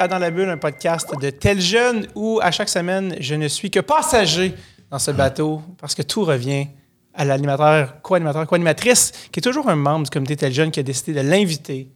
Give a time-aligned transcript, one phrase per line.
[0.00, 3.48] À Dans la Bulle, un podcast de tel jeune où à chaque semaine, je ne
[3.48, 4.54] suis que passager
[4.90, 6.68] dans ce bateau parce que tout revient
[7.12, 10.82] à l'animateur, co-animateur, co-animatrice, qui est toujours un membre du comité tel jeune qui a
[10.82, 11.90] décidé de l'inviter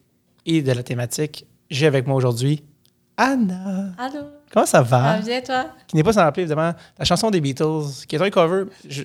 [0.45, 1.47] et de la thématique.
[1.71, 2.63] J'ai avec moi aujourd'hui
[3.17, 3.93] Anna.
[3.97, 4.21] Allô?
[4.53, 4.99] Comment ça Ça va?
[5.17, 5.67] va bien, toi?
[5.89, 8.65] Qui n'est pas sans rappeler, évidemment, la chanson des Beatles, qui est un cover.
[8.87, 9.05] Je,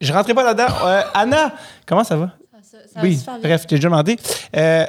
[0.00, 0.72] je rentrais pas là-dedans.
[0.86, 1.52] Euh, Anna,
[1.84, 2.30] comment ça va?
[2.62, 4.16] Ça, ça Oui, bref, j'ai déjà demandé.
[4.56, 4.86] Euh,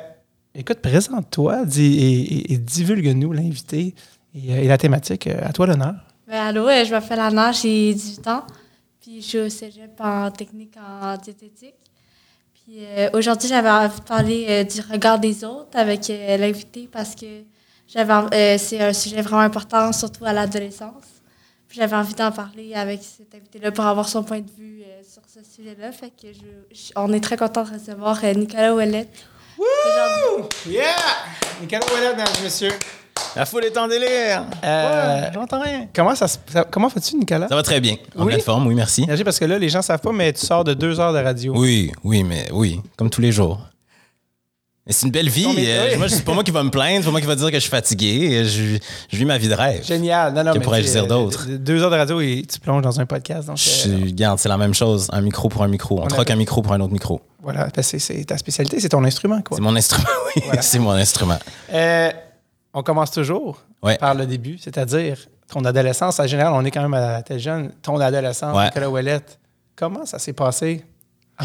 [0.56, 3.96] écoute, présente-toi et, divulgue-nous l'invité
[4.36, 5.28] et, euh, la thématique.
[5.28, 5.96] Euh, À toi l'honneur.
[6.28, 8.44] Ben, allô, euh, je m'appelle Anna, j'ai 18 ans.
[9.02, 11.76] Puis je suis au cégep en technique en diététique.
[12.54, 12.78] Puis
[13.12, 17.26] aujourd'hui, j'avais envie de parler du regard des autres avec l'invité parce que
[17.86, 21.04] j'avais c'est un sujet vraiment important, surtout à l'adolescence.
[21.68, 25.23] Puis j'avais envie d'en parler avec cet invité-là pour avoir son point de vue sur
[25.28, 25.92] ce sujet-là.
[25.92, 29.28] Fait que je, on est très content de recevoir Nicolas Ouellette.
[29.58, 30.73] Aujourd'hui.
[30.76, 30.86] Yeah!
[31.62, 32.72] Nicolas Ouellet, mesdames et messieurs.
[33.36, 34.45] La foule est en délire.
[34.64, 35.88] Euh, Ouais, j'entends rien.
[35.95, 37.48] Comment, ça, se- ça- comment vas-tu, Nicolas?
[37.48, 37.95] Ça va très bien.
[38.18, 38.28] En Oui?
[38.34, 39.06] pleine forme, oui, merci.
[39.08, 41.14] Merci, Parce que là, les gens ne savent pas, mais tu sors de deux heures
[41.14, 41.54] de radio.
[41.56, 43.60] Oui, oui, mais oui, comme tous les jours.
[44.88, 45.45] C'est une belle vie.
[45.48, 47.48] Euh, moi, c'est pas moi qui va me plaindre, c'est pas moi qui va dire
[47.50, 48.44] que je suis fatigué.
[48.44, 48.78] Je,
[49.09, 49.81] je vis ma vie de rêve.
[49.86, 50.34] Génial.
[50.34, 51.48] Non, non, Que pourrais-je tu- dire euh, d'autre?
[51.48, 53.48] de- Deux heures de radio et tu plonges dans un podcast.
[53.48, 55.08] Donc, Je euh, suis- Regarde, c'est la même chose.
[55.14, 56.00] Un micro pour un micro.
[56.02, 57.22] On, On troque un micro pour un autre micro.
[57.42, 59.42] voilà, c'est ta spécialité, c'est ton instrument.
[59.42, 59.56] quoi.
[59.56, 60.42] C'est mon instrument, oui.
[60.59, 61.39] c'est mon instrument.
[61.73, 62.11] Euh,
[62.73, 63.98] on commence toujours Ouais.
[63.98, 65.17] par le début, c'est-à-dire
[65.50, 66.20] ton adolescence.
[66.20, 67.72] En général, on est quand même à tel jeune.
[67.81, 68.66] Ton adolescence, Ouais.
[68.66, 69.39] Nicolas Ouellette,
[69.78, 70.84] comment ça s'est passé?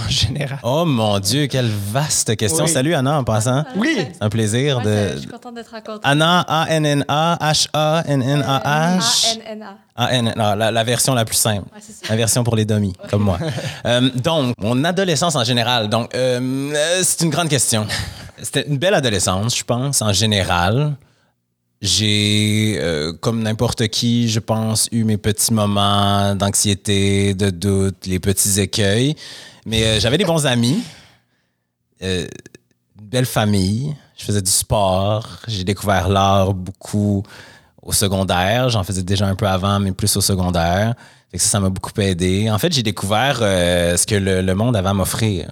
[0.07, 0.59] En général?
[0.63, 2.65] Oh mon Dieu, quelle vaste question.
[2.65, 2.71] Oui.
[2.71, 3.65] Salut Anna en passant.
[3.77, 3.97] Oui.
[3.99, 5.13] C'est un plaisir Ouais, de.
[5.15, 6.01] je suis contente d'être rencontrée.
[6.05, 9.39] Anna, A-N-N-A, H-A-N-N-A-H.
[9.97, 10.57] A-N-N-A.
[10.57, 11.65] La, la version la plus simple.
[11.75, 12.07] Ouais, c'est ça.
[12.11, 13.39] La version pour les dummies, comme moi.
[13.87, 15.89] Euh, donc, mon adolescence en général.
[15.89, 16.41] Donc, euh,
[16.75, 17.87] euh, c'est une grande question.
[18.43, 20.95] C'était une belle adolescence, je pense, en général.
[21.81, 28.19] J'ai, euh, comme n'importe qui, je pense, eu mes petits moments d'anxiété, de doute, les
[28.19, 29.15] petits écueils.
[29.69, 30.83] Mais euh, j'avais des bons amis,
[32.03, 32.27] euh,
[32.99, 33.95] une belle famille.
[34.17, 35.29] Je faisais du sport.
[35.47, 37.23] J'ai découvert l'art beaucoup
[37.83, 38.71] au secondaire.
[38.71, 40.95] J'en faisais déjà un peu avant, mais plus au secondaire.
[41.35, 42.51] Ça, m'a beaucoup aidé.
[42.51, 45.51] En fait, j'ai découvert euh, ce que le, le monde avait à m'offrir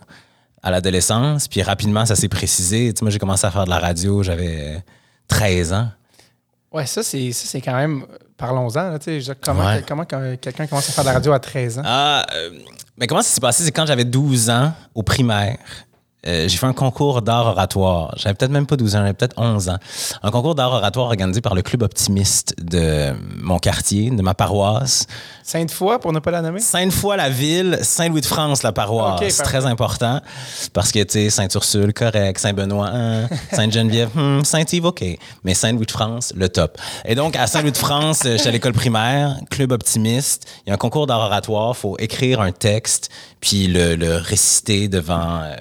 [0.63, 1.47] à l'adolescence.
[1.47, 2.95] Puis rapidement, ça s'est précisé.
[2.95, 4.83] Tu sais, moi, j'ai commencé à faire de la radio, j'avais
[5.29, 5.89] 13 ans.
[6.73, 8.05] Ouais, ça, c'est ça, c'est quand même.
[8.37, 8.91] Parlons-en.
[8.91, 9.83] là, tu sais, comment Ouais.
[9.87, 11.83] comment quelqu'un commence à faire de la radio à 13 ans?
[11.85, 12.51] Ah, euh,
[12.99, 13.65] mais comment ça s'est passé?
[13.65, 15.59] C'est quand j'avais 12 ans, au primaire.
[16.27, 18.13] Euh, j'ai fait un concours d'art oratoire.
[18.17, 19.77] J'avais peut-être même pas 12 ans, j'avais peut-être 11 ans.
[20.23, 25.07] Un concours d'art oratoire organisé par le Club Optimiste de mon quartier, de ma paroisse.
[25.45, 26.59] Sainte-Foy, pour ne pas la nommer?
[26.59, 29.21] Sainte-Foy-la-Ville, Saint-Louis-de-France, la paroisse.
[29.21, 29.59] Ok, c'est parfait.
[29.59, 30.21] très important
[30.73, 32.41] parce que, tu sais, Sainte-Ursule, correct.
[32.41, 33.29] Saint-Benoît, hein.
[33.53, 35.05] Sainte-Geneviève, hmm, Saint-Yves, OK.
[35.45, 36.77] Mais Saint-Louis-de-France, le top.
[37.05, 40.49] Et donc, à Saint-Louis-de-France, euh, j'étais à l'école primaire, club optimiste.
[40.67, 41.75] Il y a un concours d'art oratoire.
[41.77, 43.11] Il faut écrire un texte
[43.41, 45.55] puis le, le réciter devant euh,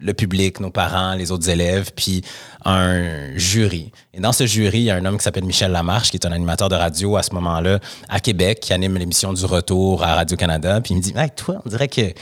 [0.00, 2.22] le public, nos parents, les autres élèves, puis
[2.64, 3.92] un jury.
[4.14, 6.26] Et dans ce jury, il y a un homme qui s'appelle Michel Lamarche, qui est
[6.26, 7.78] un animateur de radio à ce moment-là
[8.08, 10.80] à Québec, qui anime l'émission du retour à Radio-Canada.
[10.80, 12.12] Puis il me dit, hey, toi, on dirait que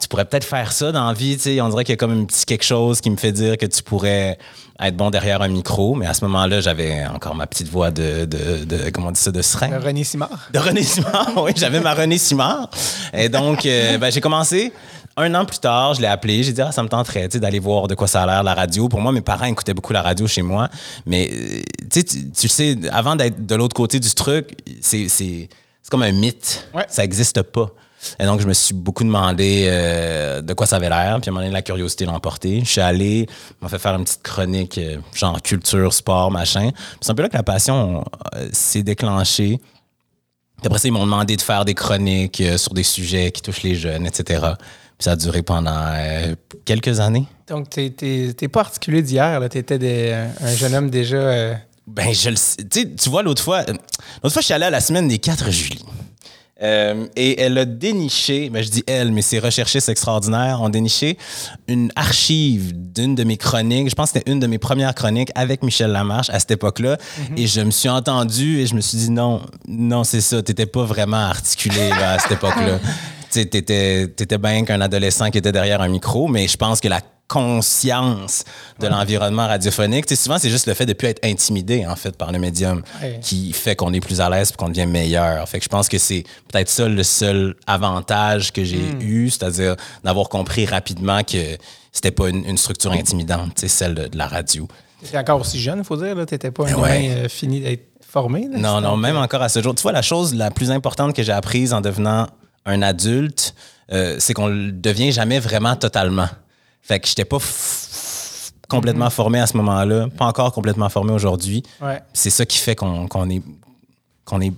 [0.00, 1.38] tu pourrais peut-être faire ça dans la vie.
[1.38, 1.60] sais.
[1.60, 3.66] On dirait qu'il y a comme un petit quelque chose qui me fait dire que
[3.66, 4.36] tu pourrais
[4.78, 5.94] être bon derrière un micro.
[5.94, 9.20] Mais à ce moment-là, j'avais encore ma petite voix de, de, de comment on dit
[9.20, 9.72] ça, de serein.
[9.72, 10.48] Euh, René Simard.
[10.52, 12.68] De René Simard, oui, j'avais ma René Simard.
[13.14, 14.72] Et donc, euh, ben, j'ai commencé.
[15.18, 16.42] Un an plus tard, je l'ai appelé.
[16.42, 18.88] J'ai dit, ah, ça me tenterait d'aller voir de quoi ça a l'air la radio.
[18.88, 20.68] Pour moi, mes parents écoutaient beaucoup la radio chez moi.
[21.06, 25.08] Mais, euh, tu sais, tu tu sais, avant d'être de l'autre côté du truc, c'est
[25.08, 25.48] c'est-
[25.82, 26.68] c'est comme un mythe.
[26.74, 26.84] Ouais.
[26.88, 27.70] Ça n'existe pas.
[28.20, 31.18] Et donc, je me suis beaucoup demandé euh, de quoi ça avait l'air.
[31.22, 32.60] Puis à un moment donné, la curiosité l'a emporté.
[32.60, 33.26] Je suis allé,
[33.62, 36.70] m'a fait faire une petite chronique, euh, genre culture, sport, machin.
[36.72, 39.58] Puis c'est un peu là que la passion euh, s'est déclenchée.
[40.58, 43.62] Puis après ça, ils m'ont demandé de faire des chroniques sur des sujets qui touchent
[43.62, 44.42] les jeunes, etc.
[44.98, 46.34] Puis ça a duré pendant euh,
[46.64, 47.26] quelques années.
[47.48, 49.40] Donc, t'es- t'es t'es pas articulé d'hier.
[49.50, 51.16] T'étais des- un jeune homme déjà.
[51.16, 51.54] euh,
[51.86, 52.56] Ben, je le sais.
[52.68, 53.72] Tu tu vois, l'autre fois, euh,
[54.22, 55.78] l'autre fois, je suis allé à la semaine des 4 juillet.
[56.62, 61.18] Euh, et elle a déniché, ben je dis elle, mais ses recherchistes extraordinaires ont déniché
[61.68, 63.90] une archive d'une de mes chroniques.
[63.90, 66.96] Je pense que c'était une de mes premières chroniques avec Michel Lamarche à cette époque-là.
[67.36, 70.64] Et je me suis entendu et je me suis dit non, non, c'est ça, t'étais
[70.64, 72.78] pas vraiment articulé là, à cette époque-là.
[73.44, 77.00] t'étais, étais bien qu'un adolescent qui était derrière un micro, mais je pense que la
[77.28, 78.44] conscience
[78.78, 80.06] de l'environnement radiophonique.
[80.06, 82.30] Tu sais, souvent, c'est juste le fait de ne plus être intimidé, en fait, par
[82.32, 83.18] le médium Ouais.
[83.20, 85.48] qui fait qu'on est plus à l'aise et qu'on devient meilleur.
[85.48, 86.22] Fait que je pense que c'est
[86.52, 89.74] peut-être ça le seul avantage que j'ai eu, c'est-à-dire
[90.04, 91.56] d'avoir compris rapidement que
[91.92, 94.68] c'était pas une, une structure intimidante, celle de, de la radio.
[95.00, 96.14] Tu étais encore aussi jeune, il faut dire.
[96.26, 97.06] Tu n'étais pas un Ouais.
[97.06, 98.48] humain, euh, fini d'être formé.
[98.50, 98.58] là.
[98.58, 99.74] Non, non, même encore à ce jour.
[99.74, 102.28] Tu vois, la chose la plus importante que j'ai apprise en devenant
[102.66, 103.54] un adulte,
[103.92, 106.28] euh, c'est qu'on le devient jamais vraiment totalement.
[106.82, 107.38] Fait que j'étais pas
[108.68, 111.62] complètement formé à ce moment-là, pas encore complètement formé aujourd'hui.
[111.80, 112.02] Ouais.
[112.12, 113.42] C'est ça qui fait qu'on est,
[114.24, 114.52] qu'on est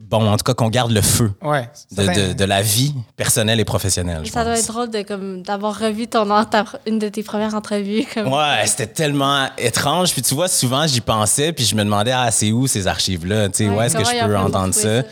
[0.00, 1.68] bon, en tout cas qu'on garde le feu Ouais.
[1.92, 4.22] de, de- de la vie personnelle et professionnelle.
[4.30, 8.06] Ça doit être drôle de, comme, d'avoir revu ton, ta- une de tes premières entrevues.
[8.14, 10.12] Comme, Ouais, c'était tellement étrange.
[10.12, 13.50] Puis tu vois, souvent, j'y pensais, puis je me demandais, ah, c'est où ces archives-là?
[13.50, 15.02] Tu sais, Ouais, où est-ce que je peux entendre ça?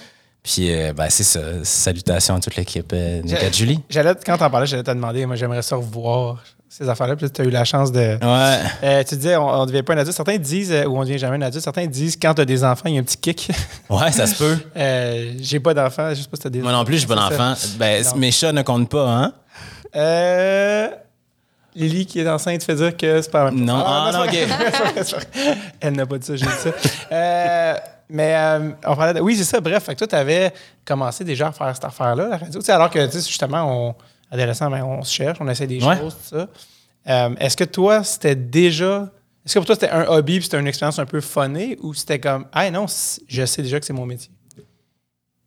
[0.50, 1.41] Puis, euh, ben, c'est ça.
[1.62, 3.81] Salutations à toute l'équipe euh, de Julie.
[3.91, 7.17] J'allais, quand t'en parlais, j'allais te demander, moi, j'aimerais ça revoir ces affaires-là.
[7.17, 7.99] Puis tu as eu la chance de.
[8.00, 8.59] Ouais.
[8.83, 10.17] Euh, tu disais, on ne devient pas un adulte.
[10.17, 11.62] Certains disent, euh, ou on ne devient jamais un adulte.
[11.62, 13.50] Certains disent, quand tu as des enfants, il y a un petit kick.
[13.91, 14.56] Ouais, ça se peut.
[15.39, 17.15] J'ai pas d'enfants, je sais pas si tu as des Moi non plus, j'ai pas
[17.29, 17.45] C'est ça.
[17.50, 17.61] d'enfant.
[17.79, 19.33] Ben, mes chats ne comptent pas, hein?
[19.97, 20.89] Euh,
[21.75, 23.82] Lily qui est enceinte fait dire que c'est pas Non.
[23.87, 25.25] Ah, non, c'est ok.
[25.81, 26.70] Elle n'a pas dit ça, j'ai dit ça.
[27.12, 27.75] Euh,
[28.09, 29.61] mais euh, on parlait de- Oui, c'est ça.
[29.61, 30.53] Bref, fait que toi, tu avais
[30.85, 32.61] commencé déjà à faire cette affaire-là, la radio.
[32.69, 33.94] Alors que, justement, on,
[34.31, 35.99] adolescent, ben, on se cherche, on essaie des Ouais.
[35.99, 36.49] choses, tout ça.
[37.09, 39.11] Euh, Est-ce que toi, c'était déjà.
[39.47, 41.94] Est-ce que pour toi, c'était un hobby puis c'était une expérience un peu funnée ou
[41.94, 42.87] c'était comme, ah non,
[43.29, 44.31] je sais déjà que c'est mon métier?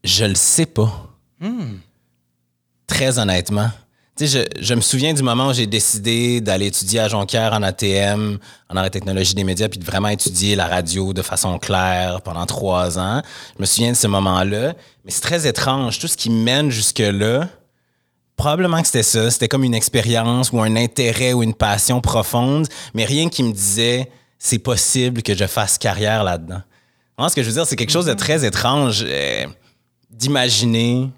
[0.03, 0.91] Je le sais pas.
[1.39, 1.75] Hmm.
[2.88, 3.69] Très honnêtement.
[4.17, 7.53] Tu sais, je, je me souviens du moment où j'ai décidé d'aller étudier à Jonquière
[7.53, 8.37] en ATM,
[8.69, 12.21] en arts et technologie des médias, puis de vraiment étudier la radio de façon claire
[12.21, 13.21] pendant trois ans.
[13.55, 14.73] Je me souviens de ce moment-là.
[15.05, 15.99] Mais c'est très étrange.
[15.99, 17.47] Tout ce qui mène jusque-là,
[18.35, 19.31] probablement que c'était ça.
[19.31, 23.51] C'était comme une expérience ou un intérêt ou une passion profonde, mais rien qui me
[23.51, 24.09] disait
[24.39, 26.61] c'est possible que je fasse carrière là-dedans.
[27.17, 29.45] Moi, ce que je veux dire, c'est quelque chose de très étrange euh,
[30.09, 31.09] d'imaginer.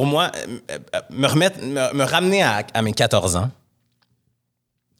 [0.00, 3.50] Pour moi, euh, euh, me remettre, me, me ramener à, à mes 14 ans,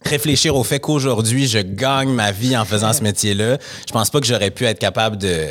[0.05, 3.57] réfléchir au fait qu'aujourd'hui, je gagne ma vie en faisant ce métier-là,
[3.89, 5.47] je pense pas que j'aurais pu être capable de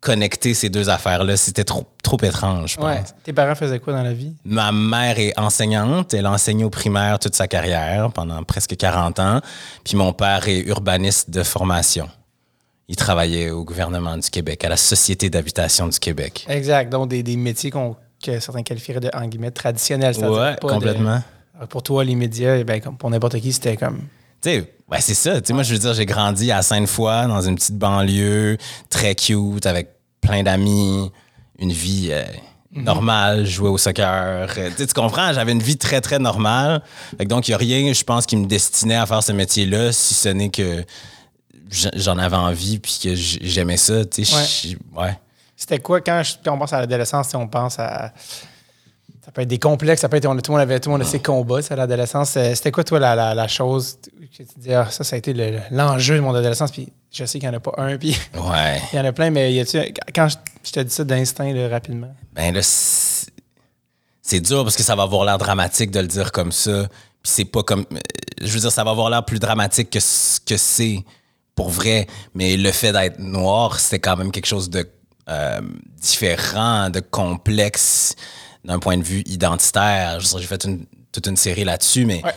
[0.00, 1.36] connecter ces deux affaires-là.
[1.36, 2.84] C'était trop, trop étrange, je pense.
[2.86, 3.02] Ouais.
[3.24, 4.32] Tes parents faisaient quoi dans la vie?
[4.44, 6.14] Ma mère est enseignante.
[6.14, 9.40] Elle a enseigné au primaire toute sa carrière pendant presque 40 ans.
[9.82, 12.08] Puis mon père est urbaniste de formation.
[12.86, 16.46] Il travaillait au gouvernement du Québec, à la Société d'habitation du Québec.
[16.48, 16.92] Exact.
[16.92, 20.14] Donc, des, des métiers qu'on, que certains qualifieraient de, en guillemets, traditionnels.
[20.14, 21.22] c'est-à-dire Ouais, de- complètement.
[21.68, 23.98] Pour toi, les médias, eh ben, comme pour n'importe qui, c'était comme.
[24.42, 25.40] Tu sais, ouais, c'est ça.
[25.40, 28.58] Tu sais, moi, je veux dire, j'ai grandi à Sainte-Foy, dans une petite banlieue,
[28.90, 29.90] très cute, avec
[30.20, 31.10] plein d'amis,
[31.58, 32.24] une vie euh,
[32.72, 34.48] normale, jouer au soccer.
[34.58, 35.32] Euh, tu comprends?
[35.32, 36.82] J'avais une vie très, très normale.
[37.20, 40.12] Donc, il n'y a rien, je pense, qui me destinait à faire ce métier-là, si
[40.14, 40.84] ce n'est que
[41.70, 44.00] j'en avais envie puis que j'aimais ça.
[44.96, 45.16] Ouais.
[45.66, 48.12] C'était quoi quand, je- quand on pense à l'adolescence, on pense à.
[49.24, 50.26] Ça peut être des complexes, ça peut être.
[50.26, 52.36] on a- tout le monde avait tout le monde a ses combats, c'est à l'adolescence.
[52.36, 53.96] Euh, C'était quoi, toi, la, la, la chose
[54.36, 57.24] que tu dis, ah, ça, ça a été le- l'enjeu de mon adolescence, puis je
[57.24, 58.82] sais qu'il n'y en a pas un, puis Ouais.
[58.92, 59.64] il y en a plein, mais y.
[60.14, 62.14] Quand je, je te dis ça d'instinct, rapidement?
[62.34, 63.30] Ben là, c'est
[64.20, 66.86] c'est dur parce que ça va avoir l'air dramatique de le dire comme ça.
[67.22, 67.86] Puis c'est pas comme.
[67.92, 67.98] euh,
[68.42, 71.02] Je veux dire, ça va avoir l'air plus dramatique que ce que c'est
[71.54, 72.06] pour vrai.
[72.34, 74.86] Mais le fait d'être noir, c'était quand même quelque chose de
[75.28, 75.60] euh,
[76.00, 78.14] différent, de complexe
[78.64, 80.20] d'un point de vue identitaire.
[80.20, 82.22] J'ai fait une- toute une série là-dessus, mais.
[82.24, 82.34] Ouais.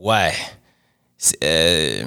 [0.00, 0.32] Ouais.
[1.42, 2.04] Euh,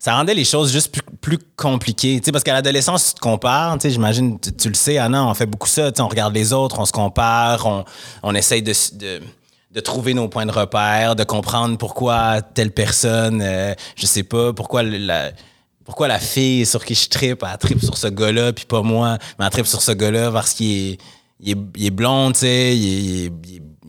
[0.00, 2.18] ça rendait les choses juste plus, plus compliquées.
[2.20, 3.78] Tu sais, parce qu'à l'adolescence, tu te compares.
[3.82, 5.90] J'imagine, tu, tu le sais, Anna, on fait beaucoup ça.
[5.98, 7.84] On regarde les autres, on se compare, on,
[8.22, 9.20] on essaye de, de,
[9.70, 14.52] de trouver nos points de repère, de comprendre pourquoi telle personne, euh, je sais pas,
[14.52, 15.30] pourquoi la,
[15.88, 19.16] pourquoi la fille sur qui je tripe, elle tripe sur ce gars-là, puis pas moi,
[19.38, 20.98] mais elle tripe sur ce gars-là parce qu'il est,
[21.40, 23.32] il est, il est blond, tu sais, il est,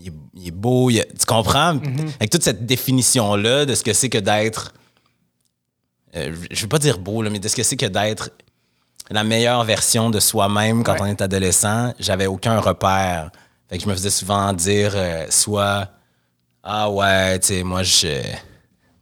[0.01, 1.77] il il beau, il tu comprends?
[2.19, 4.73] Avec toute cette définition-là de ce que c'est que d'être
[6.15, 8.29] euh, je veux pas dire beau, là, mais de ce que c'est que d'être
[9.11, 10.99] la meilleure version de soi-même quand Ouais.
[11.01, 13.29] on est adolescent, j'avais aucun repère.
[13.69, 15.89] Fait que je me faisais souvent dire euh, soit
[16.63, 18.21] Ah ouais, tu sais, moi je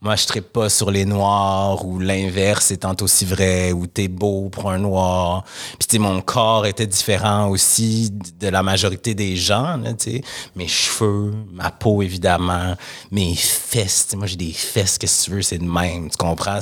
[0.02, 4.50] moi je trippe pas sur les noirs ou l'inverse étant aussi vrai ou t'es beau
[4.50, 5.44] pour un noir.
[5.80, 9.92] Puis mon corps était différent aussi de la majorité des gens, là.
[10.56, 12.76] Mes cheveux, ma peau évidemment,
[13.12, 16.60] mes fesses, moi j'ai des fesses, qu'est-ce que tu veux, c'est de même, tu comprends?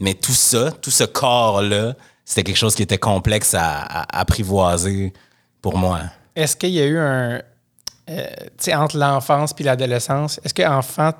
[0.00, 1.94] Mais tout ça, tout ce corps-là,
[2.24, 5.12] c'était quelque chose qui était complexe à, à apprivoiser
[5.62, 6.00] pour moi.
[6.36, 7.42] Est-ce qu'il y a eu un.
[8.10, 11.12] euh, tu sais, entre l'enfance puis l'adolescence, est-ce qu'enfant,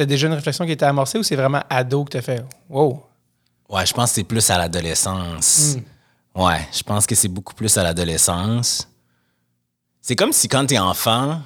[0.00, 2.42] c'était déjà une réflexion qui était amorcée ou c'est vraiment ado que tu as fait
[2.70, 3.02] Wow!
[3.68, 5.76] Ouais, je pense que c'est plus à l'adolescence.
[6.34, 8.88] Ouais, je pense que c'est beaucoup plus à l'adolescence.
[10.00, 11.40] C'est comme si quand t'es enfant,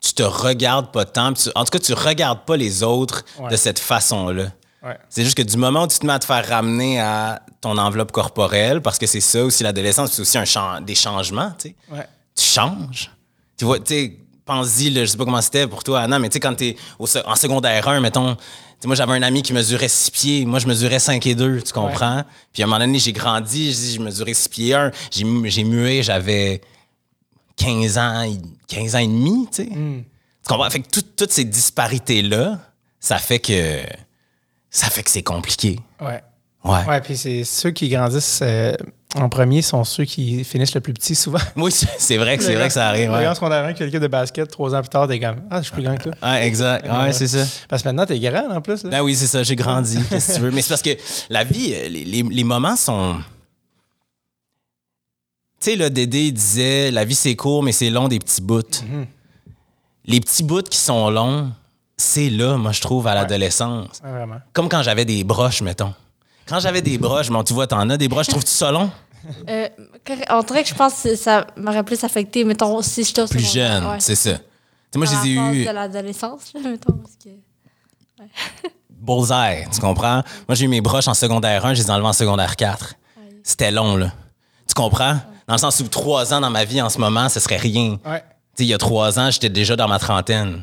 [0.00, 1.32] tu te regardes pas tant.
[1.32, 3.50] tu- en tout cas, tu regardes pas les autres Ouais.
[3.50, 4.52] de cette façon-là.
[4.82, 4.98] Ouais.
[5.08, 7.78] C'est juste que du moment où tu te mets à te faire ramener à ton
[7.78, 11.76] enveloppe corporelle, parce que c'est ça aussi l'adolescence, c'est aussi un des changements, tu sais.
[11.90, 12.06] Ouais.
[12.34, 13.10] Tu changes.
[13.56, 16.34] Tu vois, tu sais, pense-y, je sais pas comment c'était pour toi, Anna, mais tu
[16.34, 18.36] sais, quand t'es au en secondaire 1, mettons,
[18.84, 20.44] moi, j'avais un ami qui mesurait 6 pieds.
[20.44, 22.24] Moi, je mesurais 5 et 2, tu comprends?
[22.52, 24.90] Puis à un moment donné, j'ai grandi, je je mesurais 6 pieds 1.
[25.12, 26.60] J'ai, j'ai mué, j'avais
[27.56, 29.68] 15 ans, et- 15 ans et demi, tu sais.
[29.68, 30.68] Tu comprends?
[30.70, 32.58] Fait que tout- toutes ces disparités-là,
[32.98, 33.80] ça fait que
[34.70, 35.78] ça fait que c'est compliqué.
[36.00, 36.20] Ouais.
[36.64, 36.84] Ouais.
[36.86, 38.74] Ouais, puis c'est ceux qui grandissent euh,
[39.16, 41.38] en premier sont ceux qui finissent le plus petit souvent.
[41.56, 43.10] Oui, c'est vrai que c'est vrai que ça arrive.
[43.10, 45.20] Ouais, Regarde qu'on a un qui a l'équipe de basket, trois ans plus tard, t'es
[45.20, 46.12] comme Ah, je suis plus grand que toi.
[46.22, 46.86] Ouais, exact.
[46.90, 47.44] Ouais, c'est ça.
[47.68, 48.84] Parce que maintenant, t'es grand en plus.
[48.84, 48.90] Là.
[48.90, 50.50] Ben oui, c'est ça, j'ai grandi, qu'est-ce que tu veux.
[50.50, 50.96] Mais c'est parce que
[51.30, 53.16] la vie, euh, les, les- les moments sont.
[55.60, 58.62] Tu sais, là, Dédé disait la vie c'est court, mais c'est long des petits bouts.
[60.04, 61.52] Les petits bouts qui sont longs,
[61.96, 64.00] c'est là, moi, je trouve, à l'adolescence.
[64.04, 64.36] Ouais, vraiment.
[64.52, 65.94] Comme quand j'avais des broches, mettons.
[66.46, 68.90] Quand j'avais des broches, bon, tu vois, t'en as des broches, trouves-tu ça long?
[69.48, 69.68] Euh,
[70.30, 73.86] on dirait que je pense que ça m'aurait plus affecté, mettons, si j'étais Plus jeune,
[73.86, 74.00] ouais.
[74.00, 74.32] c'est ça.
[74.32, 77.30] Tu sais, moi, je les ai eus de l'adolescence, là, mettons, parce que...
[78.90, 80.22] bullseye, tu comprends?
[80.48, 82.94] Moi, j'ai eu mes broches en secondaire 1, je les ai enlevées en secondaire 4.
[83.42, 84.12] C'était long, là.
[84.66, 85.18] Tu comprends?
[85.46, 87.98] Dans le sens où trois ans dans ma vie en ce moment, ce serait rien.
[88.04, 88.20] Ouais.
[88.20, 90.62] Tu sais, il y a trois ans, j'étais déjà dans ma trentaine.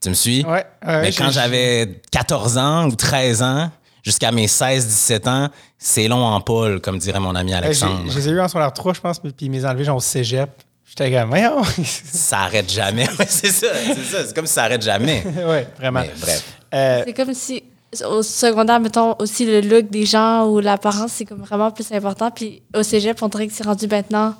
[0.00, 0.44] Tu me suis?
[0.44, 0.64] Ouais.
[0.86, 3.70] ouais, Mais quand j'avais 14 ans ou 13 ans,
[4.02, 8.04] jusqu'à mes 16-17 ans, c'est long en poule, comme dirait mon ami j'ai- Alexandre.
[8.10, 10.00] Je les ai eu en secondaire 3, je pense, puis ils m'ont enlevé genre au
[10.00, 10.50] cégep.
[10.86, 11.62] J'étais comme, voyons.
[11.84, 13.08] Ça arrête jamais.
[13.18, 14.26] Ouais, c'est ça, c'est ça.
[14.26, 15.22] C'est comme si ça arrête jamais.
[15.46, 16.00] ouais, vraiment.
[16.00, 16.44] Mais bref.
[16.74, 17.62] Euh, C'est comme si
[18.04, 22.30] au secondaire, mettons, aussi le look des gens ou l'apparence, c'est comme vraiment plus important.
[22.30, 24.34] Puis au cégep, on dirait que c'est rendu maintenant,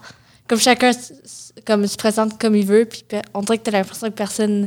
[0.49, 0.91] comme chacun
[1.67, 4.63] comme se présente comme il veut, puis on dirait que t'as l'impression que personne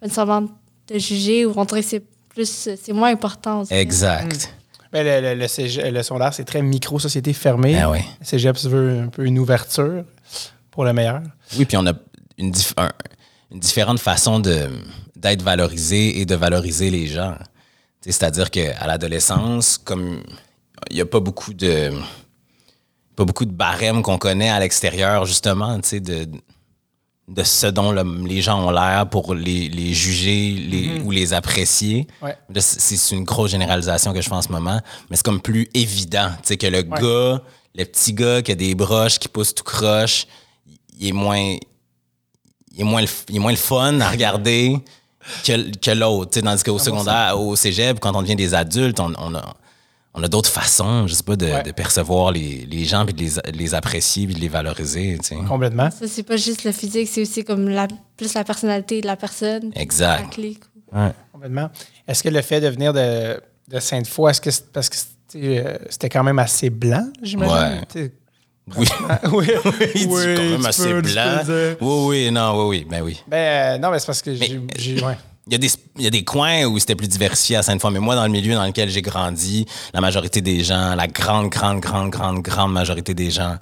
[0.00, 0.46] va nécessairement
[0.86, 2.02] te juger ou on dirait que c'est
[2.44, 3.62] plus, c'est moins important.
[3.62, 3.80] dirait.
[3.80, 4.54] Exact.
[4.92, 7.78] ben, le, le, le, cégep- le secondaire, c'est très micro-société fermée.
[7.80, 7.98] Ah oui.
[8.20, 10.04] Le cégep, tu veux un peu une ouverture
[10.70, 11.20] pour le meilleur.
[11.58, 11.92] Oui, puis on a
[12.38, 12.90] une, dif- un-
[13.50, 14.68] une différente façon de,
[15.16, 17.34] d'être valorisé et de valoriser les gens.
[18.00, 20.22] C'est-à-dire qu'à l'adolescence, comme
[20.90, 21.90] il n'y a pas beaucoup de
[23.16, 26.28] pas beaucoup de barèmes qu'on connaît à l'extérieur, justement, tu sais, de,
[27.28, 31.34] de ce dont le- les gens ont l'air pour les, les juger les, ou les
[31.34, 32.06] apprécier.
[32.22, 32.34] Ouais.
[32.58, 34.80] C'est une grosse généralisation que je fais en ce moment,
[35.10, 37.42] mais c'est comme plus évident, tu sais, que le gars,
[37.74, 40.26] le petit gars qui a des broches, qui pousse tout croche,
[40.98, 41.56] il est moins
[42.74, 44.78] il est moins le, il est moins le fun à regarder
[45.44, 46.40] que, que l'autre.
[46.40, 49.54] Tandis qu'au secondaire, au cégep, quand on devient des adultes, on, on a,
[50.18, 51.62] on a d'autres façons, je sais pas, de, Ouais.
[51.62, 55.16] de percevoir les, les gens, puis de les, les apprécier, puis de les valoriser.
[55.22, 55.36] tu sais.
[55.46, 55.90] Complètement.
[55.90, 59.16] Ça, c'est pas juste le physique, c'est aussi comme la, plus la personnalité de la
[59.16, 59.70] personne.
[59.74, 60.30] La Exact.
[60.32, 60.58] clé.
[61.32, 61.70] Complètement.
[62.06, 65.58] Est-ce que le fait de venir de, de Sainte-Foy, est-ce que c'est parce que c'était
[65.64, 67.80] euh, c'était quand même assez blanc, j'imagine?
[67.94, 68.10] Ouais.
[68.76, 68.86] Oui.
[69.32, 69.46] oui,
[69.94, 71.38] dit Oui, quand même assez peux- blanc.
[71.80, 73.20] Oui, oui, non, oui, oui, ben oui.
[73.26, 74.58] Ben, euh, non, mais c'est parce que j'ai-
[75.02, 75.16] ouais.
[75.48, 77.90] Il y, a des, il y a des coins où c'était plus diversifié à Sainte-Foy,
[77.90, 79.64] mais moi, dans le milieu dans lequel j'ai grandi,
[79.94, 83.56] la majorité des gens, la grande, grande, grande, grande, grande majorité des gens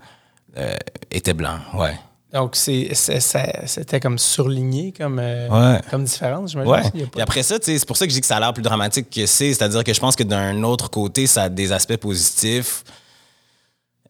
[0.59, 0.75] euh,
[1.11, 1.95] étaient blancs, ouais.
[2.33, 5.81] Donc, c'est- c'est- ça- c'était comme surligné comme, euh, Ouais.
[5.90, 6.73] comme différence, j'imagine.
[6.73, 6.83] Ouais.
[6.95, 8.21] Il y a pas- Puis après ça, tu sais, c'est pour ça que je dis
[8.21, 9.55] que ça a l'air plus dramatique que c'est.
[9.55, 12.83] C'est-à-dire que je pense que d'un autre côté, ça a des aspects positifs.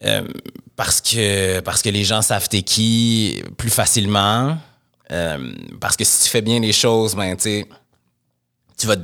[0.05, 0.23] Euh,
[0.77, 4.57] parce que parce que les gens savent t'es qui plus facilement.
[5.13, 7.65] Euh, parce que si tu fais bien les choses, ben tu
[8.79, 8.97] tu vas.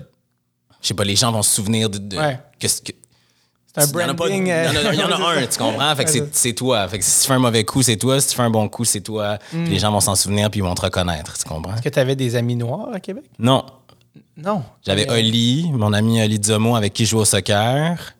[0.81, 1.99] Je sais pas, les gens vont se souvenir de.
[1.99, 2.39] de- Ouais.
[2.59, 2.93] que, ce que-
[3.75, 4.47] C'est un branding.
[4.47, 5.97] Il y en a, il y en a euh, un, tu comprends?
[5.97, 6.87] Fait que c'est- toi.
[6.89, 8.21] Fait que si tu fais un mauvais coup, c'est toi.
[8.21, 9.39] Si tu fais un bon coup, c'est toi.
[9.51, 11.75] Puis les gens vont s'en souvenir puis ils vont te reconnaître, tu comprends?
[11.75, 13.25] Est-ce que tu avais des amis noirs à Québec?
[13.39, 13.65] Non,
[14.37, 14.63] Non.
[14.85, 18.15] j'avais Mais- Oli, mon ami Oli Zomo avec qui je joue au soccer.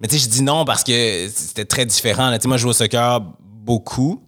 [0.00, 2.28] Mais tu sais, je dis non parce que c'était très différent.
[2.28, 2.38] là.
[2.44, 4.22] Moi, je joue au soccer beaucoup.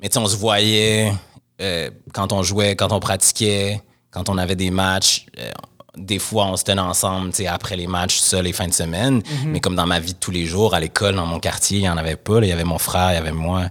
[0.00, 1.12] Mais tu sais, on se voyait
[1.60, 5.26] euh, quand on jouait, quand on pratiquait, quand on avait des matchs.
[5.38, 5.50] Euh,
[5.96, 8.72] des fois, on se tenait ensemble tu sais, après les matchs, ça, les fins de
[8.72, 9.22] semaine.
[9.46, 11.82] Mais comme dans ma vie de tous les jours, à l'école, dans mon quartier, il
[11.82, 12.38] n'y en avait pas.
[12.38, 13.64] Il y avait mon frère, il y avait moi.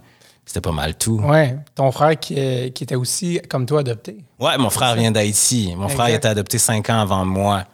[0.45, 1.21] C'était pas mal tout.
[1.23, 1.55] Ouais.
[1.75, 4.17] Ton frère qui, euh, qui était aussi, comme toi, adopté.
[4.39, 5.73] Ouais, mon frère vient d'Haïti.
[5.77, 7.65] Mon frère il été adopté cinq ans avant moi.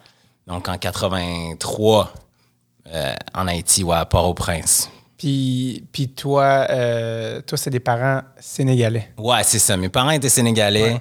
[0.46, 2.12] Donc en 83,
[2.92, 4.90] euh, en Haïti, ouais, à Port-au-Prince.
[5.30, 9.10] Puis, puis toi, euh, toi, c'est des parents sénégalais.
[9.18, 9.76] Ouais, c'est ça.
[9.76, 11.00] Mes parents étaient sénégalais,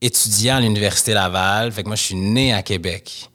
[0.00, 1.72] étudiants à l'Université Laval.
[1.72, 3.28] Fait que moi, je suis né à Québec.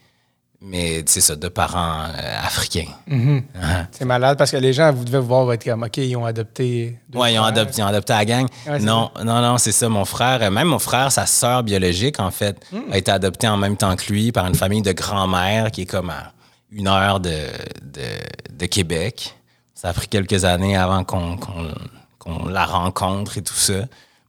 [0.61, 2.87] mais c'est ça, de parents euh, africains.
[3.05, 3.43] Mhm.
[3.53, 3.85] Uh-huh.
[3.91, 6.23] C'est malade parce que les gens, vous devez voir, vont être comme, OK, ils ont
[6.25, 6.97] adopté.
[7.13, 8.47] Ouais, ils ont adopté, ils ont adopté la gang.
[8.65, 9.89] Ouais, non, non, non, c'est ça.
[9.89, 12.93] Mon frère, euh, même mon frère, sa sœur biologique, en fait, Hmm.
[12.93, 15.85] a été adoptée en même temps que lui par une famille de grand-mère qui est
[15.85, 16.31] comme à
[16.71, 17.29] une heure de,
[17.81, 19.33] de, de Québec.
[19.79, 21.71] Ça a pris quelques années avant qu'on qu'on-
[22.17, 23.73] qu'on la rencontre et tout ça.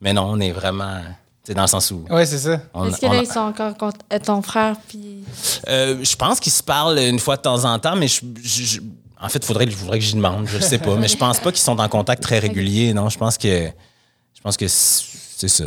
[0.02, 1.00] Mais non, on est vraiment.
[1.42, 2.04] C'est dans le sens où.
[2.10, 2.52] Ouais, c'est ça.
[2.86, 4.76] Est-ce que là, ils sont encore contre euh, ton frère?
[4.86, 5.24] Puis...
[5.68, 8.62] Euh, je pense qu'ils se parlent une fois de temps en temps, mais je, je-
[8.64, 8.80] je-
[9.18, 10.46] en fait, il faudrait, faudrait que j'y demande.
[10.46, 10.94] Je sais pas.
[10.96, 12.92] mais je pense pas qu'ils sont en contact très régulier.
[12.92, 13.68] Non, je pense que.
[14.34, 15.64] Je pense que c'est ça.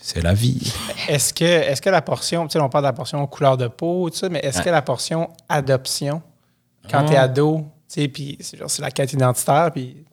[0.00, 0.72] C'est la vie.
[1.08, 3.66] Est-ce que, est que la portion, tu sais, on parle de la portion couleur de
[3.66, 6.22] peau, tout ça, mais est-ce que la portion adoption,
[6.90, 7.08] quand Ah.
[7.08, 10.04] t'es ado, tu puis c'est la quête identitaire, puis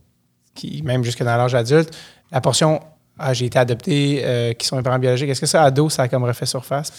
[0.54, 1.96] qui, même jusque dans l'âge adulte,
[2.32, 2.80] la portion,
[3.20, 6.04] ah, j'ai été adopté, euh, qui sont mes parents biologiques, est-ce que ça, ado, ça
[6.04, 6.92] a comme refait surface?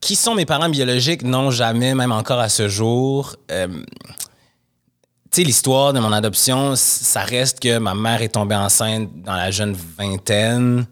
[0.00, 1.22] Qui sont mes parents biologiques?
[1.22, 3.36] Non, jamais, même encore à ce jour.
[3.50, 9.08] Euh, tu sais, l'histoire de mon adoption, ça reste que ma mère est tombée enceinte
[9.22, 10.86] dans la jeune vingtaine.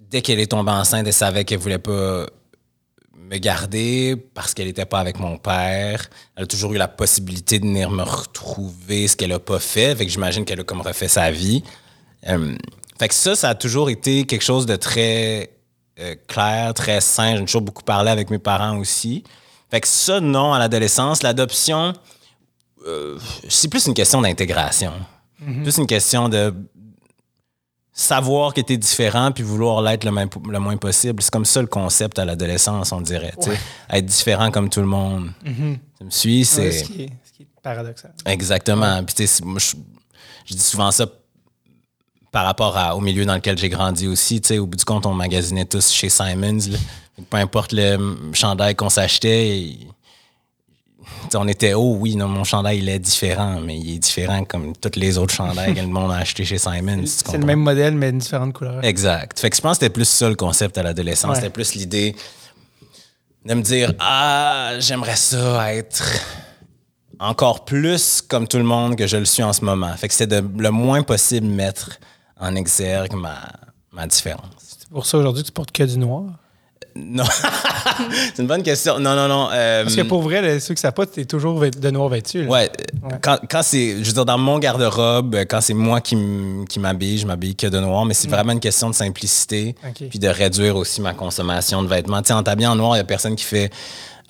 [0.00, 2.26] Dès qu'elle est tombée enceinte, elle savait qu'elle voulait pas
[3.18, 6.08] me garder parce qu'elle n'était pas avec mon père.
[6.36, 9.94] Elle a toujours eu la possibilité de venir me retrouver, ce qu'elle a pas fait.
[9.96, 11.62] Fait que j'imagine qu'elle a comme refait sa vie.
[12.28, 12.56] Euh,
[12.98, 15.50] fait que ça, ça a toujours été quelque chose de très
[16.00, 17.36] euh, clair, très sain.
[17.36, 19.24] J'ai toujours beaucoup parlé avec mes parents aussi.
[19.70, 21.22] Fait que ça, non, à l'adolescence.
[21.22, 21.92] L'adoption,
[22.86, 24.92] euh, c'est plus une question d'intégration.
[25.62, 26.52] Plus une question de
[28.00, 31.20] savoir que tu es différent puis vouloir l'être le, même- le moins possible.
[31.20, 33.34] C'est comme ça le concept à l'adolescence, on dirait.
[33.90, 35.30] Être différent comme tout le monde.
[35.44, 36.38] Tu me suis?
[36.40, 36.72] Ouais, C'est...
[36.72, 38.12] ce, qui est, ce qui est paradoxal.
[38.24, 39.02] Exactement.
[39.02, 39.74] Puis, moi, je,
[40.44, 41.06] je dis souvent ça
[42.30, 44.40] par rapport à- au milieu dans lequel j'ai grandi aussi.
[44.58, 46.58] Au bout du compte, on magasinait tous chez Simons.
[46.70, 46.78] là.
[47.28, 47.98] Peu importe le
[48.32, 49.76] chandail qu'on s'achetait,
[51.34, 54.74] on était, oh oui, non, mon chandail, il est différent, mais il est différent comme
[54.76, 57.02] tous les autres chandails que le monde a acheté chez Simons.
[57.02, 58.84] tu C'est le même modèle, mais une différente couleur.
[58.84, 59.38] Exact.
[59.38, 61.30] Fait que je pense que c'était plus ça le concept à l'adolescence.
[61.30, 61.36] Ouais.
[61.36, 62.14] C'était plus l'idée
[63.44, 66.04] de me dire Ah, j'aimerais ça être
[67.20, 69.92] encore plus comme tout le monde que je le suis en ce moment.
[69.96, 71.98] Fait que c'était de le moins possible mettre
[72.40, 73.38] en exergue ma,
[73.92, 74.50] ma différence.
[74.58, 76.24] C'est pour ça aujourd'hui que tu portes que du noir.
[76.98, 77.24] Non.
[78.34, 78.98] C'est une bonne question.
[78.98, 79.48] Non, non, non.
[79.52, 82.08] euh, Parce que pour vrai, là, ceux qui savent pas, tu es toujours de noir
[82.08, 82.42] vêtu.
[82.44, 82.48] là.
[82.50, 82.70] Ouais,
[83.22, 86.16] quand, quand c'est, je veux dire, dans mon garde-robe, quand c'est moi qui,
[86.78, 89.88] m'habille, je m'habille que de noir, mais c'est vraiment une question de simplicité, Mm.
[89.88, 90.08] Ok.
[90.10, 92.20] puis de réduire aussi ma consommation de vêtements.
[92.22, 93.70] Tu sais, en t'habillant en noir, il y a personne qui fait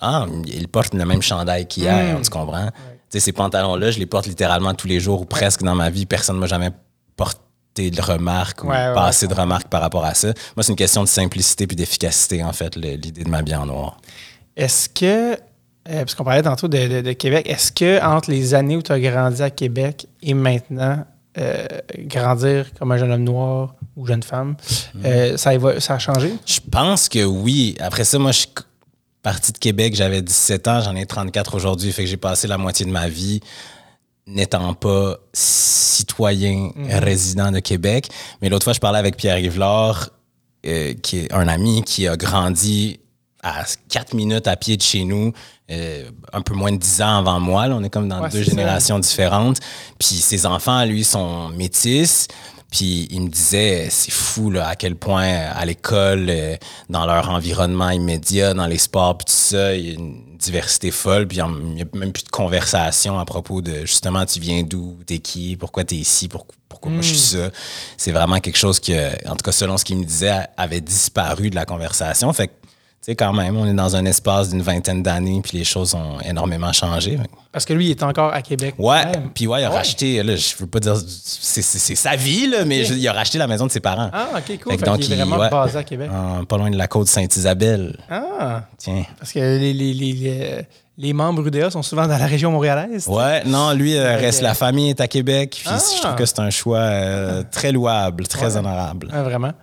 [0.01, 2.21] Ah, il porte le même chandail qu'hier, Mm.
[2.21, 2.67] tu comprends?
[2.67, 2.71] Tu
[3.09, 6.05] sais, ces pantalons-là, je les porte littéralement tous les jours ou presque dans ma vie.
[6.05, 6.69] Personne ne m'a jamais
[7.17, 7.39] porté
[7.89, 10.27] de remarques ou Ouais, ouais, passé de remarques par rapport à ça.
[10.55, 13.97] Moi, c'est une question de simplicité puis d'efficacité, en fait, l'idée de m'habiller en noir.
[14.57, 15.37] Est-ce que, euh,
[15.85, 18.91] parce qu'on parlait tantôt de, de- de Québec, est-ce que entre les années où tu
[18.91, 21.05] as grandi à Québec et maintenant,
[21.37, 21.65] euh,
[21.99, 24.55] grandir comme un jeune homme noir ou jeune femme,
[24.95, 25.01] Mm.
[25.05, 26.33] euh, ça, évo- ça a changé?
[26.45, 27.75] Je pense que oui.
[27.79, 28.49] Après ça, moi, je suis
[29.21, 32.57] parti de Québec, j'avais 17 ans, j'en ai 34 aujourd'hui, fait que j'ai passé la
[32.57, 33.41] moitié de ma vie
[34.29, 38.09] n'étant pas citoyen résident de Québec.
[38.41, 40.09] Mais l'autre fois, je parlais avec Pierre Yvelard,
[40.65, 42.99] euh, qui est un ami qui a grandi
[43.41, 45.31] à 4 minutes à pied de chez nous,
[45.71, 47.67] euh, un peu moins de 10 ans avant moi.
[47.67, 47.75] là.
[47.75, 49.59] on est comme dans Ouais, deux générations différentes.
[49.97, 52.27] Puis ses enfants, lui, sont métis.
[52.71, 56.55] Puis il me disait, c'est fou là, à quel point à l'école, euh,
[56.89, 60.91] dans leur environnement immédiat, dans les sports, puis tout ça, il y a une diversité
[60.91, 61.27] folle.
[61.27, 64.97] Puis il n'y a même plus de conversation à propos de justement, tu viens d'où,
[65.05, 67.49] t'es qui, pourquoi t'es ici, pourquoi, pourquoi moi je suis ça.
[67.97, 71.49] C'est vraiment quelque chose qui, en tout cas selon ce qu'il me disait, avait disparu
[71.49, 72.31] de la conversation.
[72.33, 72.53] Fait que,
[73.01, 76.19] sais, quand même, on est dans un espace d'une vingtaine d'années, puis les choses ont
[76.21, 77.17] énormément changé.
[77.51, 78.75] Parce que lui, il est encore à Québec.
[78.77, 79.75] Ouais, puis ouais, il a Ouais.
[79.77, 81.61] racheté, là, je veux pas dire, c'est
[81.95, 84.09] sa vie, là, mais je- il a racheté la maison de ses parents.
[84.13, 84.47] Ah, OK, cool.
[84.49, 85.49] Fait Fait que donc, il est vraiment ouais.
[85.49, 86.09] basé à Québec.
[86.13, 87.97] En- pas loin de la côte Sainte-Isabelle.
[88.09, 89.03] Ah, Tiens.
[89.17, 90.67] parce que les, les, les, les,
[91.01, 93.07] les membres UDA sont souvent dans la région montréalaise.
[93.07, 94.43] Ouais, non, lui, euh, reste, Ok.
[94.43, 95.77] la famille est à Québec, puis Ah.
[95.95, 99.07] je trouve que c'est un choix euh, très louable, très honorable.
[99.13, 99.53] Ah, vraiment.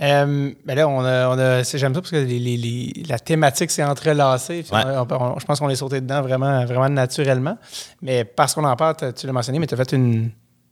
[0.00, 3.18] Euh, ben là, on a, on a- j'aime ça parce que les, les- les- la
[3.18, 4.64] thématique s'est entrelacée.
[4.72, 4.80] Ouais.
[4.84, 7.58] on- on- je pense qu'on est sauté dedans vraiment, vraiment naturellement.
[8.00, 10.30] Mais parce qu'on en parle, tu l'as mentionné, mais tu as fait une,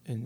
[0.08, 0.22] une,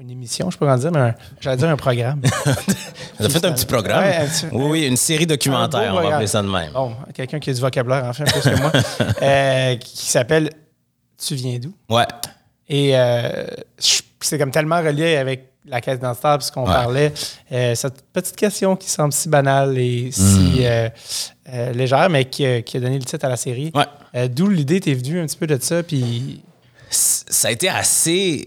[0.00, 2.20] une émission, je peux en dire, mais j'allais dire un programme.
[3.20, 4.04] On a fait un petit programme?
[4.04, 6.72] Ouais, un petit- oui, oui, une série documentaire, on va appeler ça de même.
[6.72, 8.72] Bon, quelqu'un qui a du vocabulaire, enfin, plus que moi,
[9.22, 10.50] euh, qui s'appelle
[11.18, 11.72] Tu viens d'où?
[11.88, 12.04] Ouais.
[12.68, 13.46] Et euh,
[14.20, 17.12] c'est comme tellement relié avec la caisse identitaire, puisqu'on parlait,
[17.52, 20.88] euh, cette petite question qui semble si banale et si euh,
[21.52, 23.72] euh, légère, mais qui, a- qui a donné le titre à la série.
[23.74, 24.28] Ouais.
[24.28, 26.42] D'où l'idée, t'es venu un petit peu de ça, puis
[26.90, 28.44] ça a été assez,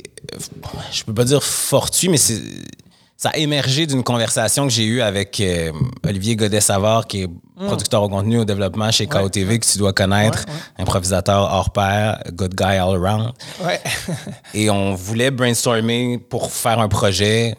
[0.91, 5.39] je peux pas dire fortuit, mais ça a émergé d'une conversation que j'ai eue avec
[5.41, 5.71] euh,
[6.07, 10.45] Olivier Godet-Savard, qui est producteur au contenu au développement chez KOTV, que tu dois connaître,
[10.47, 10.59] Ouais, ouais.
[10.83, 13.33] improvisateur hors pair, good guy all around.
[13.65, 13.81] ouais.
[14.53, 17.55] Et on voulait brainstormer pour faire un projet,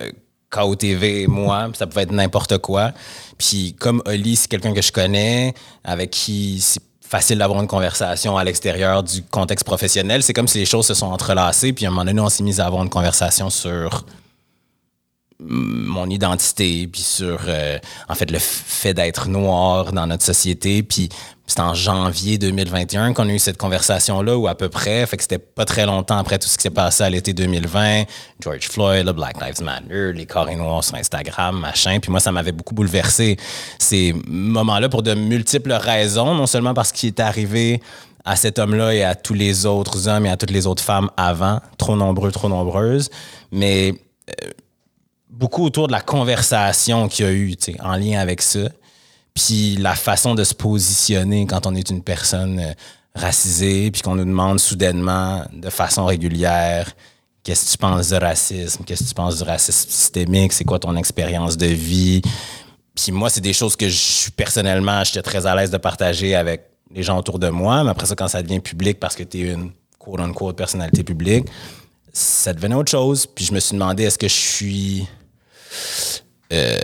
[0.00, 0.10] euh,
[0.50, 2.92] KOTV et moi, ça pouvait être n'importe quoi.
[3.36, 5.52] Puis comme Oli, c'est quelqu'un que je connais,
[5.84, 10.58] avec qui c'est facile d'avoir une conversation à l'extérieur du contexte professionnel, c'est comme si
[10.58, 12.82] les choses se sont entrelacées, puis à un moment donné, on s'est mis à avoir
[12.82, 14.04] une conversation sur
[15.40, 20.82] mon identité, puis sur, euh, en fait, le fait d'être noir dans notre société.
[20.82, 21.08] Puis
[21.46, 25.06] c'est en janvier 2021 qu'on a eu cette conversation-là, ou à peu près.
[25.06, 28.04] Fait que c'était pas très longtemps après tout ce qui s'est passé à l'été 2020.
[28.40, 32.00] George Floyd, le Black Lives Matter, les carrés noirs sur Instagram, machin.
[32.00, 33.36] Puis moi, ça m'avait beaucoup bouleversé
[33.78, 37.80] ces moments-là pour de multiples raisons, non seulement parce qu'il est arrivé
[38.24, 41.10] à cet homme-là et à tous les autres hommes et à toutes les autres femmes
[41.16, 43.08] avant, trop nombreux, trop nombreuses,
[43.52, 43.94] mais
[45.30, 48.68] beaucoup autour de la conversation qu'il y a eu en lien avec ça.
[49.34, 52.72] Puis la façon de se positionner quand on est une personne euh,
[53.14, 56.90] racisée, puis qu'on nous demande soudainement, de façon régulière,
[57.42, 60.78] qu'est-ce que tu penses de racisme, qu'est-ce que tu penses du racisme systémique, c'est quoi
[60.78, 62.20] ton expérience de vie?
[62.94, 66.64] Puis moi, c'est des choses que je personnellement, j'étais très à l'aise de partager avec
[66.92, 67.84] les gens autour de moi.
[67.84, 71.46] Mais après ça, quand ça devient public parce que tu es une quote-unquote personnalité publique,
[72.12, 73.26] ça devenait autre chose.
[73.26, 75.08] Puis je me suis demandé, est-ce que je suis
[76.52, 76.76] euh,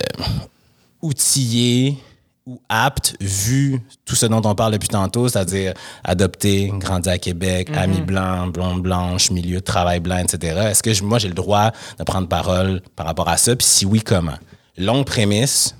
[1.03, 1.99] outillé
[2.47, 7.70] ou apte, vu tout ce dont on parle depuis tantôt, c'est-à-dire adopté, grandi à Québec,
[7.75, 10.68] amis blancs, blonde blanche, milieu de travail blanc, etc.
[10.70, 13.57] Est-ce que je- moi, j'ai le droit de prendre parole par rapport à ça?
[13.57, 14.37] Puis si oui, comment?
[14.77, 15.75] Longue prémisse,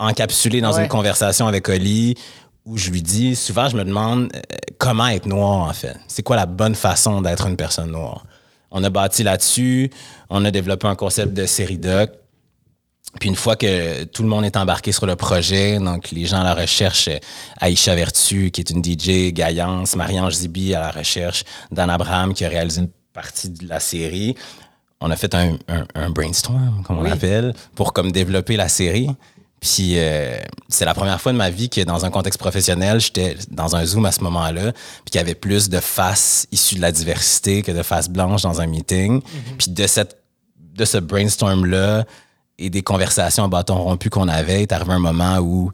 [0.00, 0.82] encapsulée dans Ouais.
[0.82, 2.16] une conversation avec Oli,
[2.64, 4.40] où je lui dis, souvent, je me demande euh,
[4.78, 5.96] comment être noir, en fait?
[6.08, 8.24] C'est quoi la bonne façon d'être une personne noire?
[8.72, 9.90] On a bâti là-dessus,
[10.30, 12.10] on a développé un concept de série doc.
[13.20, 16.40] Puis une fois que tout le monde est embarqué sur le projet, donc les gens
[16.40, 17.18] à la recherche, euh,
[17.58, 22.44] Aïcha Vertu, qui est une DJ, Gaillance, Marie-Ange Zibi à la recherche, Dan Abraham, qui
[22.44, 24.34] a réalisé une partie de la série.
[25.00, 29.08] On a fait un, un- un brainstorm, comme on l'appelle, pour comme développer la série.
[29.60, 33.36] Puis euh, c'est la première fois de ma vie que dans un contexte professionnel, j'étais
[33.50, 36.80] dans un Zoom à ce moment-là, puis qu'il y avait plus de faces issues de
[36.80, 39.20] la diversité que de faces blanches dans un meeting.
[39.58, 40.16] Puis de cette
[40.78, 42.04] de ce brainstorm-là
[42.58, 45.72] et des conversations à bâton rompu qu'on avait, est arrivé un moment où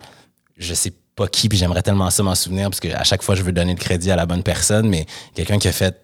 [0.56, 3.34] je sais pas qui, puis j'aimerais tellement ça m'en souvenir, parce que à chaque fois,
[3.34, 6.00] je veux donner le crédit à la bonne personne, mais quelqu'un qui a fait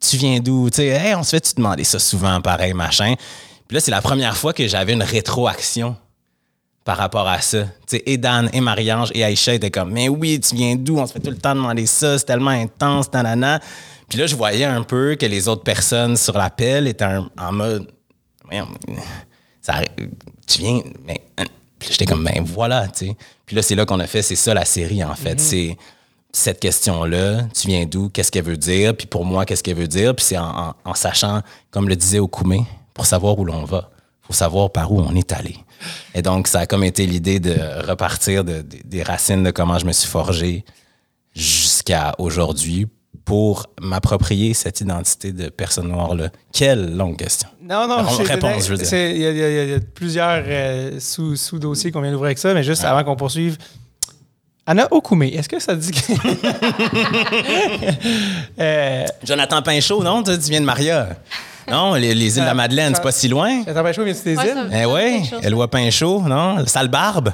[0.00, 0.70] Tu viens d'où?
[0.70, 3.14] Tu sais, hey, on se fait tu demander ça souvent, pareil, machin?
[3.68, 5.96] Puis là, c'est la première fois que j'avais une rétroaction
[6.84, 7.64] par rapport à ça.
[8.06, 10.98] Et Dan, et Marie-Ange, et Aïcha étaient comme, mais oui, tu viens d'où?
[10.98, 13.60] On se fait tout le temps demander ça, c'est tellement intense, nanana.
[14.08, 17.06] Puis là, je voyais un peu que les autres personnes sur l'appel étaient
[17.38, 17.88] en mode,
[19.62, 19.80] ça,
[20.46, 21.44] tu viens, mais hein.
[21.86, 23.16] J'étais comme, ben voilà, tu sais.
[23.44, 25.38] Puis là, c'est là qu'on a fait, c'est ça la série, en fait.
[25.38, 25.76] C'est
[26.32, 29.86] cette question-là, tu viens d'où, qu'est-ce qu'elle veut dire, puis pour moi, qu'est-ce qu'elle veut
[29.86, 33.64] dire, puis c'est en, en- en sachant, comme le disait Okoumé, pour savoir où l'on
[33.64, 33.90] va,
[34.26, 35.56] faut savoir par où on est allé.
[36.14, 37.54] Et donc, ça a comme été l'idée de
[37.86, 40.64] repartir de- de- des racines de comment je me suis forgé
[41.34, 42.86] jusqu'à aujourd'hui
[43.24, 46.28] pour m'approprier cette identité de personne noire-là.
[46.52, 47.48] Quelle longue question.
[47.62, 48.86] Non, non, réponse, je veux dire.
[48.86, 52.52] c'est- Il y, a- y y plusieurs euh, sous- sous-dossiers qu'on vient d'ouvrir avec ça,
[52.54, 53.56] mais juste avant qu'on poursuive.
[54.66, 55.98] Anna Okume, est-ce que ça dit que.
[58.58, 60.22] euh, Jonathan Pinchot, non?
[60.22, 61.08] Tu viens de Maria.
[61.70, 63.62] Non, les, les îles de la Madeleine, c'est pas si loin.
[63.64, 64.68] Ben, chaud, viens-tu des Ouais, îles?
[64.70, 65.40] ça- Eh chose.
[65.44, 66.66] Eloi Pinchot, non?
[66.66, 67.32] Sale barbe?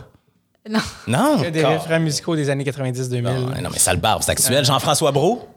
[0.69, 0.79] Non.
[1.07, 1.35] Non?
[1.39, 3.23] Il y a des Car- référents musicaux des années 90-2000.
[3.23, 4.65] Non, non, mais Sale barbe, c'est actuel.
[4.65, 5.49] Jean-François Brault?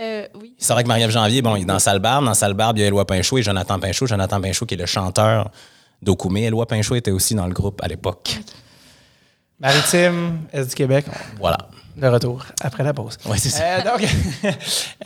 [0.00, 0.54] Euh, oui.
[0.58, 1.42] Il sort avec Marie-Ève Janvier.
[1.42, 2.24] Bon, il est dans Sale barbe.
[2.24, 4.06] Dans Sale barbe, il y a Eloi Pinchot et Jonathan Pinchot.
[4.06, 5.50] Jonathan Pinchot, qui est le chanteur
[6.02, 6.44] d'Okoumé.
[6.44, 8.38] Eloi Pinchot était aussi dans le groupe à l'époque.
[9.60, 11.06] Maritime, Est du Québec,
[11.40, 11.58] Voilà.
[11.98, 13.16] De retour après la pause.
[13.26, 13.62] Ouais, c'est ça.
[13.64, 14.02] Euh, donc,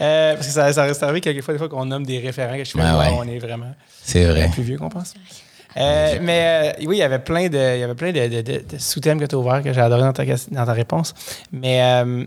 [0.00, 2.64] euh, parce que ça, ça reste arrivé quelquefois des fois qu'on nomme des référents que
[2.64, 3.10] je fais, wow, ouais.
[3.18, 4.48] on est vraiment C'est vrai.
[4.52, 5.14] plus vieux qu'on pense.
[5.76, 8.42] Euh, mais euh, oui, il y avait plein de, il y avait plein de, de-
[8.42, 11.14] de- de sous-thèmes que tu as ouverts que j'ai adoré dans ta, dans ta réponse.
[11.50, 12.24] Mais euh,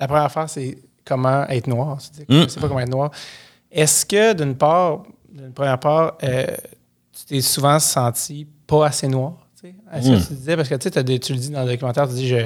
[0.00, 1.98] la première affaire, c'est comment être noir.
[2.28, 2.42] Mm.
[2.42, 3.10] Je sais pas comment être noir.
[3.70, 6.46] Est-ce que, d'une part, d'une première part, euh,
[7.16, 9.34] tu t'es souvent senti pas assez noir?
[9.60, 9.74] tu sais?
[9.96, 10.20] Est-ce Mm.
[10.22, 12.28] que tu disais, parce que tu, des- tu le dis dans le documentaire, tu dis,
[12.28, 12.36] je,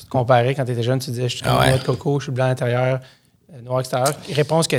[0.00, 1.68] tu te comparais quand tu étais jeune, tu disais, je suis Ah comme ouais.
[1.70, 3.00] noix de coco, je suis blanc à l'intérieur,
[3.54, 4.12] euh, noir extérieur.
[4.32, 4.76] Réponse que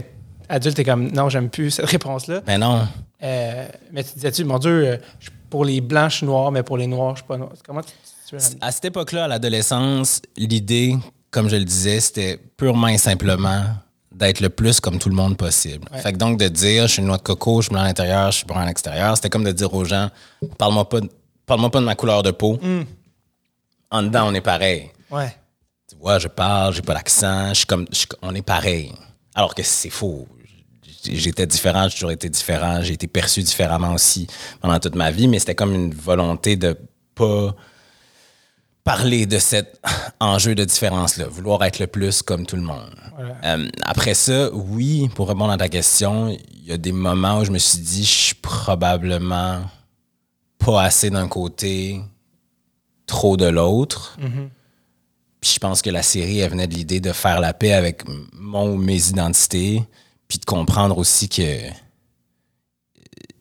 [0.49, 2.41] adulte, t'es comme, non, j'aime plus cette réponse-là.
[2.47, 2.87] Mais non.
[3.23, 4.97] Euh, mais tu disais-tu, mon Dieu, euh,
[5.49, 7.51] pour les blancs, je suis noir, mais pour les noirs, je suis pas noir.
[7.65, 10.95] Comment tu, À cette époque-là, à l'adolescence, l'idée,
[11.29, 13.63] comme je le disais, c'était purement et simplement
[14.11, 15.87] d'être le plus comme tout le monde possible.
[16.01, 17.87] Fait que donc de dire, je suis une noix de coco, je suis blanc à
[17.87, 20.09] l'intérieur, je suis brun à l'extérieur, c'était comme de dire aux gens,
[20.57, 21.09] parle-moi pas, de-
[21.45, 22.59] parle-moi pas de ma couleur de peau.
[23.89, 24.89] En dedans, on est pareil.
[25.11, 25.35] Ouais.
[25.89, 28.93] Tu vois, je parle, j'ai pas d'accent, je suis comme, je suis- on est pareil.
[29.35, 30.27] Alors que c'est faux.
[31.03, 34.27] J'étais différent, j'ai toujours été différent, j'ai été perçu différemment aussi
[34.61, 36.77] pendant toute ma vie, mais c'était comme une volonté de
[37.15, 37.55] pas
[38.83, 39.79] parler de cet
[40.19, 42.93] enjeu de différence-là, vouloir être le plus comme tout le monde.
[43.43, 47.45] Euh, après ça, oui, pour répondre à ta question, il y a des moments où
[47.45, 49.61] je me suis dit, je suis probablement
[50.59, 52.01] pas assez d'un côté,
[53.07, 54.17] trop de l'autre.
[55.41, 58.03] Puis je pense que la série, elle venait de l'idée de faire la paix avec
[58.33, 59.83] mon ou mes identités,
[60.27, 61.41] puis de comprendre aussi que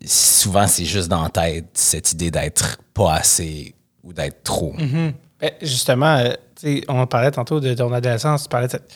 [0.04, 4.74] souvent c'est juste dans la tête, cette idée d'être pas assez ou d'être trop.
[5.38, 6.16] Ben, justement,
[6.64, 8.90] euh, on parlait tantôt de ton adolescence, tu parlais de cette,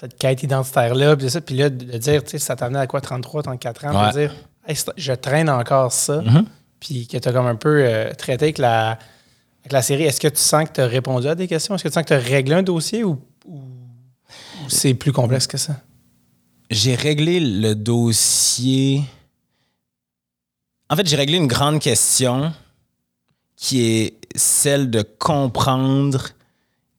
[0.00, 3.00] cette quête identitaire-là, puis ça, puis là, de, dire, tu sais, ça t'amenait à quoi,
[3.00, 4.12] 33, 34 ans, Ouais.
[4.12, 4.34] de dire,
[4.66, 6.44] Hey, je traîne encore ça, Mm-hmm.
[6.80, 8.98] puis que tu as comme un peu euh, traité avec la,
[9.62, 10.04] avec la série.
[10.04, 11.74] Est-ce que tu sens que tu as répondu à des questions?
[11.74, 15.12] Est-ce que tu sens que tu as réglé un dossier ou, ou- ou c'est plus
[15.12, 15.80] complexe que ça?
[16.70, 19.02] J'ai réglé le dossier.
[20.88, 22.52] En fait, j'ai réglé une grande question
[23.56, 26.28] qui est celle de comprendre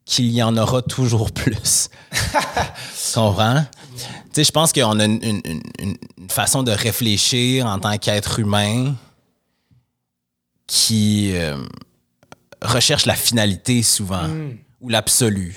[0.05, 1.89] qu'il y en aura toujours plus.
[2.11, 3.65] tu comprends?
[3.95, 4.01] Tu
[4.33, 5.41] sais, je pense qu'on a une, une-
[5.79, 8.95] une- une façon de réfléchir en tant qu'être humain
[10.67, 11.57] qui euh,
[12.63, 14.27] recherche la finalité souvent
[14.81, 15.55] ou l'absolu.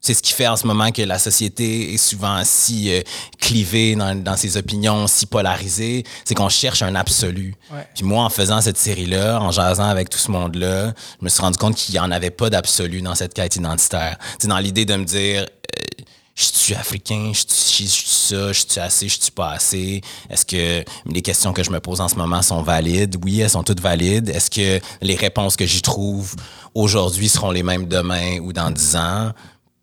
[0.00, 3.00] C'est ce qui fait en ce moment que la société est souvent si euh,
[3.40, 7.56] clivée dans, dans ses opinions, si polarisée, c'est qu'on cherche un absolu.
[7.72, 7.86] Ouais.
[7.96, 11.40] Puis moi, en faisant cette série-là, en jasant avec tout ce monde-là, je me suis
[11.40, 14.18] rendu compte qu'il n'y en avait pas d'absolu dans cette quête identitaire.
[14.38, 16.04] C'est dans l'idée de me dire, euh,
[16.36, 17.88] je suis africain, je suis
[18.28, 20.00] ça, je suis assez, je suis pas assez?
[20.28, 23.16] Est-ce que les questions que je me pose en ce moment sont valides?
[23.24, 24.28] Oui, elles sont toutes valides.
[24.28, 26.34] Est-ce que les réponses que j'y trouve
[26.74, 29.32] aujourd'hui seront les mêmes demain ou dans dix ans?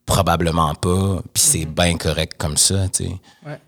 [0.05, 1.21] Probablement pas.
[1.33, 3.11] Puis c'est bien correct comme ça, tu sais.
[3.45, 3.59] Ouais.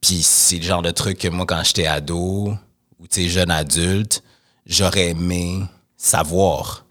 [0.00, 2.56] Puis c'est le genre de truc que moi, quand j'étais ado
[2.98, 4.22] ou tu sais, jeune adulte,
[4.66, 5.62] j'aurais aimé
[5.96, 6.84] savoir.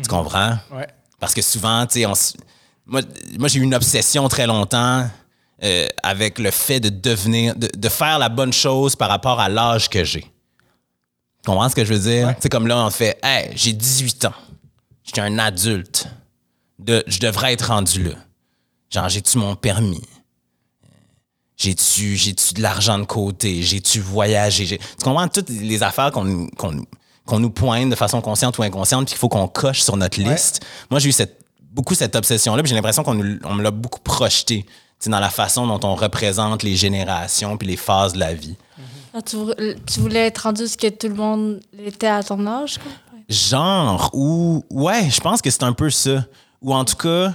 [0.00, 0.58] Tu comprends?
[0.72, 0.88] Ouais.
[1.20, 2.06] Parce que souvent, tu sais,
[2.86, 3.02] moi,
[3.38, 5.08] moi j'ai eu une obsession très longtemps
[5.64, 9.48] euh, avec le fait de devenir, de, de faire la bonne chose par rapport à
[9.48, 10.22] l'âge que j'ai.
[10.22, 10.30] Tu
[11.50, 12.34] comprends ce que je veux dire?
[12.40, 14.32] C'est comme là, on fait, hey, j'ai 18 ans.
[15.04, 16.06] Je suis un adulte.
[16.78, 18.10] De, je devrais être rendu là.
[18.90, 20.02] Genre, j'ai-tu mon permis?
[21.56, 23.62] J'ai-tu, j'ai-tu de l'argent de côté?
[23.62, 24.64] J'ai-tu voyagé?
[24.64, 26.86] J'ai- Tu comprends toutes les affaires qu'on nous, qu'on nous-
[27.26, 30.18] qu'on nous pointe de façon consciente ou inconsciente puis qu'il faut qu'on coche sur notre
[30.20, 30.64] liste.
[30.90, 31.40] Moi, j'ai eu cette,
[31.72, 34.64] beaucoup cette obsession-là puis j'ai l'impression qu'on nous- on me l'a beaucoup projeté
[35.06, 38.56] dans la façon dont on représente les générations puis les phases de la vie.
[39.14, 39.52] Ah, tu, vou-
[39.86, 42.90] tu voulais être rendu ce que tout le monde était à ton âge, quoi?
[43.14, 43.24] Ouais.
[43.28, 44.64] Genre, ou...
[44.70, 46.24] Ouais, je pense que c'est un peu ça.
[46.60, 47.32] Ou en tout cas...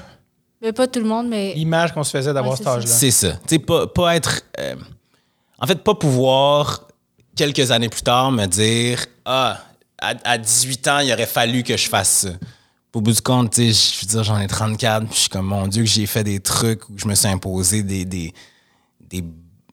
[0.62, 1.54] Mais pas tout le monde, mais.
[1.56, 2.90] L'image qu'on se faisait d'avoir Ouais, cet âge-là.
[2.90, 3.32] C'est ça.
[3.34, 4.42] Tu sais, pas, pas être.
[4.60, 4.76] euh,
[5.60, 6.88] en fait, pas pouvoir,
[7.36, 9.60] quelques années plus tard, me dire Ah,
[10.00, 12.30] à, à 18 ans, il aurait fallu que je fasse ça.
[12.94, 15.68] Au bout du compte, je veux dire, j'en ai 34, puis je suis comme, mon
[15.68, 18.32] Dieu, que j'ai fait des trucs où je me suis imposé des, des,
[19.02, 19.24] des,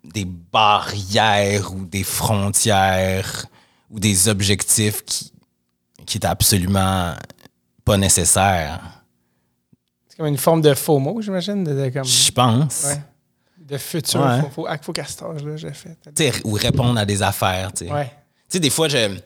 [0.04, 3.44] des barrières ou des frontières
[3.90, 5.32] ou des objectifs qui,
[6.06, 7.12] qui étaient absolument
[7.84, 8.80] pas nécessaires.
[10.08, 12.84] C'est comme une forme de faux mot, j'imagine, de, de comme, Je pense.
[12.86, 13.02] ouais,
[13.58, 14.20] de futur.
[14.20, 14.40] Ouais.
[14.54, 16.42] Faut, ah, faut qu'à cet âge-là, j'ai fait.
[16.44, 17.92] Ou répondre à des affaires, tu sais.
[17.92, 18.06] Ouais.
[18.48, 19.18] Tu sais, des fois, je.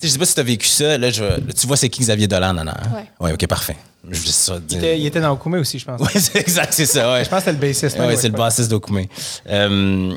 [0.00, 0.98] Tu je sais pas si tu as vécu ça.
[0.98, 2.64] Là, je, là, tu vois, c'est qui Xavier Dolan, non?
[2.94, 3.06] Ouais.
[3.20, 3.76] Ouais, ok, parfait.
[4.08, 4.78] Je ça Il dire.
[4.78, 6.00] était, il était dans Okoumé aussi, je pense.
[6.00, 7.24] Ouais, c'est exact, c'est ça, ouais.
[7.24, 7.98] Je pense que c'était le bassiste.
[7.98, 9.08] Ouais, ouais, c'est le bassiste d'Okoumé.
[9.48, 10.14] Euh,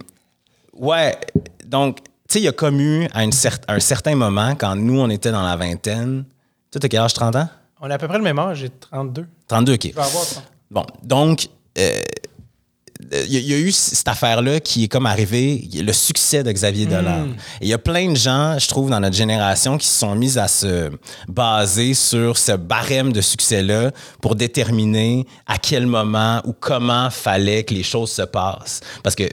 [0.74, 1.18] ouais,
[1.66, 4.54] donc, tu sais, il y a comme eu, à une cer- à un certain moment,
[4.56, 6.26] quand nous, on était dans la vingtaine.
[6.72, 7.50] Toi, t'as quel âge, 30 ans?
[7.82, 9.26] On a à peu près le même âge, j'ai 32.
[9.48, 9.80] 32, ok.
[9.84, 10.44] Je vais avoir ça.
[10.70, 12.00] Bon, donc, euh,
[13.12, 16.44] il y, a- il y a eu cette affaire-là qui est comme arrivée, le succès
[16.44, 17.28] de Xavier Dolan.
[17.62, 20.16] Et il y a plein de gens, je trouve, dans notre génération qui se sont
[20.16, 20.92] mis à se
[21.28, 27.74] baser sur ce barème de succès-là pour déterminer à quel moment ou comment fallait que
[27.74, 28.82] les choses se passent.
[29.04, 29.24] Parce que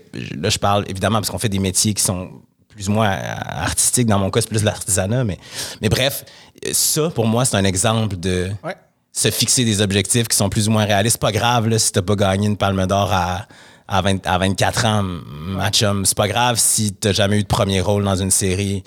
[0.40, 2.30] là, je parle évidemment parce qu'on fait des métiers qui sont
[2.68, 3.10] plus ou moins
[3.48, 4.06] artistiques.
[4.06, 5.24] Dans mon cas, c'est plus de l'artisanat.
[5.24, 5.38] Mais,
[5.80, 6.24] mais bref,
[6.72, 8.76] ça, pour moi, c'est un exemple de Ouais.
[9.16, 11.14] Se fixer des objectifs qui sont plus ou moins réalistes.
[11.14, 13.46] C'est pas grave là, si t'as pas gagné une palme d'or à,
[13.88, 17.48] à, 20 à 24 ans, ma chum, c'est pas grave si t'as jamais eu de
[17.48, 18.84] premier rôle dans une série.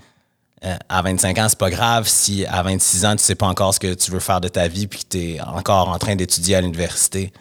[0.65, 3.73] Euh, à 25 ans, c'est pas grave si à 26 ans, tu sais pas encore
[3.73, 6.57] ce que tu veux faire de ta vie puis que t'es encore en train d'étudier
[6.57, 7.31] à l'université.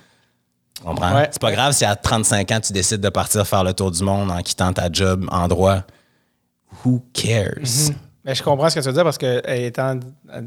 [0.77, 1.15] Tu comprends?
[1.15, 1.29] Ouais.
[1.31, 4.03] C'est pas grave si à 35 ans, tu décides de partir faire le tour du
[4.03, 5.83] monde en quittant ta job en droit.
[6.85, 7.91] Who cares?
[8.29, 9.99] Mais je comprends ce que tu veux dire parce que étant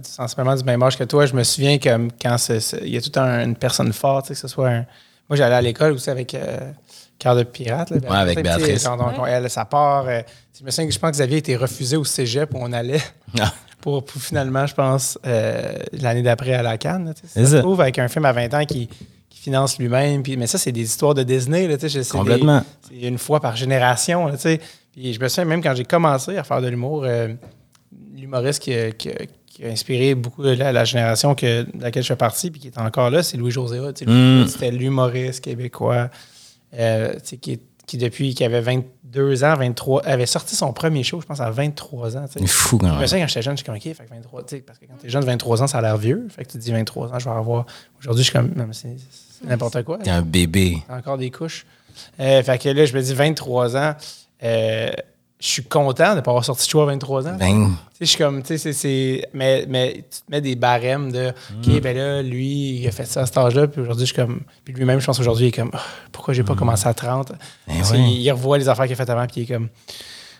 [0.03, 1.89] sensiblement du même âge que toi, je me souviens que
[2.21, 2.35] quand
[2.83, 4.85] il y a tout un- une personne forte, que ce soit un.
[5.27, 6.71] Moi, j'allais à l'école aussi avec euh,
[7.17, 7.89] Cœur de pirate.
[7.89, 8.83] là, Ouais, avec Béatrice.
[8.83, 10.05] quand on- elle, ça part.
[10.07, 10.21] euh,
[10.59, 13.01] je me souviens que je pense que Xavier était refusé au cégep où on allait
[13.39, 13.51] Ah.
[13.81, 17.05] pour, pour finalement, je pense, euh, l'année d'après à la Cannes.
[17.07, 18.89] là, Ça se trouve avec un film à 20 ans qui,
[19.29, 20.21] qui finance lui-même.
[20.21, 21.67] puis- Mais ça, c'est des histoires de Disney.
[21.67, 21.77] Là,
[22.11, 22.63] Complètement.
[22.87, 24.27] c'est une fois par génération.
[24.27, 24.61] là, tu sais.
[24.91, 27.29] Puis je me souviens même quand j'ai commencé à faire de l'humour, euh,
[28.15, 32.03] l'humoriste qui, a- qui a- qui a inspiré beaucoup la, la génération que, de laquelle
[32.03, 34.47] je fais partie puis qui est encore là, c'est Louis José Mm.
[34.47, 36.09] C'était l'humoriste québécois
[36.79, 41.25] euh, qui, qui, depuis qu'il avait 22 ans, 23, avait sorti son premier show, je
[41.25, 42.25] pense, à 23 ans.
[42.31, 43.07] C'est fou quand Je me même.
[43.07, 44.85] souviens quand j'étais jeune, je suis comme, OK, fait que 23, tu sais, parce que
[44.85, 46.25] quand t'es jeune, 23 ans, ça a l'air vieux.
[46.29, 47.65] Fait que tu te dis 23 ans, je vais avoir.
[47.99, 48.95] Aujourd'hui, je suis comme, c'est
[49.45, 49.97] n'importe quoi.
[49.97, 50.77] T'es un bébé.
[50.89, 51.65] Encore des couches.
[52.21, 53.95] Euh, fait que là, je me dis 23 ans.
[54.43, 54.89] euh,
[55.41, 57.35] je suis content de ne pas avoir sorti de show à 23 ans.
[57.37, 59.27] Ben, Tu sais, je suis comme, tu sais, c'est- c'est.
[59.33, 61.71] Mais, mais tu te mets des barèmes de, Mm.
[61.75, 64.21] OK, ben là, lui, il a fait ça à cet âge-là, puis aujourd'hui, je suis
[64.21, 64.41] comme.
[64.63, 67.31] Puis lui-même, je pense aujourd'hui, il est comme, Ah, pourquoi j'ai pas commencé à 30?
[67.67, 67.95] Parce Mm.
[67.95, 67.97] oui.
[67.97, 69.69] qu'il- il revoit les affaires qu'il a faites avant, puis il est comme.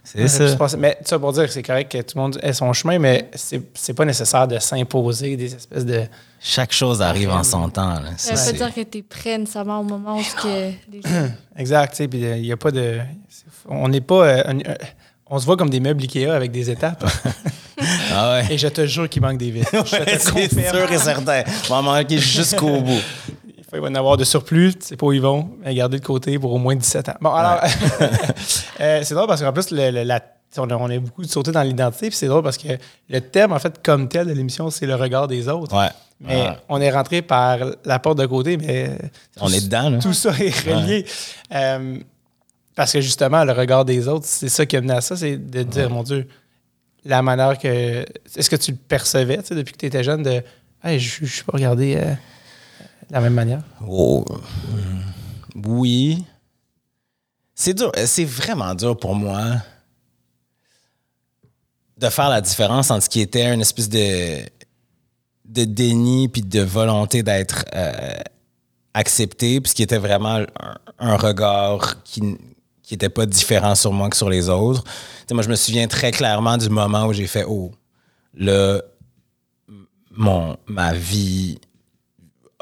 [0.03, 0.55] c'est Ça se ça.
[0.55, 0.77] passer.
[0.77, 3.29] Mais ça pour dire que c'est correct que tout le monde ait son chemin, mais
[3.35, 6.03] c'est c'est pas nécessaire de s'imposer des espèces de.
[6.43, 7.93] Chaque chose arrive en son temps.
[7.99, 8.13] là.
[8.17, 10.71] Ça, Ça veut dire que tu es prêt nécessairement au moment où ce que
[11.55, 12.99] Exact, tu sais, puis il n'y a pas de.
[13.63, 14.25] C'est- On n'est pas.
[14.25, 14.77] euh, un- un-
[15.33, 17.03] on se voit comme des meubles Ikea avec des étapes.
[18.13, 18.53] Ah ouais.
[18.53, 19.63] Et je te jure qu'il manque des vis.
[19.71, 20.19] C'est
[20.69, 21.41] sûr et certain.
[21.69, 22.99] On va manquer jusqu'au bout.
[23.47, 25.73] Il faut- il va en avoir de surplus, tu sais pas où ils vont, mais
[25.73, 27.15] garder de côté pour au moins 17 ans.
[27.21, 27.59] Bon, alors,
[28.81, 30.21] euh, c'est drôle parce qu'en plus, le- le- la-
[30.57, 32.67] on, a, on a beaucoup sauté dans l'identité, puis c'est drôle parce que
[33.09, 35.75] le thème, en fait, comme tel de l'émission, c'est le regard des autres.
[35.75, 35.89] Ouais.
[36.19, 36.49] Mais Ouais.
[36.69, 38.91] on est rentré par la porte de côté, mais
[39.39, 39.97] On est dedans, là.
[39.99, 41.05] tout ça est relié.
[41.55, 41.97] Euh,
[42.75, 45.37] parce que justement, le regard des autres, c'est ça qui a mené à ça, c'est
[45.37, 46.27] de dire, mon Dieu,
[47.03, 48.05] la manière que.
[48.35, 50.43] Est-ce que tu le percevais tu sais, depuis que tu étais jeune de.
[50.83, 52.11] Hey, je ne suis pas regardé euh,
[53.09, 53.61] de la même manière?
[53.87, 54.25] Oh.
[54.69, 55.61] Hmm.
[55.67, 56.25] Oui.
[57.53, 57.91] C'est dur.
[58.05, 59.57] C'est vraiment dur pour moi
[61.97, 64.39] de faire la différence entre ce qui était une espèce de,
[65.45, 68.19] de déni puis de volonté d'être euh,
[68.95, 72.37] accepté, puis ce qui était vraiment un, un regard qui
[72.91, 74.83] qui était pas différent sur moi que sur les autres.
[75.31, 77.71] Moi, je me souviens très clairement du moment où j'ai fait «Oh,
[78.33, 78.81] là,
[80.11, 81.57] mon, ma vie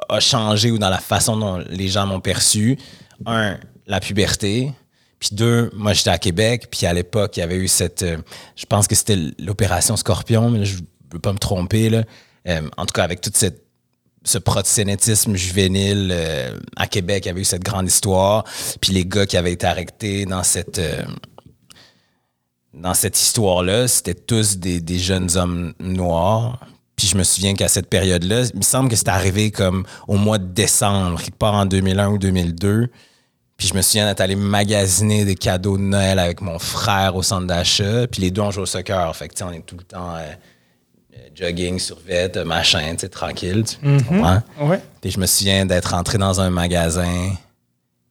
[0.08, 2.78] a changé ou dans la façon dont les gens m'ont perçu.
[3.26, 4.72] Un, la puberté.
[5.18, 8.04] Puis deux, moi j'étais à Québec, puis à l'époque, il y avait eu cette.
[8.04, 8.18] euh,
[8.56, 11.90] je pense que c'était l'opération Scorpion, mais je ne veux pas me tromper.
[11.90, 12.04] Là.
[12.48, 13.66] Euh, en tout cas, avec toute cette
[14.24, 18.44] ce proxénétisme juvénile euh, à Québec, avait eu cette grande histoire.
[18.82, 21.04] Puis les gars qui avaient été arrêtés dans cette, euh,
[22.74, 26.60] dans cette histoire-là, c'était tous des, des jeunes hommes noirs.
[26.96, 30.18] Puis je me souviens qu'à cette période-là, il me semble que c'était arrivé comme au
[30.18, 32.90] mois de décembre, quelque part en 2001 ou 2002.
[33.56, 37.24] Puis je me souviens d'être allé magasiner des cadeaux de Noël avec mon frère au
[37.24, 38.08] centre d'achat.
[38.08, 39.14] Puis les deux, on joue au soccer.
[39.16, 40.34] Fait que, on est tout le temps euh,
[41.36, 43.64] jogging, survêt, euh, machin, tu sais, tranquille.
[43.66, 44.42] Tu tu comprends?
[44.60, 44.82] Ouais.
[45.02, 47.32] Puis je me souviens d'être rentré dans un magasin,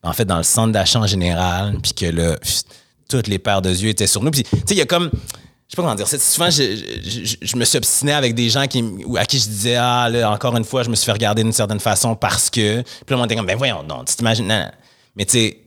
[0.02, 2.62] en fait, dans le centre d'achat en général, puis que là, pff,
[3.08, 4.30] toutes les paires de yeux étaient sur nous.
[4.30, 5.10] Puis, tu sais, il y a comme.
[5.12, 6.08] Je sais pas comment dire.
[6.08, 8.82] c'est- Souvent, je, je- je- je me suis obstiné avec des gens qui,
[9.18, 11.52] à qui je disais, ah, là, encore une fois, je me suis fait regarder d'une
[11.52, 12.80] certaine façon parce que.
[12.82, 14.46] Puis là, on était comme, ben voyons, non, tu t'imagines.
[14.46, 14.70] non, non.
[15.14, 15.58] Mais tu sais,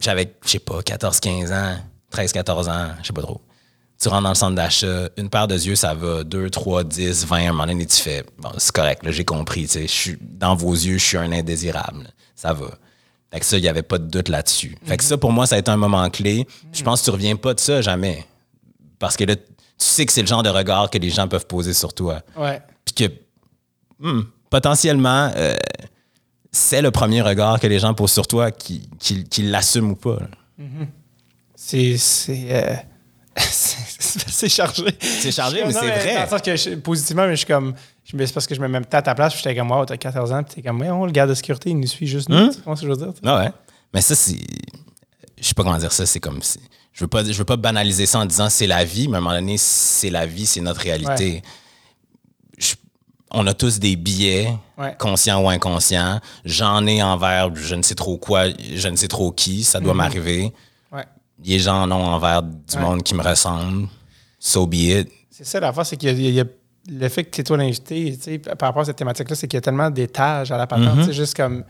[0.00, 1.76] j'avais, je sais pas, 14, 15 ans,
[2.10, 3.40] 13, 14 ans, je sais pas trop.
[4.00, 7.26] Tu rentres dans le centre d'achat, une paire de yeux, ça va 2, 3, 10,
[7.26, 9.92] 20, un moment donné, tu fais, bon, c'est correct, là, j'ai compris, tu sais, je
[9.92, 12.08] suis, dans vos yeux, je suis un indésirable.
[12.34, 12.66] Ça va.
[13.32, 14.76] Fait que ça, il n'y avait pas de doute là-dessus.
[14.84, 16.46] Fait que ça, pour moi, ça a été un moment clé.
[16.72, 18.24] Je pense que tu reviens pas de ça jamais.
[18.98, 19.42] Parce que là, tu
[19.78, 22.22] sais que c'est le genre de regard que les gens peuvent poser sur toi.
[22.36, 22.60] Ouais.
[22.84, 23.12] Puis que,
[23.98, 25.56] hmm, potentiellement, euh,
[26.52, 29.96] c'est le premier regard que les gens posent sur toi qui, qui, qui l'assument ou
[29.96, 30.18] pas.
[31.56, 31.96] C'est.
[31.96, 32.46] C'est.
[32.50, 32.76] euh,
[34.28, 34.84] c'est chargé.
[35.00, 36.14] C'est chargé, mais c'est vrai.
[36.14, 37.74] Dans le sens que je- positivement, mais je suis comme.
[38.04, 39.96] C'est parce que je me mets peut-être à ta place, puis j'étais comme, wow, t'as
[39.96, 42.36] 14 ans, puis t'es comme, on, le garde de sécurité, il nous suit juste nous.
[42.36, 42.50] Hum?
[42.50, 43.12] Tu comprends ce que je veux dire?
[43.24, 43.50] Ah ouais.
[43.92, 44.36] Mais ça, c'est.
[45.38, 46.04] Je sais pas comment dire ça.
[46.06, 46.40] C'est comme.
[46.92, 49.18] Je veux pas, je veux pas banaliser ça en disant c'est la vie, mais à
[49.18, 51.42] un moment donné, c'est la vie, c'est notre réalité.
[52.58, 52.74] Je-
[53.30, 54.48] on a tous des biais,
[54.78, 54.94] Ouais.
[54.98, 56.20] conscients ou inconscients.
[56.44, 58.44] J'en ai envers je ne sais trop quoi,
[58.74, 60.52] je ne sais trop qui, ça doit m'arriver.
[60.92, 61.04] Ouais.
[61.44, 63.88] Les gens en ont envers du monde qui me ressemble.
[64.46, 65.08] So be it.
[65.30, 66.44] C'est ça l'affaire, c'est qu'il y a, il y a
[66.90, 69.56] le fait que c'est toi l'invité, tu sais, par rapport à cette thématique-là, c'est qu'il
[69.56, 70.98] y a tellement d'étages à la patente.
[70.98, 71.06] Mm-hmm.
[71.06, 71.64] C'est juste comme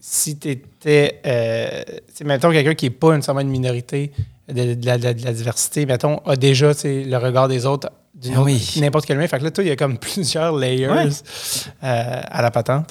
[0.00, 1.20] si tu étais.
[1.24, 4.10] Euh, tu sais, mettons quelqu'un qui n'est pas nécessairement une minorité
[4.48, 7.66] de, de la, de la- de la diversité, mettons, a déjà tu le regard des
[7.66, 8.68] autres d'une Ah oui.
[8.80, 9.28] n'importe quelle main.
[9.28, 11.06] Fait que là, toi, il y a comme plusieurs layers Ouais.
[11.84, 12.88] euh, à la patente.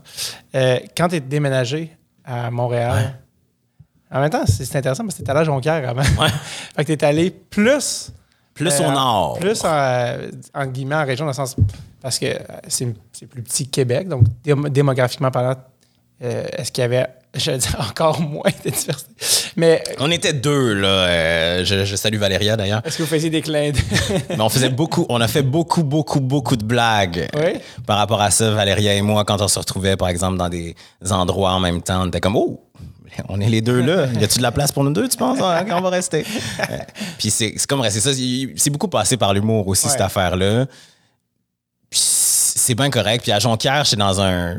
[0.55, 1.91] Euh, quand tu es déménagé
[2.23, 3.19] à Montréal,
[4.09, 6.01] en même temps, c'est intéressant parce que tu à Jonquière avant.
[6.01, 6.29] Ouais.
[6.77, 8.11] fait que tu es allé plus
[8.57, 9.37] Plus euh, au nord.
[9.39, 10.15] Plus en,
[10.53, 11.55] en guillemets en région, dans le sens.
[12.01, 12.37] Parce que euh,
[12.67, 15.55] c'est plus petit que Québec, donc dé- démographiquement parlant,
[16.23, 19.11] euh, est-ce qu'il y avait, je veux dire, encore moins de diversité?
[19.55, 20.87] Mais euh, On était deux, là.
[20.87, 22.81] euh, je, je salue Valéria d'ailleurs.
[22.85, 23.71] est-ce que vous faisiez des clins?
[24.29, 27.41] Mais on faisait beaucoup, on a fait beaucoup, beaucoup, beaucoup de blagues Oui.
[27.41, 27.53] euh,
[27.85, 30.75] par rapport à ça, Valéria et moi, quand on se retrouvait, par exemple, dans des
[31.09, 32.63] endroits en même temps, on était comme, oh,
[33.29, 34.05] on est les deux là.
[34.19, 35.39] Y a-tu de la place pour nous deux, tu penses?
[35.41, 36.23] Ah, on va rester.
[37.17, 40.65] Puis c'est comme, c'est ça, c'est beaucoup passé par l'humour aussi, cette affaire-là.
[41.89, 41.99] Puis
[42.67, 43.23] c'est bien correct.
[43.23, 44.57] Puis à Jonquière, j'étais dans un.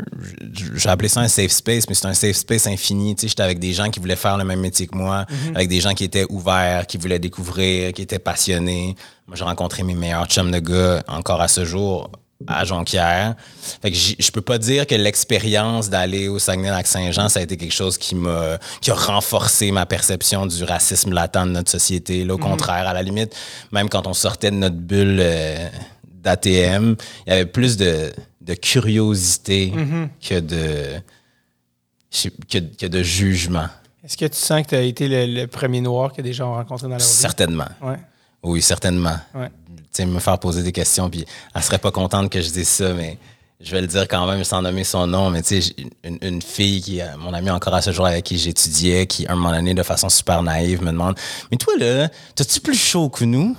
[0.74, 3.14] J'ai appelé ça un safe space, mais c'est un safe space infini.
[3.14, 5.68] Tu sais, j'étais avec des gens qui voulaient faire le même métier que moi, avec
[5.68, 8.96] des gens qui étaient ouverts, qui voulaient découvrir, qui étaient passionnés.
[9.26, 12.10] Moi, j'ai rencontré mes meilleurs chums de gars encore à ce jour
[12.46, 13.34] à Jonquière.
[13.82, 17.74] Fait que je peux pas dire que l'expérience d'aller au Saguenay-Lac-Saint-Jean, ça a été quelque
[17.74, 22.24] chose qui m'a qui a renforcé ma perception du racisme latent de notre société.
[22.24, 23.34] Là, au contraire, à la limite,
[23.70, 25.68] même quand on sortait de notre bulle euh,
[26.22, 26.96] d'ATM,
[27.26, 29.72] il y avait plus de, de curiosité
[30.20, 31.00] que de
[32.50, 33.66] que, que de jugement.
[34.04, 36.52] Est-ce que tu sens que tu as été le, le premier noir que des gens
[36.52, 37.04] ont rencontré dans leur vie?
[37.04, 37.68] Certainement.
[37.82, 37.96] Ouais,
[38.42, 39.16] Oui, certainement.
[39.34, 39.50] ouais.
[39.76, 42.68] Tu sais, me faire poser des questions, puis elle serait pas contente que je dise
[42.68, 43.18] ça, mais
[43.60, 45.28] je vais le dire quand même sans nommer son nom.
[45.30, 48.24] Mais tu sais, une, une fille qui, euh, mon amie encore à ce jour avec
[48.24, 51.16] qui j'étudiais, qui, à un moment donné, de façon super naïve, me demande
[51.50, 53.56] Mais toi, là, t'as-tu plus chaud que nous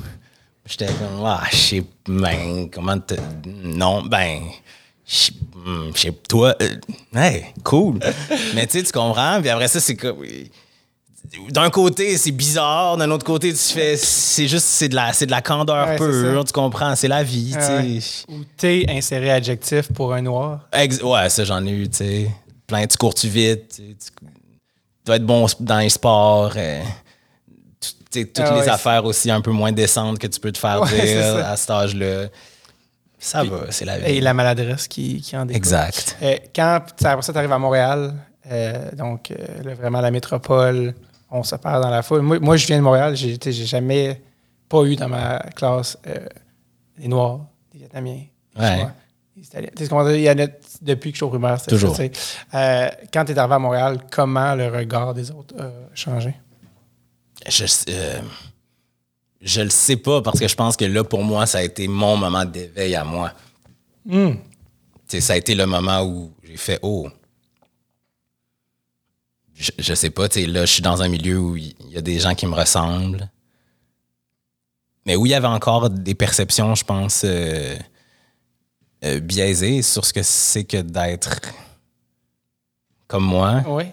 [0.69, 3.15] J'étais comme Ah, je sais, ben, comment te.
[3.63, 4.41] Non, ben.
[5.07, 5.33] Je sais-
[5.95, 6.75] je sais, toi, euh,
[7.15, 7.99] hey, cool.
[8.55, 10.23] mais tu sais, tu comprends, puis après ça, c'est comme
[11.49, 15.25] d'un côté, c'est bizarre, d'un autre côté, tu fais c'est juste c'est de la c'est
[15.25, 18.23] de la candeur Ouais, pure, tu comprends, c'est la vie, tu sais.
[18.29, 20.61] Ou t'es inséré adjectif pour un noir.
[20.71, 22.29] Ex- ouais, ça j'en ai eu, tu sais.
[22.67, 24.11] Plein tu cours tu vite, tu, tu
[25.05, 26.81] dois être bon dans les sports, euh,
[28.11, 30.89] toutes Ah les affaires aussi un peu moins décentes que tu peux te faire Ouais,
[31.05, 32.27] dire à cet âge-là.
[33.21, 34.05] Ça va, c'est la vie.
[34.13, 35.57] Et la maladresse qui, qui en découle.
[35.57, 36.15] Exact.
[36.21, 38.13] Euh, quand après ça, tu arrives à Montréal,
[38.49, 40.95] euh, donc euh, là, vraiment la métropole,
[41.29, 42.21] on se perd dans la foule.
[42.21, 44.21] Moi, moi, je viens de Montréal, j'ai jamais
[44.69, 45.97] pas eu dans ma classe
[46.97, 47.41] des Noirs,
[47.73, 48.23] des Vietnamiens,
[48.55, 48.71] des Ouais.
[48.75, 48.91] Chinois,
[49.35, 49.69] des Italiens.
[49.75, 50.47] Tu sais comment dire, Il y en a
[50.81, 51.61] depuis que je suis au primaire.
[51.61, 51.97] Toujours.
[51.97, 56.33] quand tu es arrivé à Montréal, comment le regard des autres a changé?
[57.47, 58.21] Je, euh,
[59.41, 61.87] je le sais pas parce que je pense que là, pour moi, ça a été
[61.87, 63.33] mon moment d'éveil à moi.
[65.07, 67.09] Sais, ça a été le moment où j'ai fait Oh.
[69.55, 71.97] Je, je sais pas, tu sais, là, je suis dans un milieu où il y
[71.97, 73.29] a des gens qui me ressemblent.
[75.05, 77.75] Mais où il y avait encore des perceptions, je pense, euh,
[79.03, 81.39] euh, biaisées sur ce que c'est que d'être
[83.07, 83.63] comme moi.
[83.67, 83.85] Oui.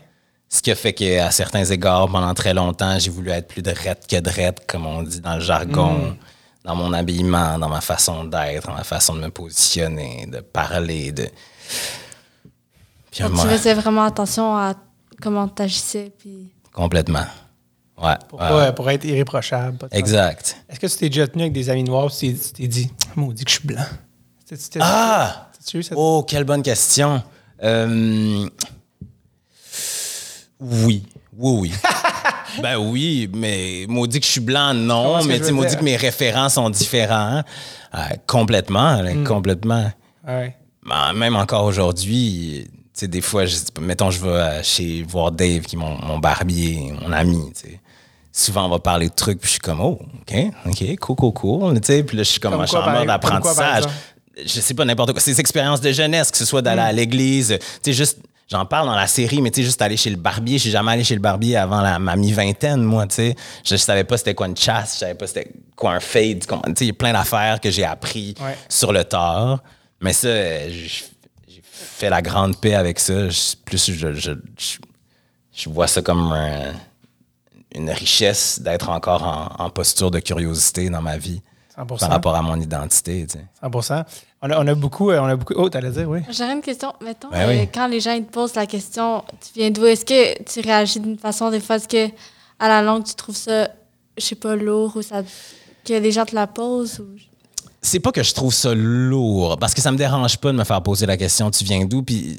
[0.57, 4.07] Ce qui a fait qu'à certains égards, pendant très longtemps, j'ai voulu être plus drette
[4.09, 6.16] que drette, comme on dit dans le jargon,
[6.64, 11.12] dans mon habillement, dans ma façon d'être, dans ma façon de me positionner, de parler,
[11.12, 11.28] de.
[13.11, 14.72] Puis à un Donc, tu faisais vraiment attention à
[15.20, 16.11] comment tu agissais.
[16.18, 16.48] Puis...
[16.72, 17.26] complètement.
[18.02, 18.14] Ouais.
[18.26, 18.72] Pour, ouais, pas- ouais.
[18.72, 19.76] pour être irréprochable.
[19.76, 20.57] pas de Exact.
[20.70, 23.50] Est-ce que tu t'es déjà tenu avec des amis noirs tu t'es- dit, maudit que
[23.50, 23.84] je suis blanc?
[24.80, 25.50] Ah!
[25.62, 27.22] cette- Oh, quelle bonne question.
[27.62, 28.48] Euh,
[30.61, 31.02] Oui,
[31.36, 31.72] oui, oui.
[32.62, 35.22] ben oui, mais maudit que je suis blanc, non.
[35.24, 37.42] Mais tu maudit que mes référents sont différents.
[37.94, 39.24] Euh, complètement, là, Hmm.
[39.24, 39.90] complètement.
[40.26, 40.57] Ouais.
[40.84, 45.62] Ben, même encore aujourd'hui, tu sais, des fois, je, mettons, je vais chez voir Dave,
[45.62, 47.80] qui est mon, mon barbier, mon ami, tu sais.
[48.32, 50.34] Souvent, on va parler de trucs, puis je suis comme, oh, OK,
[50.66, 51.80] OK, cool, cool, cool.
[51.80, 53.34] Tu sais, puis là, je suis comme, Comme quoi, en par- mode comme quoi, par
[53.36, 53.76] apprentissage.
[53.78, 53.94] exemple?
[54.44, 55.20] Je sais pas, n'importe quoi.
[55.20, 56.96] Ces expériences de jeunesse, que ce soit d'aller à Hmm.
[56.96, 58.18] l'église, tu sais, juste,
[58.49, 60.59] j'en parle dans la série, mais tu sais, juste aller chez le barbier.
[60.59, 63.34] Je suis jamais allé chez le barbier avant la, ma mi-vingtaine, moi, tu sais.
[63.64, 66.40] Je, je savais pas c'était quoi une chasse, je savais pas c'était quoi un fade.
[66.40, 68.57] Tu sais, il y a plein d'affaires que j'ai appris Ouais.
[68.68, 69.62] sur le tard.
[70.01, 70.68] Mais ça, euh,
[71.49, 73.28] j'ai fait la grande paix avec ça.
[73.28, 74.78] Je- plus je, je, je,
[75.53, 76.72] je vois ça comme un-
[77.74, 81.42] une richesse d'être encore en, en posture de curiosité dans ma vie
[81.76, 81.99] 100%.
[81.99, 83.26] par rapport à mon identité.
[83.26, 83.44] tu sais.
[83.62, 84.05] 100
[84.47, 85.55] On a, on a beaucoup, euh, on a beaucoup.
[85.57, 86.20] Oh, t'allais dire, oui.
[86.30, 86.92] J'aurais une question.
[87.03, 87.59] Mettons, Ben oui.
[87.61, 89.84] euh, quand les gens ils te posent la question, tu viens d'où?
[89.86, 92.07] Est-ce que tu réagis d'une façon, des fois, est-ce que
[92.59, 93.68] à la langue, tu trouves ça,
[94.16, 95.22] je sais pas, lourd ou ça,
[95.84, 97.01] que les gens te la posent?
[97.01, 97.07] Ou...
[97.87, 100.64] c'est pas que je trouve ça lourd, parce que ça me dérange pas de me
[100.64, 102.37] faire poser la question tu viens d'où, puis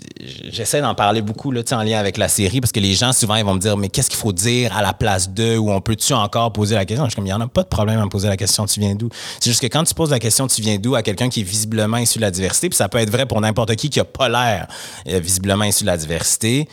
[0.51, 3.35] j'essaie d'en parler beaucoup là, en lien avec la série, parce que les gens souvent
[3.35, 5.79] ils vont me dire mais qu'est-ce qu'il faut dire à la place de, ou on
[5.79, 7.05] peut-tu encore poser la question?
[7.05, 8.65] Je suis comme il y en a pas de problème à me poser la question
[8.65, 9.09] tu viens d'où?
[9.39, 11.43] C'est juste que quand tu poses la question tu viens d'où à quelqu'un qui est
[11.43, 14.05] visiblement issu de la diversité, puis ça peut être vrai pour n'importe qui qui a
[14.05, 14.67] pas l'air
[15.07, 16.67] euh, visiblement issu de la diversité,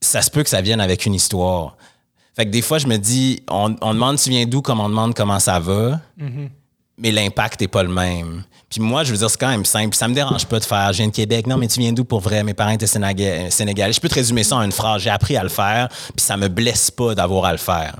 [0.00, 1.76] ça se peut que ça vienne avec une histoire.
[2.34, 4.88] Fait que des fois je me dis on, on demande tu viens d'où comme on
[4.88, 6.00] demande comment ça va
[7.02, 8.44] mais l'impact n'est pas le même.
[8.70, 9.94] Puis moi, je veux dire, c'est quand même simple.
[9.94, 11.46] Ça me dérange pas de faire, je viens de Québec.
[11.46, 12.42] Non, mais tu viens d'où pour vrai?
[12.44, 13.92] Mes parents étaient Sénéga- sénégalais.
[13.92, 15.02] Je peux te résumer ça en une phrase.
[15.02, 17.96] J'ai appris à le faire, puis ça me blesse pas d'avoir à le faire.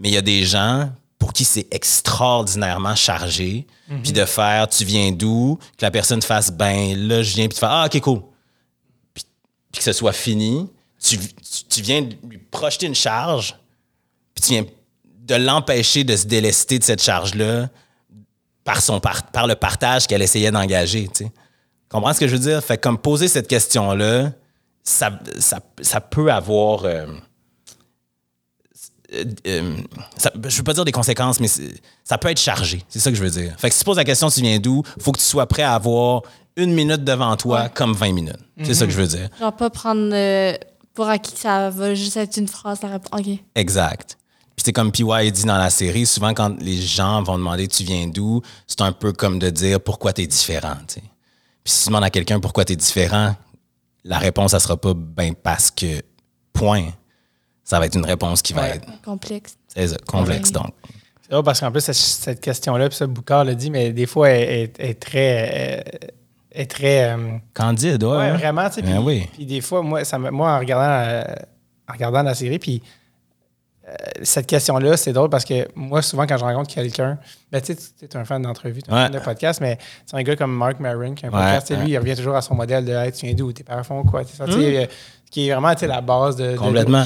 [0.00, 3.66] Mais il y a des gens pour qui c'est extraordinairement chargé,
[4.02, 5.58] puis de faire, tu viens d'où?
[5.76, 8.20] Que la personne fasse, ben là, je viens, puis de faire, ah, OK, cool.
[9.14, 9.24] Puis,
[9.72, 10.68] puis que ce soit fini.
[11.02, 11.28] Tu, tu,
[11.68, 13.54] tu viens de lui projeter une charge,
[14.34, 14.64] puis tu viens
[15.26, 17.68] de l'empêcher de se délester de cette charge-là
[18.68, 21.08] par, son par, par le partage qu'elle essayait d'engager.
[21.08, 21.32] Tu sais.
[21.88, 22.62] Comprends ce que je veux dire?
[22.62, 24.32] Fait comme poser cette question-là,
[24.84, 26.84] ça, ça, ça peut avoir.
[26.84, 27.06] euh,
[29.14, 29.76] euh, euh,
[30.18, 31.48] ça- je veux pas dire des conséquences, mais
[32.04, 32.84] ça peut être chargé.
[32.90, 33.54] C'est ça que je veux dire.
[33.58, 34.82] Fait que si tu poses la question, tu viens d'où?
[35.00, 36.22] faut que tu sois prêt à avoir
[36.56, 38.36] une minute devant toi comme 20 minutes.
[38.64, 39.30] C'est ça que je veux dire.
[39.40, 40.52] Genre, pas prendre euh,
[40.92, 43.18] pour acquis que ça va juste être une phrase, la réponse.
[43.18, 43.38] OK.
[43.54, 44.18] Exact.
[44.58, 47.84] Puis c'est comme PY dit dans la série, souvent quand les gens vont demander tu
[47.84, 50.74] viens d'où, c'est un peu comme de dire pourquoi tu es différent.
[50.88, 51.02] tu sais.
[51.62, 53.36] Puis si tu demandes à quelqu'un pourquoi tu es différent,
[54.02, 56.02] la réponse, ça sera pas ben parce que
[56.52, 56.86] point.
[57.62, 58.70] Ça va être une réponse qui va Ouais.
[58.76, 59.56] être Complexe.
[59.68, 60.48] c'est ça, complexe.
[60.48, 60.54] Ouais.
[60.54, 60.72] Donc,
[61.22, 64.30] C'est drôle parce qu'en plus, cette, question-là, puis ça, Boucard l'a dit, mais des fois,
[64.30, 65.82] elle est, est très.
[65.86, 66.08] euh,
[66.50, 67.12] est très.
[67.12, 68.16] euh, Candide, ouais.
[68.16, 68.36] Ouais, hein?
[68.38, 68.82] vraiment, tu sais.
[68.82, 69.28] Puis, Ben oui.
[69.34, 71.22] puis des fois, moi, ça moi en, regardant, euh,
[71.88, 72.82] en regardant la série, puis
[74.22, 77.18] cette question-là, c'est drôle parce que moi, souvent, quand je rencontre quelqu'un,
[77.50, 79.02] ben, tu sais, tu es un fan d'entrevue, tu es un Ouais.
[79.04, 81.66] fan de podcast, mais c'est un gars comme Mark Maron qui a un Ouais, podcast,
[81.68, 81.92] tu sais, lui, ouais.
[81.92, 84.24] il revient toujours à son modèle de hey, tu viens d'où, tes parents font quoi,
[84.24, 84.86] tu sais, euh,
[85.30, 86.56] qui est vraiment la base de.
[86.56, 87.04] Complètement.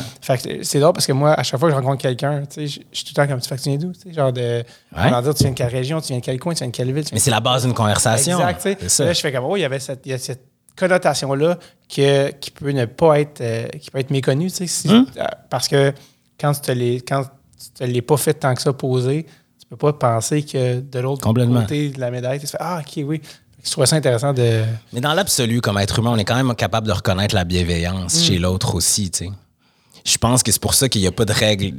[0.62, 2.96] c'est drôle parce que moi, à chaque fois que je rencontre quelqu'un, tu sais, je
[2.96, 4.62] suis tout le temps comme tu fais tu viens d'où, tu sais, genre de.
[4.96, 6.68] On va dire, tu viens de quelle région, tu viens de quel coin, tu viens
[6.68, 7.02] de quelle ville.
[7.04, 8.38] tu viens Mais c'est la base d'une conversation.
[8.48, 9.04] Exact, tu sais.
[9.06, 10.42] Là, je fais comme, oh, il y avait cette, y a cette
[10.86, 11.58] connotation-là
[11.94, 15.02] que, qui peut ne pas être, euh, qui peut être méconnue, tu sais, si- euh,
[15.50, 15.92] parce que
[16.42, 19.24] quand tu te l'es, quand tu te l'es pas fait tant que ça poser,
[19.60, 21.22] tu peux pas penser que de l'autre
[21.62, 23.22] côté de la médaille, tu fais, ah, ok, oui.
[23.64, 24.64] Je trouve ça intéressant de.
[24.92, 28.16] Mais dans l'absolu, comme être humain, on est quand même capable de reconnaître la bienveillance
[28.16, 28.22] Mm.
[28.24, 29.30] chez l'autre aussi, tu sais.
[30.04, 31.76] Je pense que c'est pour ça qu'il n'y a pas de règle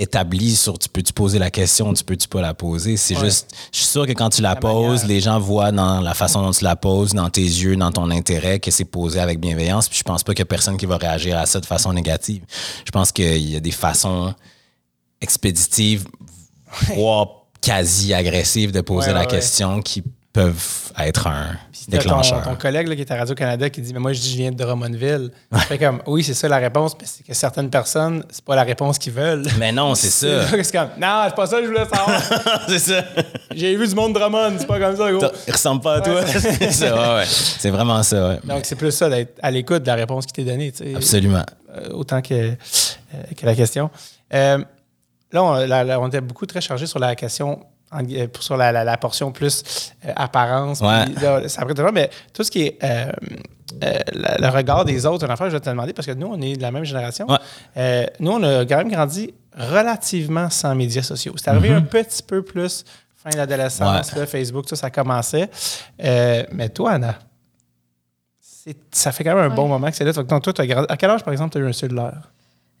[0.00, 2.96] établie sur tu peux-tu poser la question, tu peux-tu pas la poser?
[2.96, 3.24] C'est Ouais.
[3.24, 5.06] juste, je suis sûr que quand tu la, La poses, manière.
[5.08, 8.08] les gens voient dans la façon dont tu la poses, dans tes yeux, dans ton
[8.10, 9.88] intérêt, que c'est posé avec bienveillance.
[9.88, 11.92] Puis je pense pas qu'il y a personne qui va réagir à ça de façon
[11.92, 12.44] négative.
[12.84, 14.32] Je pense qu'il y a des façons
[15.20, 16.06] expéditives,
[16.94, 17.28] voire
[17.60, 21.56] quasi agressives de poser Ouais, la question qui peuvent être un
[21.88, 22.42] déclencheur.
[22.44, 24.36] Ton, ton collègue là, qui est à Radio-Canada qui dit Mais moi, je dis, je
[24.36, 25.30] viens de Drummondville.
[25.52, 28.54] Je fais comme, oui, c'est ça la réponse, mais c'est que certaines personnes, c'est pas
[28.54, 29.44] la réponse qu'ils veulent.
[29.58, 30.46] Mais non, c'est ça.
[30.62, 32.20] C'est comme, non, c'est pas ça que je voulais savoir.
[32.68, 33.04] c'est ça.
[33.54, 35.24] J'ai vu du monde Drummond, c'est pas comme ça, gros.
[35.46, 36.26] Il ressemble pas à toi.
[36.26, 37.26] c'est ça, ouais, ouais.
[37.26, 38.40] C'est vraiment ça, ouais.
[38.44, 40.94] Donc, c'est plus ça d'être à l'écoute de la réponse qui t'est donnée, tu sais,
[40.94, 41.44] Absolument.
[41.74, 42.54] euh, autant que, euh,
[43.36, 43.90] que la question.
[44.34, 44.58] Euh,
[45.32, 47.64] là, on, la- la- on était beaucoup très chargé sur la question,
[47.94, 50.80] euh, sur la, la- la portion plus euh, apparence.
[50.80, 51.04] Ouais.
[51.06, 53.10] puis là, ça mais tout ce qui est euh,
[53.84, 56.26] euh, le, le regard des autres, une affaire, je vais te demander, parce que nous,
[56.28, 57.26] on est de la même génération.
[57.28, 57.36] Ouais.
[57.76, 61.34] Euh, nous, on a quand même grandi relativement sans médias sociaux.
[61.36, 62.84] C'est arrivé un petit peu plus
[63.16, 64.18] fin de l'adolescence, Mm-hmm.
[64.20, 64.26] Ouais.
[64.26, 65.50] Facebook, tout ça, ça commençait.
[66.02, 67.18] Euh, mais toi, Anna,
[68.92, 69.54] ça fait quand même un Ouais.
[69.56, 70.12] bon moment que c'est là.
[70.12, 72.30] Donc, toi, grandi- à quel âge, par exemple, tu as eu un cellulaire?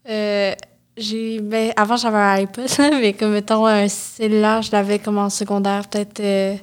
[0.08, 0.52] Euh,
[0.98, 5.30] j'ai, ben, avant, j'avais un iPod, mais comme mettons un cellulaire, je l'avais comme en
[5.30, 6.56] secondaire, peut-être euh,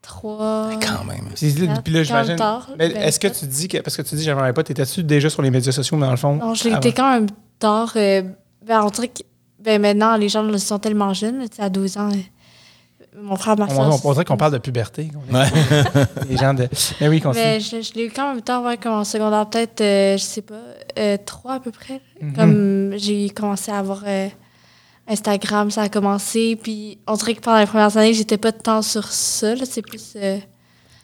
[0.00, 0.70] trois.
[0.80, 1.28] Quand même.
[1.34, 2.36] Puis là, j'imagine-
[2.78, 3.78] Mais ben, est-ce que tu dis que.
[3.78, 6.10] Parce que tu dis j'avais un iPod, étais-tu déjà sur les médias sociaux, mais dans
[6.12, 6.36] le fond.
[6.36, 7.26] Non, je l'ai été quand même
[7.58, 7.92] tard.
[7.96, 8.22] euh,
[8.66, 9.22] ben, on dirait que
[9.60, 11.48] ben, maintenant, les gens le sont tellement jeunes.
[11.48, 12.16] tu sais, à 12 ans, euh,
[13.20, 14.04] mon frère, ma On, soeur.
[14.04, 15.10] on, on dirait qu'on parle de puberté.
[15.30, 15.44] Ouais.
[16.28, 16.68] Les gens de.
[17.00, 17.44] Mais oui, continue.
[17.44, 20.22] Mais je, je l'ai eu quand même tard, ouais, comme en secondaire, peut-être, euh, je
[20.22, 20.54] sais pas,
[20.98, 22.00] euh, trois à peu près.
[22.20, 22.32] Mhm.
[22.34, 24.28] Comme j'ai commencé à avoir euh,
[25.06, 26.56] Instagram, ça a commencé.
[26.62, 29.54] Puis on dirait que pendant les premières années, j'étais pas tant sur ça.
[29.54, 30.12] là, C'est plus.
[30.16, 30.38] euh,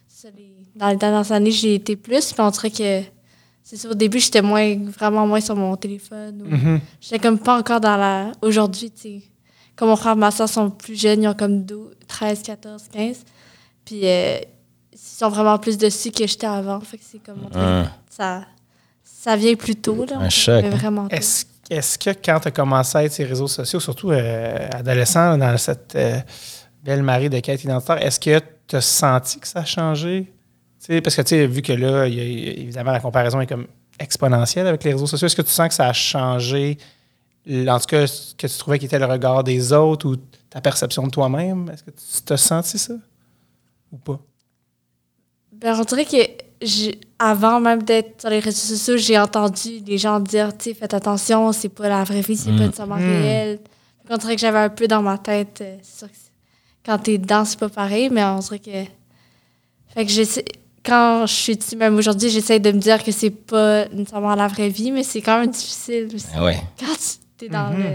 [0.08, 2.32] ça, les- dans les dernières années, j'ai été plus.
[2.32, 3.02] Puis on dirait que.
[3.62, 6.40] C'est ça, au début, j'étais moins, vraiment moins sur mon téléphone.
[6.42, 6.80] ou- Mhm.
[7.02, 8.32] J'étais comme pas encore dans la.
[8.40, 9.22] Aujourd'hui, tu sais.
[9.78, 12.84] Comme mon frère et ma soeur sont plus jeunes, ils ont comme 12, 13, 14,
[12.92, 13.16] 15.
[13.84, 14.38] Puis euh,
[14.96, 16.80] sont vraiment plus dessus que j'étais avant.
[16.80, 17.48] Fait que c'est comme,
[18.10, 18.44] ça,
[19.02, 20.18] ça vient plus tôt, là.
[20.18, 20.70] Un choc, hein.
[20.70, 21.08] vraiment.
[21.10, 25.36] Est-ce que quand tu as commencé à être sur les réseaux sociaux, surtout euh, adolescent,
[25.36, 26.18] dans cette euh,
[26.82, 30.32] belle marée de quête identitaire, est-ce que tu as senti que ça a changé?
[30.80, 33.40] Tu sais, parce que tu sais, vu que là, il y a- évidemment, la comparaison
[33.40, 33.66] est comme
[34.00, 36.78] exponentielle avec les réseaux sociaux, est-ce que tu sens que ça a changé,
[37.48, 40.16] en tout cas, ce que tu trouvais qui était le regard des autres ou
[40.50, 41.70] ta perception de toi-même?
[41.72, 42.94] Est-ce que tu as senti ça?
[43.92, 44.18] Ou pas?
[45.52, 46.16] Ben, on dirait que
[47.18, 50.94] avant même d'être sur les réseaux sociaux, j'ai entendu des gens dire, tu sais, faites
[50.94, 53.22] attention, c'est pas la vraie vie, c'est pas nécessairement Mm.
[53.22, 53.58] réel.
[54.10, 56.16] On dirait que j'avais un peu dans ma tête, euh, c'est sûr que
[56.86, 58.70] quand t'es dedans, c'est pas pareil, mais on dirait que.
[59.94, 60.44] Fait que j'essaie.
[60.84, 64.46] Quand je suis dessus, même aujourd'hui, j'essaie de me dire que c'est pas nécessairement la
[64.48, 66.26] vraie vie, mais c'est quand même difficile aussi.
[66.34, 66.58] Ah ouais.
[66.80, 67.82] Quand tu es dans Mhm.
[67.82, 67.90] le.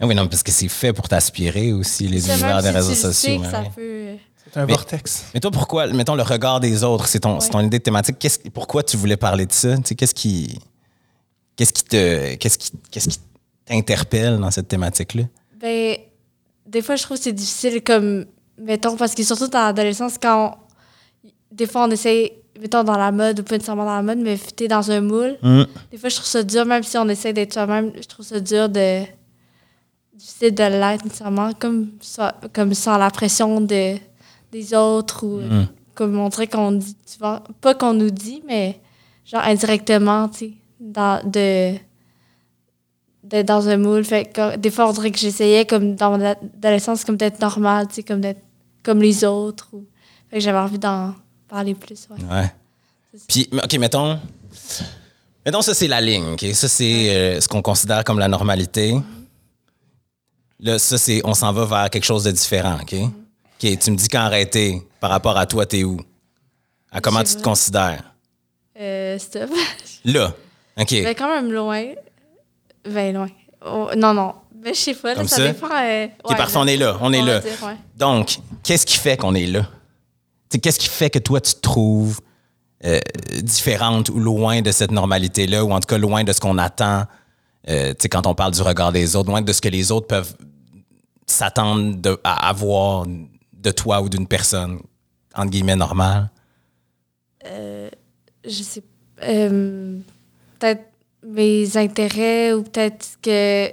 [0.00, 3.06] Ah oui, non, parce que c'est fait pour t'aspirer aussi, les univers des réseaux tu
[3.06, 3.40] le sais sociaux.
[3.40, 3.70] que hein, ouais.
[4.16, 4.18] peut.
[4.52, 5.24] C'est un Mais- vortex.
[5.32, 8.16] Mais toi, pourquoi, mettons, le regard des autres, c'est ton, c'est ton idée de thématique.
[8.52, 9.76] Pourquoi tu voulais parler de ça?
[9.76, 10.58] Tu sais, qu'est-ce qui,
[11.56, 13.18] qu'est-ce qui te, qu'est-ce qui, qu'est-ce qui
[13.64, 15.22] t'interpelle dans cette thématique-là?
[15.60, 15.96] Ben,
[16.66, 18.26] des fois, je trouve que c'est difficile, comme,
[18.58, 20.58] mettons, parce que surtout dans l'adolescence, quand
[21.24, 24.18] on- des fois, on essaie, mettons, dans la mode, ou pas nécessairement dans la mode,
[24.18, 25.36] mais t'es dans un moule.
[25.90, 28.40] Des fois, je trouve ça dur, même si on essaie d'être soi-même, je trouve ça
[28.40, 29.02] dur de.
[30.14, 33.96] difficile de l'être nécessairement, comme, ça, comme sans la pression de,
[34.52, 35.66] des autres, ou Mm.
[35.94, 38.80] comme on dirait qu'on dit, souvent, pas qu'on nous dit, mais
[39.24, 41.74] genre indirectement, tu sais, dans, de
[43.24, 44.04] d'être dans un moule.
[44.04, 47.88] Fait que, des fois, on dirait que j'essayais, comme dans mon adolescence, comme d'être normal,
[47.88, 48.42] tu sais, comme d'être
[48.82, 49.68] comme les autres.
[49.72, 49.86] Ou...
[50.28, 51.14] Fait que j'avais envie d'en
[51.52, 52.24] parler plus, ouais.
[52.34, 52.52] Ouais.
[53.28, 54.18] Puis, OK, mettons.
[55.44, 56.44] Mettons, ça, c'est la ligne, OK?
[56.54, 58.94] Ça, c'est euh, ce qu'on considère comme la normalité.
[60.60, 61.20] Là, ça, c'est.
[61.24, 62.94] On s'en va vers quelque chose de différent, OK?
[62.94, 66.00] OK, tu me dis qu'arrêter par rapport à toi, t'es où?
[66.90, 68.02] À comment tu te considères?
[68.78, 69.50] Euh, stop.
[70.04, 70.32] Là.
[70.80, 70.90] OK.
[70.92, 71.84] Mais quand même loin.
[72.88, 73.28] Ben loin.
[73.64, 74.34] Oh, non, non.
[74.64, 75.48] Mais je sais pas, là, Comme ça, ça?
[75.48, 75.66] dépend.
[75.70, 76.96] euh, OK, ouais, parfait, on est là.
[77.00, 77.40] On est là.
[77.40, 77.76] dire, ouais.
[77.96, 79.68] Donc, qu'est-ce qui fait qu'on est là?
[80.60, 82.20] Qu'est-ce qui fait que toi, tu te trouves
[82.84, 83.00] euh,
[83.42, 87.04] différente ou loin de cette normalité-là, ou en tout cas loin de ce qu'on attend?
[87.68, 90.34] Euh, quand on parle du regard des autres, loin de ce que les autres peuvent
[91.26, 94.80] s'attendre à avoir de toi ou d'une personne,
[95.34, 96.30] entre guillemets, normale?
[98.44, 98.82] je sais
[99.22, 99.98] euh,
[100.58, 100.84] peut-être
[101.24, 103.70] mes intérêts ou peut-être que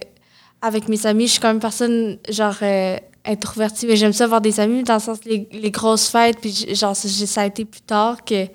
[0.62, 4.42] avec mes amis je suis quand même personne genre euh, introvertie mais j'aime ça avoir
[4.42, 7.46] des amis dans le sens les, les grosses fêtes puis genre ça, j'ai- ça a
[7.46, 8.48] été plus tard que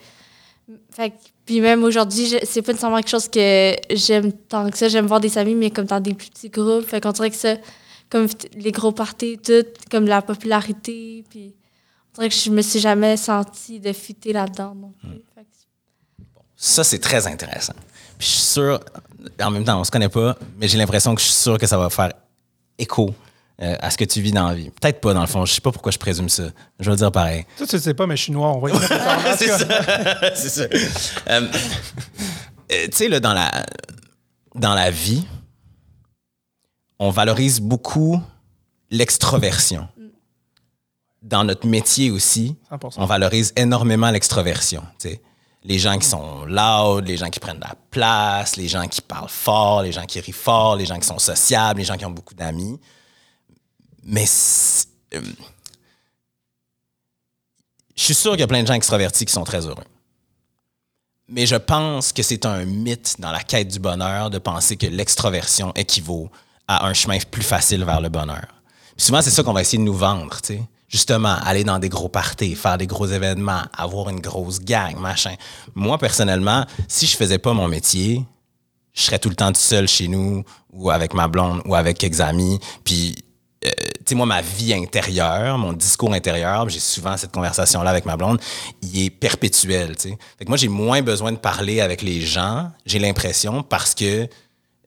[0.90, 4.88] fait que- puis même aujourd'hui c'est pas nécessairement quelque chose que j'aime tant que ça.
[4.88, 6.86] J'aime voir des amis mais comme dans des plus petits groupes.
[6.86, 7.56] Fait qu'on dirait que ça
[8.08, 11.54] comme les gros parties tout comme la popularité puis
[12.12, 15.18] on dirait que je me suis jamais sentie de fitter là-dedans non plus.
[15.36, 15.42] Que
[16.56, 17.74] Ça, c'est très intéressant.
[18.18, 18.80] Puis je suis sûr,
[19.42, 21.66] en même temps, on se connaît pas, mais j'ai l'impression que je suis sûr que
[21.66, 22.12] ça va faire
[22.78, 23.12] écho
[23.62, 24.70] euh, à ce que tu vis dans la vie.
[24.70, 25.44] Peut-être pas, dans le fond.
[25.44, 26.44] Je sais pas pourquoi je présume ça.
[26.80, 27.46] Je vais le dire pareil.
[27.56, 28.56] Toi, tu ne sais pas, mais je suis noir.
[28.56, 30.62] On va y tout cas, c'est ça.
[30.62, 31.48] Euh,
[32.72, 33.64] euh, tu sais, là, dans la,
[34.56, 35.24] dans la vie,
[36.98, 38.20] on valorise beaucoup
[38.90, 39.86] l'extroversion.
[41.22, 42.94] Dans notre métier aussi, 100%.
[42.96, 44.82] on valorise énormément l'extroversion.
[44.98, 45.22] tu sais.
[45.62, 49.00] Les gens qui sont loud, les gens qui prennent de la place, les gens qui
[49.00, 52.04] parlent fort, les gens qui rient fort, les gens qui sont sociables, les gens qui
[52.04, 52.78] ont beaucoup d'amis.
[54.04, 54.26] Mais
[55.14, 55.20] euh,
[57.96, 59.84] je suis sûr qu'il y a plein de gens extravertis qui sont très heureux.
[61.28, 64.86] Mais je pense que c'est un mythe dans la quête du bonheur de penser que
[64.86, 66.30] l'extroversion équivaut
[66.68, 68.46] à un chemin plus facile vers le bonheur.
[68.96, 70.62] Puis souvent, c'est ça qu'on va essayer de nous vendre, tu sais.
[70.86, 75.34] Justement, aller dans des gros parties, faire des gros événements, avoir une grosse gang, machin.
[75.74, 78.24] Moi, personnellement, si je faisais pas mon métier,
[78.92, 81.98] je serais tout le temps tout seul chez nous ou avec ma blonde ou avec
[81.98, 82.60] quelques amis.
[82.84, 83.16] Puis,
[83.66, 88.04] euh, tu sais, moi, ma vie intérieure, mon discours intérieur, j'ai souvent cette conversation-là avec
[88.04, 88.38] ma blonde,
[88.82, 90.18] il est perpétuel, tu sais.
[90.38, 94.22] Fait que moi, j'ai moins besoin de parler avec les gens, j'ai l'impression, parce que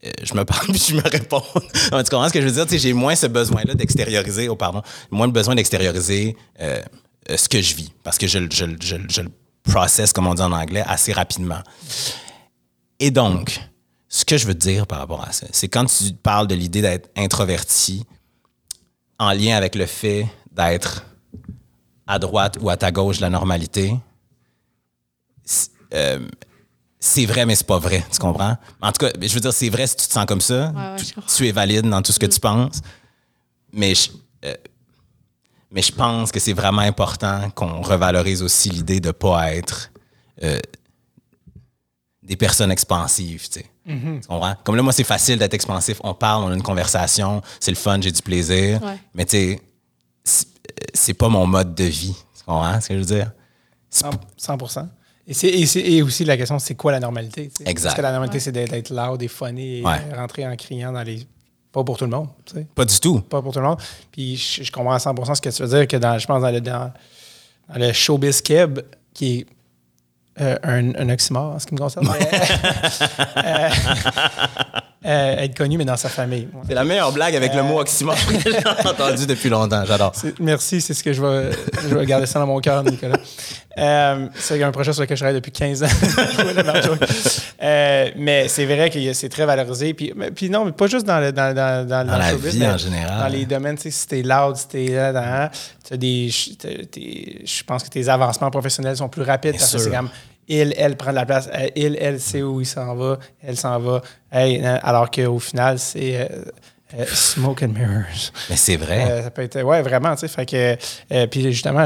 [0.06, 1.42] euh, je me parle puis je me réponds.
[1.54, 2.66] Tu comprends ce que je veux dire?
[2.66, 6.82] Tu sais, j'ai moins ce besoin-là d'extérioriser, oh pardon, moins besoin d'extérioriser euh,
[7.36, 9.32] ce que je vis, parce que je, le- je, je, je le
[9.64, 11.60] process, comme on dit en anglais, assez rapidement.
[13.00, 13.60] Et donc,
[14.08, 16.82] ce que je veux dire par rapport à ça, c'est quand tu parles de l'idée
[16.82, 18.06] d'être introverti
[19.20, 21.06] en lien avec le fait d'être
[22.06, 23.96] à droite ou à ta gauche de la normalité,
[25.44, 26.28] c'est euh,
[27.00, 28.58] c'est vrai, mais c'est pas vrai, tu comprends?
[28.82, 31.02] En tout cas, je veux dire, c'est vrai si tu te sens comme ça, Ouais,
[31.02, 32.82] ouais, tu, es valide dans tout ce que tu penses,
[33.72, 34.10] mais je-
[34.46, 34.56] euh,
[35.72, 39.92] Mais je pense que c'est vraiment important qu'on revalorise aussi l'idée de pas être
[40.44, 40.60] euh,
[42.24, 43.66] des personnes expansives, tu sais.
[44.28, 44.56] Comprends?
[44.64, 46.00] Comme là, moi, c'est facile d'être expansif.
[46.04, 48.82] On parle, on a une conversation, c'est le fun, j'ai du plaisir.
[48.84, 48.98] Ouais.
[49.14, 49.62] Mais tu sais,
[50.24, 50.48] c'est-
[50.94, 52.16] c'est pas mon mode de vie.
[52.38, 53.32] Tu comprends ce que je veux dire?
[53.90, 54.06] C'est
[54.38, 54.88] 100 100
[55.30, 57.48] et, c'est- et, c'est- et aussi la question, c'est quoi la normalité?
[57.50, 57.70] tu sais?
[57.70, 57.90] Exact.
[57.90, 59.96] Est-ce que la normalité, c'est d'être loud et funny et Ouais.
[60.14, 61.28] euh, rentrer en criant dans les.
[61.72, 62.68] Pas pour tout le monde, tu sais.
[62.74, 63.20] Pas du tout.
[63.22, 63.80] Pas pour tout le monde.
[64.12, 66.42] Puis je, je comprends à 100% ce que tu veux dire, que dans, je pense
[66.42, 66.92] dans le, dans,
[67.70, 68.80] dans le showbiz keb,
[69.14, 69.48] qui est
[70.42, 72.08] euh, un, un oxymore en ce qui me concerne.
[72.08, 73.70] euh,
[75.06, 76.48] euh, être connu, mais dans sa famille.
[76.54, 76.62] Ouais.
[76.68, 79.84] C'est la meilleure blague avec le mot oxymore que j'ai entendu depuis longtemps.
[79.86, 80.12] J'adore.
[80.40, 81.52] Merci, c'est ce que je vais,
[81.90, 83.18] je vais garder ça dans mon cœur, Nicolas.
[84.36, 85.88] C'est un projet sur lequel je travaille depuis 15 ans.
[87.62, 89.94] Mais c'est vrai que c'est très valorisé.
[89.94, 92.66] Puis, mais- puis non, mais pas juste dans, le, dans, dans, dans, Dans la vie
[92.68, 93.20] en général.
[93.20, 95.50] Dans les domaines, si t'es loud, si t'es là,
[95.92, 100.10] je pense que tes avancements professionnels sont plus rapides Bien parce que c'est comme
[100.50, 103.58] il, elle prend de la place, euh, il, elle sait où il s'en va, elle
[103.58, 104.02] s'en va.
[104.32, 106.28] Hey, hein, alors qu'au final, c'est euh,
[106.98, 108.32] euh, smoke and mirrors.
[108.50, 109.12] Mais c'est vrai.
[109.12, 109.62] Euh, ça peut être.
[109.62, 110.30] Ouais, vraiment, tu sais.
[110.30, 110.78] Fait que.
[111.12, 111.86] euh, puis justement,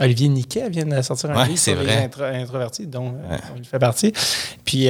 [0.00, 2.04] Olivier Niquet vient de sortir un Ouais, livre c'est sur les vrai.
[2.08, 3.16] intro- introvertis, dont,
[3.58, 4.12] il fait partie.
[4.64, 4.88] Puis, tu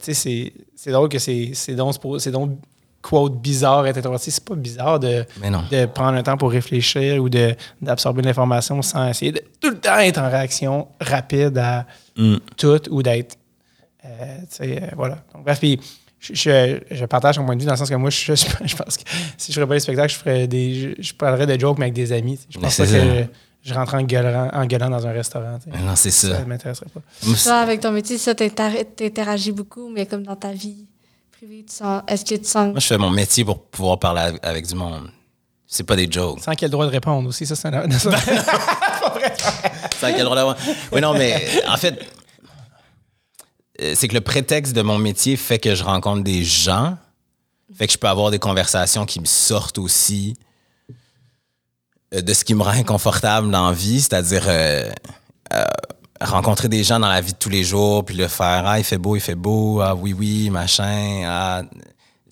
[0.00, 2.58] sais, c'est- c'est drôle que c'est c'est donc, c'est donc
[3.08, 4.30] quote bizarre être introverti.
[4.30, 5.24] C'est pas bizarre de,
[5.70, 9.70] de prendre un temps pour réfléchir ou de- d'absorber de l'information sans essayer de tout
[9.70, 11.86] le temps être en réaction rapide à
[12.18, 12.36] Mm.
[12.56, 13.36] tout ou d'être.
[14.04, 15.18] euh, tu sais, euh, voilà.
[15.34, 15.78] Donc, bref, puis
[16.18, 18.46] je, je, je partage mon point de vue dans le sens que moi, je, je,
[18.64, 19.02] je pense que
[19.36, 20.94] si je ferais pas les spectacles, je ferais des.
[20.96, 22.38] Je, je parlerais de jokes, mais avec des amis.
[22.48, 23.24] Je pense pas que je,
[23.70, 25.58] je rentrais en gueulant, en gueulant dans un restaurant.
[25.66, 26.40] non, c'est Ça ça.
[26.40, 27.00] ne m'intéresserait pas.
[27.44, 30.86] Toi, avec ton métier, ça, t'inter- t'interagis beaucoup, mais comme dans ta vie
[31.36, 32.70] privée, tu sens, est-ce que tu sens.
[32.70, 35.10] Moi, je fais mon métier pour pouvoir parler avec- du monde.
[35.66, 36.40] C'est pas des jokes.
[36.40, 37.90] Sans qu'il ait le droit de répondre aussi, ça, c'est un.
[37.98, 38.10] ça-
[39.98, 40.56] Ça a quel droit d'avoir-
[40.92, 41.98] Oui, non, mais en fait,
[43.82, 46.96] euh, c'est que le prétexte de mon métier fait que je rencontre des gens,
[47.74, 50.36] fait que je peux avoir des conversations qui me sortent aussi
[52.14, 54.90] euh, de ce qui me rend inconfortable dans la vie, c'est-à-dire euh,
[55.52, 55.64] euh,
[56.20, 58.84] rencontrer des gens dans la vie de tous les jours, puis le faire, ah, il
[58.84, 61.62] fait beau, il fait beau, ah, oui, oui, machin, ah.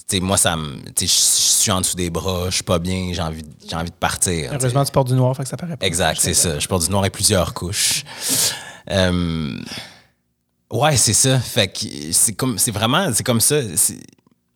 [0.07, 0.77] Tu sais, moi, ça me.
[1.01, 3.97] Je suis en dessous des bras, je suis pas bien, j'ai envie, j'ai envie de
[3.97, 4.51] partir.
[4.53, 5.87] Heureusement, tu portes du noir, fait que ça paraît pas.
[5.87, 6.59] Exact, c'est ça.
[6.59, 8.05] Je porte du noir et plusieurs couches.
[8.91, 9.59] Euh,
[10.71, 11.39] ouais, c'est ça.
[11.39, 11.79] Fait que
[12.13, 13.57] c'est comme, c'est vraiment, c'est comme ça.
[13.77, 13.99] C'est-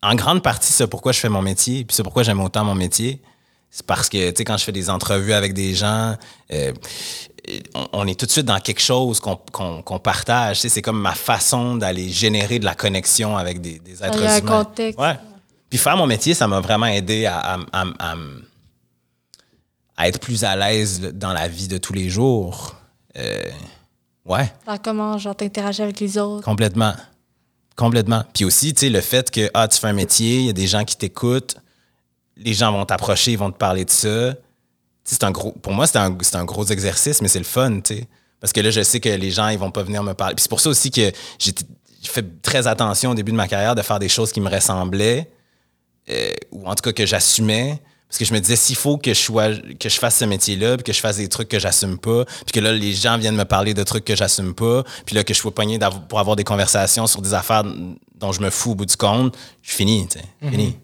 [0.02, 2.74] En grande partie, c'est pourquoi je fais mon métier, puis c'est pourquoi j'aime autant mon
[2.74, 3.20] métier.
[3.70, 6.14] C'est parce que, tu sais, quand je fais des entrevues avec des gens,
[6.52, 6.72] euh,
[7.74, 10.56] on, on est tout de suite dans quelque chose qu'on partage.
[10.56, 14.22] Tu sais, c'est comme ma façon d'aller générer de la connexion avec des, des êtres
[14.24, 14.64] a un humains.
[14.64, 14.98] contexte.
[14.98, 15.16] Ouais.
[15.70, 18.14] Puis faire mon métier, ça m'a vraiment aidé à, à-
[19.96, 22.76] à être plus à l'aise dans la vie de tous les jours.
[23.16, 23.42] Euh,
[24.26, 26.44] ouais, Dans comment, genre, t'interagis avec les autres?
[26.44, 26.94] complètement.
[27.76, 28.24] Complètement.
[28.34, 30.52] Puis aussi, tu sais, le fait que ah, tu fais un métier, il y a
[30.52, 31.56] des gens qui t'écoutent,
[32.36, 34.34] les gens vont t'approcher, ils vont te parler de ça.
[35.10, 37.94] C'est un gros, pour moi, c'est un, un gros exercice, mais c'est le fun, tu
[37.96, 38.06] sais.
[38.40, 40.34] Parce que là, je sais que les gens, ils vont pas venir me parler.
[40.34, 41.52] Puis c'est pour ça aussi que j'ai
[42.04, 45.28] fait très attention au début de ma carrière de faire des choses qui me ressemblaient,
[46.10, 47.80] euh, ou en tout cas que j'assumais.
[48.08, 49.48] Parce que je me disais, s'il faut que je, sois,
[49.78, 52.52] que je fasse ce métier-là, puis que je fasse des trucs que j'assume pas, puis
[52.54, 55.34] que là, les gens viennent me parler de trucs que j'assume pas, puis là, que
[55.34, 55.78] je sois pogné
[56.08, 57.64] pour avoir des conversations sur des affaires
[58.14, 60.76] dont je me fous au bout du compte, je finis, tu sais, fini.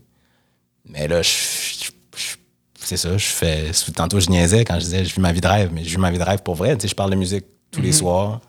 [0.87, 1.91] Mais là, je, je- je-
[2.85, 3.70] c'est ça, je fais.
[3.95, 5.99] Tantôt, je niaisais quand je disais, je vis ma vie de rêve, mais je vis
[5.99, 8.41] ma vie de rêve pour vrai, tu sais, je parle de musique tous les soirs.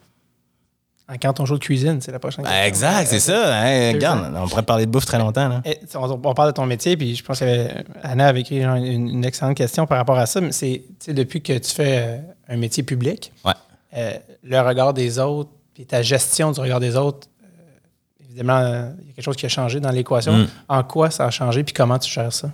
[1.21, 2.67] Quand on joue de cuisine, c'est la prochaine Ben, question.
[2.67, 3.55] exact, c'est ça.
[3.63, 5.61] hein, regarde, on pourrait parler de bouffe très longtemps, là.
[5.63, 9.09] Eh, on, on parle de ton métier, puis je pense qu'Anna avait écrit genre, une,
[9.09, 10.41] une excellente question par rapport à ça.
[10.41, 12.17] Mais c'est depuis que tu fais euh,
[12.49, 13.53] un métier public, Ouais.
[13.95, 14.13] euh,
[14.43, 19.11] le regard des autres, puis ta gestion du regard des autres, euh, évidemment, il y
[19.11, 20.33] a quelque chose qui a changé dans l'équation.
[20.35, 20.47] Mm.
[20.69, 22.49] En quoi ça a changé, puis comment tu gères ça?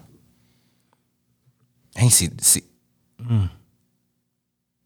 [1.96, 2.32] Hey, c'est.
[2.42, 2.64] C'est
[3.20, 3.46] Hmm.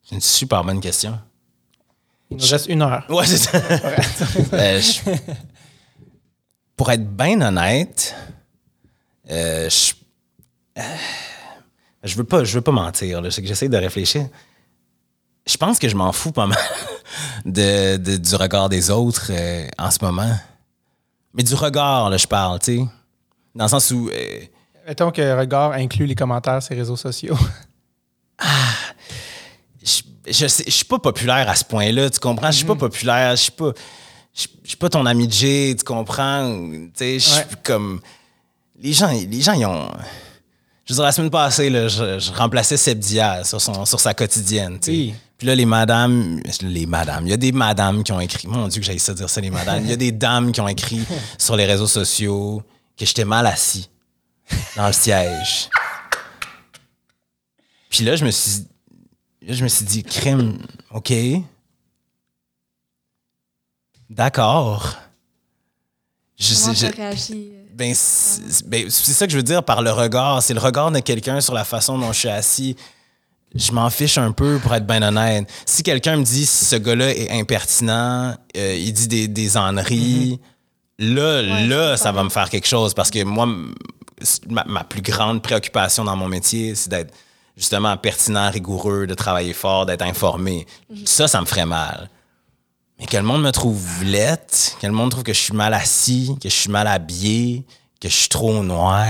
[0.03, 1.17] C'est une super bonne question.
[2.29, 3.05] Il nous reste une heure.
[3.09, 3.57] Ouais, c'est ça.
[4.53, 4.99] Euh, je-
[6.75, 8.13] Pour être bien honnête,
[9.29, 9.93] euh, je...
[10.77, 10.81] euh,
[12.03, 13.21] je veux pas, je veux pas mentir.
[13.21, 13.29] là.
[13.29, 14.27] J'essaie de réfléchir.
[15.47, 16.59] Je pense que je m'en fous pas mal
[17.45, 19.31] de, de- du regard des autres
[19.77, 20.35] en ce moment.
[21.33, 22.85] Mais du regard, là, je parle, tu sais.
[23.55, 24.09] Dans le sens où.
[24.09, 24.39] euh,
[24.88, 27.38] Mettons que regard inclut les commentaires sur les réseaux sociaux.
[29.83, 32.51] je, je, je suis pas populaire à ce point-là, tu comprends?
[32.51, 33.71] Je suis pas populaire, je suis pas.
[34.33, 36.45] Je suis pas ton ami de Jay, tu comprends?
[36.99, 37.45] Je suis Ouais.
[37.63, 38.01] comme.
[38.79, 39.88] Les gens, les gens, ils ont.
[40.86, 43.99] Je veux dire, la semaine passée, là, je, je remplaçais Seb Diaz sur, son, sur
[43.99, 44.77] sa quotidienne.
[44.88, 45.15] Oui.
[45.38, 48.67] Puis là, les madames, les madames, il y a des madames qui ont écrit, mon
[48.67, 49.83] Dieu que j'ai ça dire ça, les madames.
[49.83, 51.01] Il y a des dames qui ont écrit
[51.39, 52.61] sur les réseaux sociaux
[52.97, 53.89] que j'étais mal assis
[54.75, 55.69] dans le siège.
[57.89, 58.67] Puis là, je me suis,
[59.41, 60.57] là, je me suis dit, crime,
[60.91, 61.13] OK.
[64.09, 64.97] D'accord.
[66.37, 67.65] Je euh?
[67.73, 70.43] ben, c'est ben, c'est ça que je veux dire par le regard.
[70.43, 72.75] C'est le regard de quelqu'un sur la façon dont je suis assis.
[73.53, 75.49] Je m'en fiche un peu, pour être bien honnête.
[75.65, 79.71] Si quelqu'un me dit ce gars-là est impertinent, euh, il dit des, des là,
[80.99, 82.93] Ouais, là, je ça va me faire quelque chose.
[82.93, 83.47] Parce que moi,
[84.49, 87.13] ma, ma plus grande préoccupation dans mon métier, c'est d'être
[87.57, 90.66] justement pertinent, rigoureux, de travailler fort, d'être informé.
[91.05, 92.09] Ça, ça me ferait mal.
[92.99, 95.74] Mais que le monde me trouve lette, que le monde trouve que je suis mal
[95.74, 97.66] assis, que je suis mal habillé,
[97.99, 99.05] que je suis trop noir.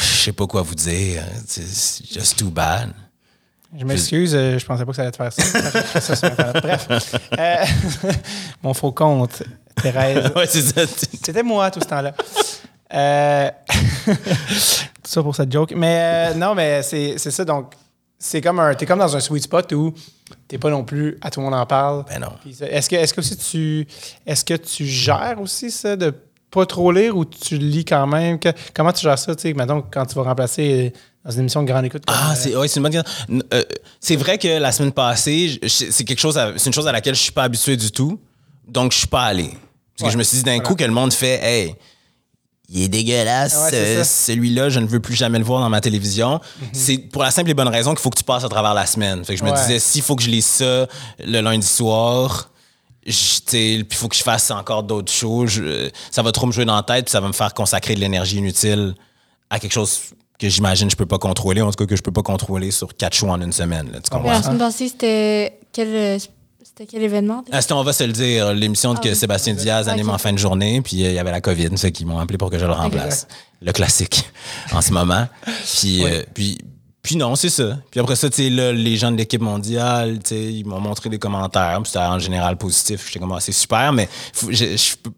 [0.00, 1.22] Je sais pas quoi vous dire.
[1.46, 1.62] C'est
[2.12, 2.92] just too bad.
[3.76, 6.14] Je m'excuse, euh, je pensais pas que ça allait te faire ça.
[6.14, 6.30] Sur.
[6.30, 6.88] Bref.
[7.36, 7.64] Euh,
[8.62, 9.42] mon faux compte,
[9.82, 10.30] Thérèse.
[10.36, 10.46] ouais.
[10.46, 12.14] C'était moi tout ce temps-là.
[12.94, 13.50] Euh,
[14.04, 14.12] tout
[15.04, 15.72] ça pour cette joke.
[15.76, 17.44] Mais euh, non, mais c'est c'est ça.
[17.44, 17.72] Donc,
[18.18, 18.74] c'est comme un.
[18.74, 19.92] T'es comme dans un sweet spot où
[20.48, 22.04] t'es pas non plus à tout le monde en parle.
[22.08, 22.32] Ben non.
[22.46, 23.86] Est-ce que, est-ce que aussi tu.
[24.26, 26.14] Est-ce que tu gères aussi ça de
[26.50, 28.38] pas trop lire ou tu lis quand même?
[28.38, 31.40] Que- comment tu gères ça, tu sais, mettons, quand tu vas remplacer euh, dans une
[31.40, 32.04] émission de grande écoute?
[32.06, 33.40] comme, Ah, euh, c'est ouais, une bonne question.
[33.52, 33.62] Euh,
[33.98, 37.16] c'est vrai que la semaine passée, c'est quelque chose, à- c'est une chose à laquelle
[37.16, 38.20] je suis pas habitué du tout.
[38.68, 39.48] Donc, je suis pas allé.
[39.50, 39.58] Parce
[40.02, 40.68] Ouais, que je me suis dit d'un voilà.
[40.68, 41.74] coup que le monde fait, hey,
[42.74, 45.70] il est dégueulasse, Ah ouais, euh, celui-là, je ne veux plus jamais le voir dans
[45.70, 46.40] ma télévision.
[46.72, 48.84] C'est pour la simple et bonne raison qu'il faut que tu passes à travers la
[48.84, 49.24] semaine.
[49.24, 50.86] Fait que je me disais, s'il faut que je lise ça
[51.24, 52.50] le lundi soir,
[53.02, 53.14] puis
[53.52, 56.76] il faut que je fasse encore d'autres choses, je- ça va trop me jouer dans
[56.76, 58.94] la tête, puis ça va me faire consacrer de l'énergie inutile
[59.50, 60.00] à quelque chose
[60.38, 62.96] que j'imagine je peux pas contrôler, en tout cas que je peux pas contrôler sur
[62.96, 63.86] quatre shows en une semaine.
[63.92, 64.32] Là, tu Mais comprends?
[64.32, 66.18] la semaine passée, c'était quel, euh,
[66.64, 67.44] c'était quel événement?
[67.52, 69.16] Ah, c'était, on va se le dire, l'émission Ah que oui.
[69.16, 71.92] Sébastien Diaz anime en fin de journée, puis euh, il y avait la COVID, fait
[71.92, 73.26] qu'ils m'ont appelé pour que je le remplace.
[73.62, 74.24] Le classique
[74.72, 75.26] en ce moment.
[75.78, 76.58] Puis, euh, puis,
[77.02, 77.78] puis non, c'est ça.
[77.90, 80.80] Puis après ça, tu sais, là, les gens de l'équipe mondiale, tu sais, ils m'ont
[80.80, 83.06] montré des commentaires, puis c'était en général positif.
[83.06, 85.10] J'étais comme, ah, c'est super, mais faut- je, je peux,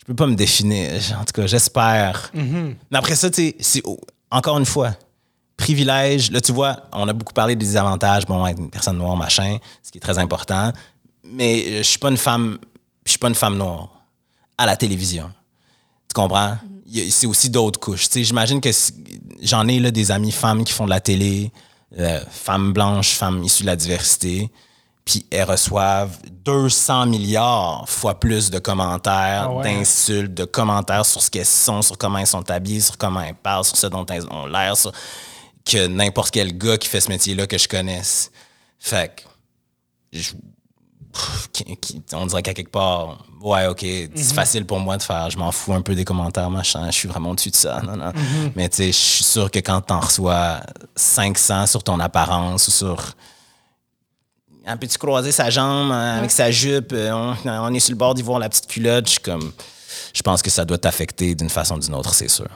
[0.00, 0.90] je peux pas me définir.
[1.20, 2.30] En tout cas, j'espère.
[2.34, 3.82] Mais après ça, tu sais, c'est
[4.30, 4.94] encore une fois,
[5.60, 6.30] privilège.
[6.30, 9.58] Là, tu vois, on a beaucoup parlé des avantages, bon, être une personne noire, machin,
[9.82, 10.72] ce qui est très important.
[11.24, 12.58] Mais euh, je suis pas une femme,
[13.04, 13.88] je suis pas une femme noire
[14.58, 15.30] à la télévision.
[16.08, 16.56] Tu comprends?
[17.10, 18.08] C'est aussi d'autres couches.
[18.12, 18.70] J'imagine que
[19.42, 21.52] j'en ai là, des amies femmes qui font de la télé,
[21.98, 24.50] euh, femmes blanches, femmes issues de la diversité,
[25.04, 29.62] puis elles reçoivent 200 milliards fois plus de commentaires, Ah ouais.
[29.64, 33.34] d'insultes, de commentaires sur ce qu'elles sont, sur comment elles sont habillées, sur comment elles
[33.34, 34.92] parlent, sur ce dont elles ont l'air, sur-
[35.70, 38.30] que n'importe quel gars qui fait ce métier-là que je connaisse.
[38.78, 40.32] Fait que, je-
[41.12, 45.02] pff, qui- qui- on dirait qu'à quelque part, ouais, ok, c'est facile pour moi de
[45.02, 47.80] faire, je m'en fous un peu des commentaires, machin, je suis vraiment au-dessus de ça.
[47.82, 48.12] Non, non.
[48.56, 50.60] Mais tu sais, je suis sûr que quand t'en reçois
[50.96, 53.14] 500 sur ton apparence ou sur.
[54.66, 57.96] Un petit croiser sa jambe euh, avec sa jupe, euh, on, on est sur le
[57.98, 59.52] bord d'y voir la petite culotte, je suis comme.
[60.14, 62.46] Je pense que ça doit t'affecter d'une façon ou d'une autre, c'est sûr.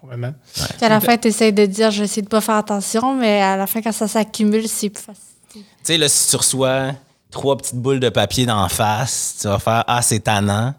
[0.00, 0.34] Complètement.
[0.54, 3.14] Puis à la fin, tu essaies de dire, je vais essayer de pas faire attention,
[3.14, 5.22] mais à la fin, quand ça s'accumule, c'est plus facile.
[5.52, 6.92] Tu sais, là, si tu reçois
[7.30, 10.74] trois petites boules de papier d'en face, tu vas faire Ah, c'est tannant,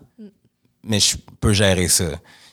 [0.84, 2.05] mais je peux gérer ça.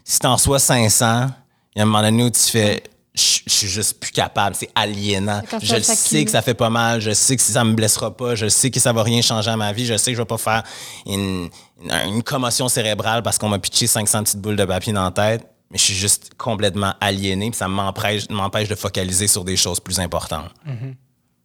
[0.04, 1.28] Si tu en reçois 500,
[1.74, 2.82] il y a un moment donné où tu fais
[3.14, 5.40] Je je suis juste plus capable, c'est aliénant.
[5.62, 8.14] Je ça le sais que ça fait pas mal, je sais que ça me blessera
[8.14, 10.22] pas, je sais que ça va rien changer à ma vie, je sais que je
[10.22, 10.62] vais pas faire
[11.06, 11.48] une,
[11.82, 15.10] une, une commotion cérébrale parce qu'on m'a pitché 500 petites boules de papier dans la
[15.12, 19.56] tête, mais je suis juste complètement aliéné, puis ça m'empêche m'empêche de focaliser sur des
[19.56, 20.50] choses plus importantes.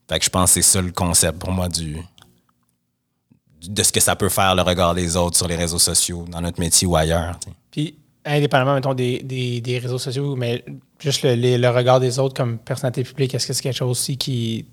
[0.09, 1.97] Fait que je pense que c'est ça le concept pour moi du
[3.67, 6.41] de ce que ça peut faire le regard des autres sur les réseaux sociaux, dans
[6.41, 7.39] notre métier ou ailleurs.
[7.69, 7.95] Puis,
[8.25, 10.65] indépendamment, mettons, des, des, des réseaux sociaux, mais
[10.99, 14.65] juste le, regard des autres comme personnalité publique, est-ce que c'est quelque chose aussi qui,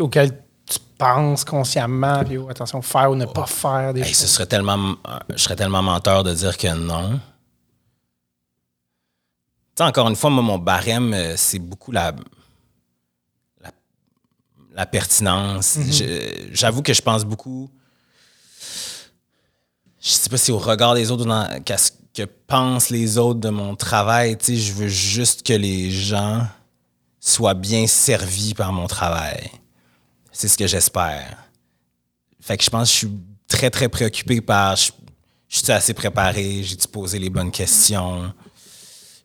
[0.00, 0.30] auquel
[0.66, 4.30] tu penses consciemment, puis oh, attention, faire ou ne pas faire des Hey, ce choses?
[4.30, 4.94] serait tellement,
[5.28, 7.20] je serais tellement menteur de dire que non.
[9.76, 12.14] Tu sais, encore une fois, moi, mon barème, euh, c'est beaucoup la,
[13.60, 13.70] la,
[14.72, 15.78] la pertinence.
[15.90, 17.68] Je- J'avoue que je pense beaucoup.
[20.00, 23.18] Je sais pas si au regard des autres ou dans, qu'à ce que pensent les
[23.18, 24.36] autres de mon travail.
[24.38, 26.46] Tu sais, je veux juste que les gens
[27.18, 29.50] soient bien servis par mon travail.
[30.30, 31.36] C'est ce que j'espère.
[32.40, 33.18] Fait que je pense que je suis
[33.48, 34.92] très, très préoccupé par je,
[35.48, 38.32] je suis assez préparé, j'ai-tu posé les bonnes questions,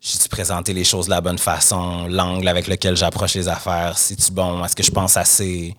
[0.00, 4.32] j'ai-tu présenté les choses de la bonne façon, l'angle avec lequel j'approche les affaires, c'est-tu
[4.32, 5.76] bon, est-ce que je pense assez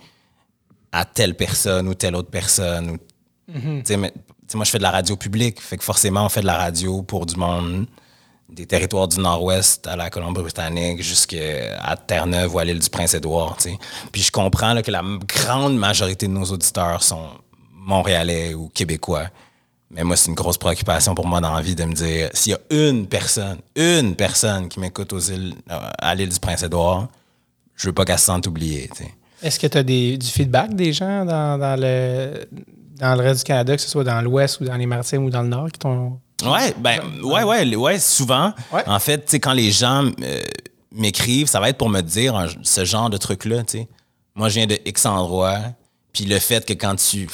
[0.91, 2.91] à telle personne ou telle autre personne.
[2.91, 2.97] Ou,
[3.53, 4.17] Tu sais, mais- tu
[4.47, 6.57] sais, moi, je fais de la radio publique, fait que forcément, on fait de la
[6.57, 7.87] radio pour du monde
[8.49, 13.55] des territoires du Nord-Ouest à la Colombie-Britannique jusqu'à Terre-Neuve ou à l'île du Prince-Édouard.
[13.57, 13.69] tu.
[14.11, 17.29] Puis je comprends là, que la grande majorité de nos auditeurs sont
[17.73, 19.27] montréalais ou québécois.
[19.93, 22.53] Mais moi, c'est une grosse préoccupation pour moi dans la vie de me dire s'il
[22.53, 27.09] y a une personne, une personne qui m'écoute aux îles, euh, à l'île du Prince-Édouard,
[27.75, 28.89] je veux pas qu'elle se sente oubliée.
[29.41, 32.47] Est-ce que tu as des, du feedback des gens dans, dans le,
[32.99, 35.29] dans le reste du Canada, que ce soit dans l'Ouest ou dans les Maritimes ou
[35.29, 36.19] dans le Nord, qui t'ont.
[36.43, 38.53] Ouais, ben, ouais, ouais, ouais, souvent.
[38.71, 38.83] Ouais.
[38.87, 40.41] En fait, tu sais, quand les gens euh,
[40.91, 43.87] m'écrivent, ça va être pour me dire ce genre de truc-là, tu sais.
[44.35, 45.59] Moi, je viens de X endroit,
[46.13, 47.27] puis le fait que quand tu.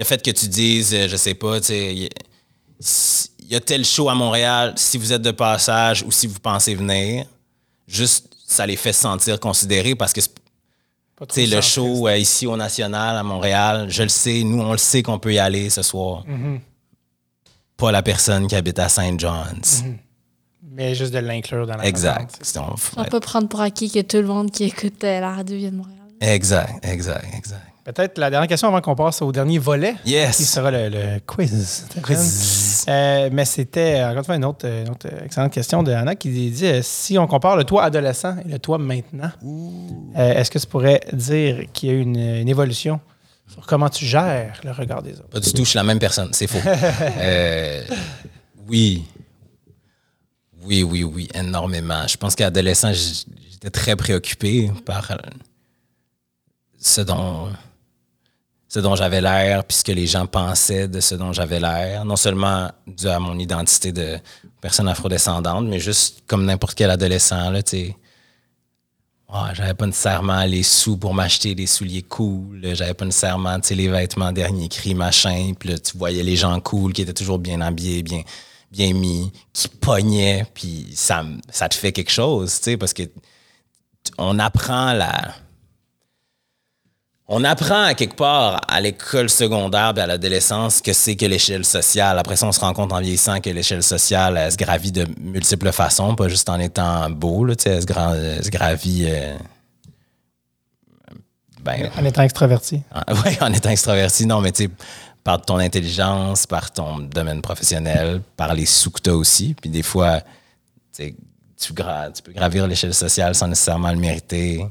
[0.00, 3.84] Le fait que tu dises, euh, je sais pas, tu sais, il y, a tel
[3.84, 7.26] show à Montréal, si vous êtes de passage ou si vous pensez venir,
[7.86, 10.22] juste, ça les fait se sentir considérés parce que
[11.28, 14.78] c'est le show euh, ici au National, à Montréal, je le sais, nous, on le
[14.78, 16.24] sait qu'on peut y aller ce soir.
[16.26, 16.60] Mm-hmm.
[17.76, 19.20] Pas la personne qui habite à St.
[19.20, 19.84] John's.
[20.62, 22.40] Mais juste de l'inclure dans la Exact.
[22.96, 25.72] On peut prendre pour acquis que tout le monde qui écoute euh, la radio vient
[25.72, 25.98] de Montréal.
[26.22, 27.69] Exact, exact, exact.
[27.84, 29.94] Peut-être la dernière question avant qu'on passe au dernier volet.
[30.04, 30.36] Yes.
[30.36, 31.86] Qui sera le, le quiz.
[32.02, 32.84] Quiz.
[32.88, 36.28] Euh, mais c'était, encore une fois, une autre, une autre excellente question de Anna qui
[36.28, 40.58] dit euh, si on compare le toi adolescent et le toi maintenant, euh, est-ce que
[40.58, 43.00] tu pourrais dire qu'il y a eu une, une évolution
[43.48, 45.28] sur comment tu gères le regard des autres?
[45.28, 46.58] Pas du tout, je suis la même personne, c'est faux.
[47.18, 47.82] Euh,
[48.68, 49.04] oui.
[50.62, 52.06] Oui, oui, oui, énormément.
[52.06, 55.16] Je pense qu'à adolescent, j- j'étais très préoccupé par euh,
[56.78, 57.48] ce dont,
[58.70, 62.04] ce dont j'avais l'air, puis ce que les gens pensaient de ce dont j'avais l'air.
[62.04, 64.16] Non seulement dû à mon identité de
[64.60, 67.96] personne afrodescendante, mais juste comme n'importe quel adolescent, là, tu sais.
[69.54, 72.60] J'avais pas nécessairement les sous pour m'acheter des souliers cool.
[72.74, 75.52] J'avais pas nécessairement les vêtements dernier cri, machin.
[75.58, 79.68] Puis là, tu voyais les gens cool qui étaient toujours bien habillés, bien, mis, qui
[79.68, 80.46] pognaient.
[80.52, 83.04] Puis ça, ça te fait quelque chose, tu parce que
[84.18, 85.34] on apprend la.
[87.32, 91.64] On apprend à quelque part à l'école secondaire et à l'adolescence que c'est que l'échelle
[91.64, 92.18] sociale.
[92.18, 95.06] Après ça, on se rend compte en vieillissant que l'échelle sociale, elle se gravit de
[95.20, 99.04] multiples façons, pas juste en étant beau, là, tu elle se, gra- elle se gravit.
[99.06, 99.36] euh,
[101.62, 102.82] ben, En étant extraverti.
[103.24, 104.70] oui, en étant extraverti, non, mais tu sais,
[105.22, 109.54] par ton intelligence, par ton domaine professionnel, par les sous que t'as aussi.
[109.60, 110.20] Puis des fois,
[110.96, 111.14] tu
[111.56, 114.66] tu, gra- tu peux gravir l'échelle sociale sans nécessairement le mériter.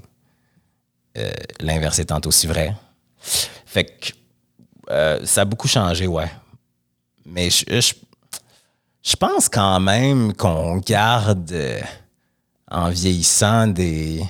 [1.17, 2.75] Euh, L'inverse étant aussi vrai.
[3.65, 4.13] Fait que
[4.89, 6.31] euh, ça a beaucoup changé, ouais.
[7.25, 7.93] Mais je,
[9.03, 11.81] je, pense quand même qu'on garde euh,
[12.69, 14.23] en vieillissant des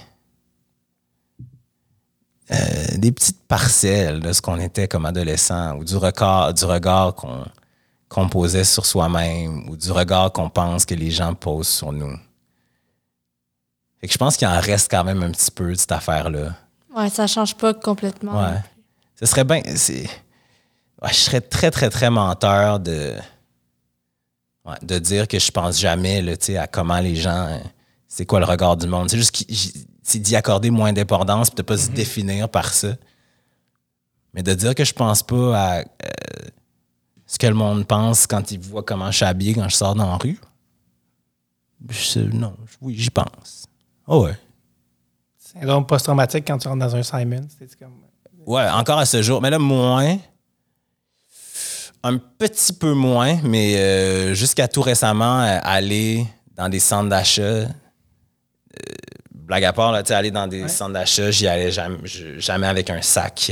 [2.51, 7.15] euh, des petites parcelles de ce qu'on était comme adolescent ou du regard, du regard
[7.15, 7.45] qu'on
[8.09, 12.17] qu'on posait sur soi-même ou du regard qu'on pense que les gens posent sur nous.
[14.01, 16.55] Fait que je pense qu'il en reste quand même un petit peu de cette affaire-là.
[16.99, 18.39] Ouais, ça change pas complètement.
[18.39, 18.57] Ouais.
[19.19, 19.61] Ce serait bien.
[19.61, 23.13] ouais, je serais très, très, très menteur de,
[24.65, 27.47] ouais, de dire que je pense jamais là, à comment les gens.
[27.47, 27.57] euh,
[28.07, 29.09] C'est quoi le regard du monde.
[29.09, 29.85] C'est juste
[30.21, 32.95] d'y accorder moins d'importance et de pas se définir par ça.
[34.33, 35.83] Mais de dire que je pense pas à euh,
[37.25, 39.95] ce que le monde pense quand il voit comment je suis habillé quand je sors
[39.95, 40.39] dans la rue.
[41.89, 43.65] Je- non, oui, j'y pense.
[44.07, 44.37] Oh ouais.
[45.53, 47.41] Syndrome post-traumatique quand tu rentres dans un Simon.
[47.79, 47.93] comme.
[48.45, 49.41] Ouais, encore à ce jour.
[49.41, 50.17] Mais là, moins.
[52.01, 56.25] Un petit peu moins, mais euh, jusqu'à tout récemment, euh, aller
[56.55, 57.41] dans des centres d'achat.
[57.41, 57.65] euh,
[59.33, 61.97] blague à part, là, aller dans des centres d'achat, j'y allais jamais,
[62.37, 63.51] jamais avec un sac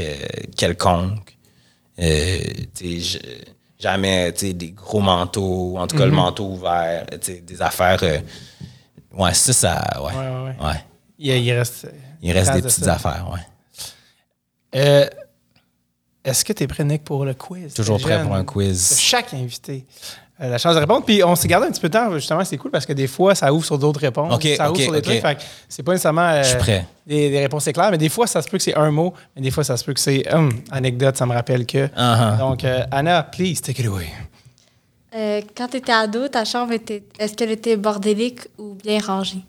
[0.55, 1.35] quelconque.
[1.99, 3.17] Je-
[3.79, 7.05] jamais des gros manteaux, en tout cas le manteau ouvert,
[7.41, 8.01] des affaires.
[9.13, 10.01] ouais, ça, ça.
[10.01, 10.13] Ouais.
[10.15, 10.83] Ouais, ouais, ouais.
[11.19, 11.87] Il, il reste.
[12.21, 12.93] Il reste trace des de petites ça.
[12.93, 13.39] affaires, ouais.
[14.75, 15.05] Euh,
[16.23, 17.73] Est-ce que tu es prêt, Nick, pour le quiz?
[17.73, 18.97] Toujours prêt pour un quiz.
[18.99, 19.85] Chaque invité
[20.39, 21.03] a la chance de répondre.
[21.05, 23.07] Puis on s'est gardé un petit peu de temps, justement, c'est cool parce que des
[23.07, 24.33] fois, ça ouvre sur d'autres réponses.
[24.35, 25.03] Ok, ça ouvre sur des ok.
[25.05, 25.21] trucs.
[25.21, 26.85] Fait que c'est pas nécessairement euh, Je suis prêt.
[27.07, 29.41] Des, des réponses éclairs, mais des fois, ça se peut que c'est un mot, mais
[29.41, 31.87] des fois, ça se peut que c'est hum, anecdote, ça me rappelle que.
[31.87, 32.37] Uh-huh.
[32.37, 34.07] Donc, euh, Anna, please, take it away.
[35.15, 37.03] Euh, quand tu étais ado, ta chambre était.
[37.17, 39.41] Est-ce qu'elle était bordélique ou bien rangée?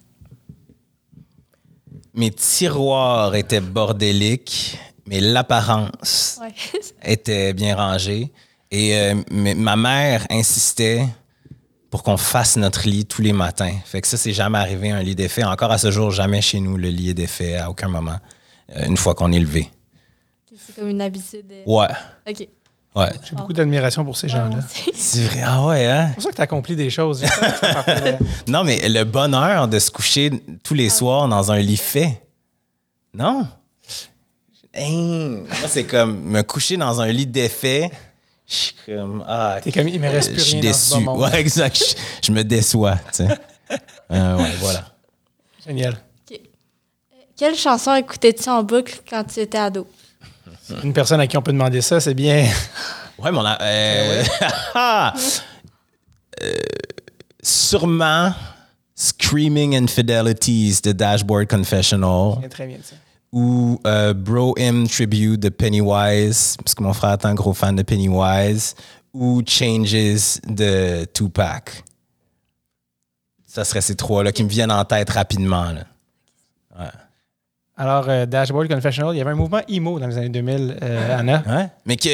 [2.14, 6.52] Mes tiroirs étaient bordéliques, mais l'apparence Ouais.
[7.04, 8.32] était bien rangée.
[8.70, 11.06] Et euh, ma mère insistait
[11.90, 13.74] pour qu'on fasse notre lit tous les matins.
[13.86, 15.42] Fait que ça, c'est jamais arrivé un lit défait.
[15.44, 18.18] Encore à ce jour, jamais chez nous, le lit est défait à aucun moment,
[18.76, 19.70] euh, une fois qu'on est levé.
[20.66, 21.50] C'est comme une habitude.
[21.66, 21.86] Ouais,
[22.28, 22.46] OK.
[22.97, 23.11] Ouais.
[23.24, 24.59] J'ai beaucoup d'admiration pour ces gens-là.
[24.95, 25.43] C'est vrai.
[25.45, 26.09] Ah ouais, hein?
[26.11, 27.24] C'est pour ça que tu accomplis des choses.
[28.49, 30.30] Non, mais le bonheur de se coucher
[30.64, 32.22] tous les soirs dans un lit fait.
[33.14, 33.47] Non?
[34.76, 37.91] Hein, moi, c'est comme me coucher dans un lit défait.
[38.47, 39.24] Je suis comme.
[39.26, 41.09] Ah, T'es comme, il me reste je plus suis rien dans ce déçu.
[41.09, 41.76] Ouais, exact.
[42.22, 43.28] Je, je me déçois, tu sais.
[44.11, 44.84] Euh, ouais, voilà.
[45.66, 45.99] Génial.
[46.32, 46.36] Euh,
[47.36, 49.86] Quelle chanson écoutais-tu en boucle quand tu étais ado?
[50.82, 52.46] Une personne à qui on peut demander ça, c'est bien.
[53.18, 53.60] Ouais, mais on a.
[53.62, 54.24] euh,
[54.74, 55.12] ah!
[56.40, 56.52] Euh,
[57.42, 58.32] sûrement
[58.94, 62.48] Screaming Infidelities de Dashboard Confessional.
[62.48, 62.94] Très bien, ça.
[63.32, 67.74] ou euh, Bro Him Tribute de Pennywise, parce que mon frère est un gros fan
[67.74, 68.76] de Pennywise,
[69.12, 71.82] ou Changes de Tupac.
[73.44, 75.72] Ça serait ces trois-là qui me viennent en tête rapidement.
[75.72, 76.92] là.
[77.81, 81.18] Alors, euh, Dashboard Confessional, il y avait un mouvement emo dans les années 2000, euh,
[81.20, 81.43] Anna.
[81.47, 81.68] Ouais.
[81.87, 82.11] Mais qui,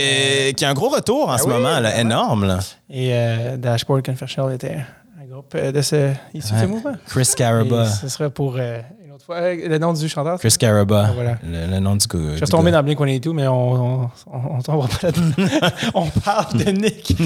[0.56, 2.46] qui a un gros retour en ce oui, moment, là, ben énorme.
[2.46, 2.58] Là.
[2.90, 4.76] Et euh, Dashboard Confessional était
[5.20, 6.92] un groupe euh, de ce, issu de ce mouvement.
[7.06, 7.86] Chris Et Caraba.
[7.86, 9.36] ce sera pour euh, une autre fois.
[9.36, 10.38] Euh, Le nom du chanteur.
[10.38, 11.38] Chris Caraba, Ah, voilà.
[11.42, 12.18] le, le nom du gars.
[12.32, 15.68] Je suis retombé dans Blink et tout, mais on on, on, on tombera pas là-dedans.
[15.94, 17.16] on parle de Nick.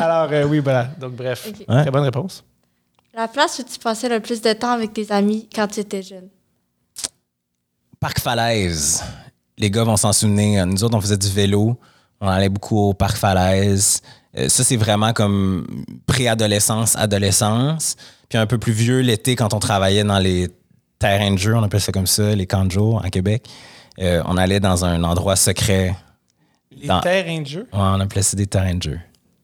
[0.00, 0.86] Alors, euh, oui, voilà.
[1.00, 1.50] Donc, bref.
[1.66, 2.44] Très bonne réponse.
[3.16, 6.02] La place où tu passais le plus de temps avec tes amis quand tu étais
[6.02, 6.28] jeune?
[8.00, 9.04] Parc Falaise.
[9.58, 10.64] Les gars vont s'en souvenir.
[10.66, 11.78] Nous autres, on faisait du vélo.
[12.20, 14.00] On allait beaucoup au Parc Falaise.
[14.36, 15.66] Euh, ça, c'est vraiment comme
[16.06, 17.96] préadolescence, adolescence.
[18.28, 20.48] Puis un peu plus vieux, l'été, quand on travaillait dans les
[20.98, 23.46] terrains de jeu, on appelle ça comme ça, les camps de jour à Québec.
[24.00, 25.94] euh, on allait dans un endroit secret.
[26.70, 27.60] Les Dans- terrains de jeu.
[27.72, 29.00] Ouais, on appelait ça des terrains de jeu.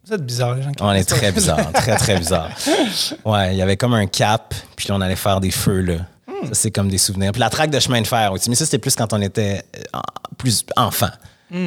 [0.06, 2.50] Vous êtes bizarre, les gens qui On est très bizarre, très, très bizarre.
[3.24, 5.96] Ouais, il y avait comme un cap, puis on allait faire des feux, là.
[6.44, 7.32] Ça, c'est comme des souvenirs.
[7.32, 8.48] Puis la traque de chemin de fer aussi.
[8.50, 11.10] Mais ça, c'était plus quand on était euh, en- plus enfant.
[11.50, 11.60] Ouais.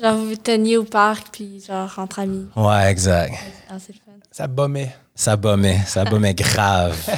[0.00, 2.46] Genre, vous vous teniez au parc, puis genre, entre amis.
[2.56, 3.34] Ouais, exact.
[3.70, 4.12] Ah, c'est le fun.
[4.30, 4.94] Ça bombait.
[5.14, 6.96] Ça bombait, ça bombait grave.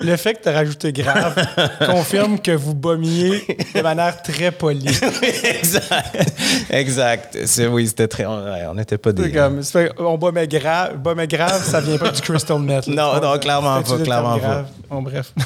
[0.00, 1.34] Le fait que tu as rajouté grave
[1.86, 3.44] confirme que vous bommiez
[3.74, 4.88] de manière très polie.
[5.44, 6.32] exact.
[6.70, 7.38] Exact.
[7.46, 8.24] C'est, oui, c'était très.
[8.26, 9.32] On n'était pas C'est des.
[9.32, 12.86] comme, fait- on bombait grave, bombait grave, ça vient pas du crystal meth.
[12.86, 14.66] Non, non, clairement pas, clairement grave?
[14.88, 15.32] Bon, bref.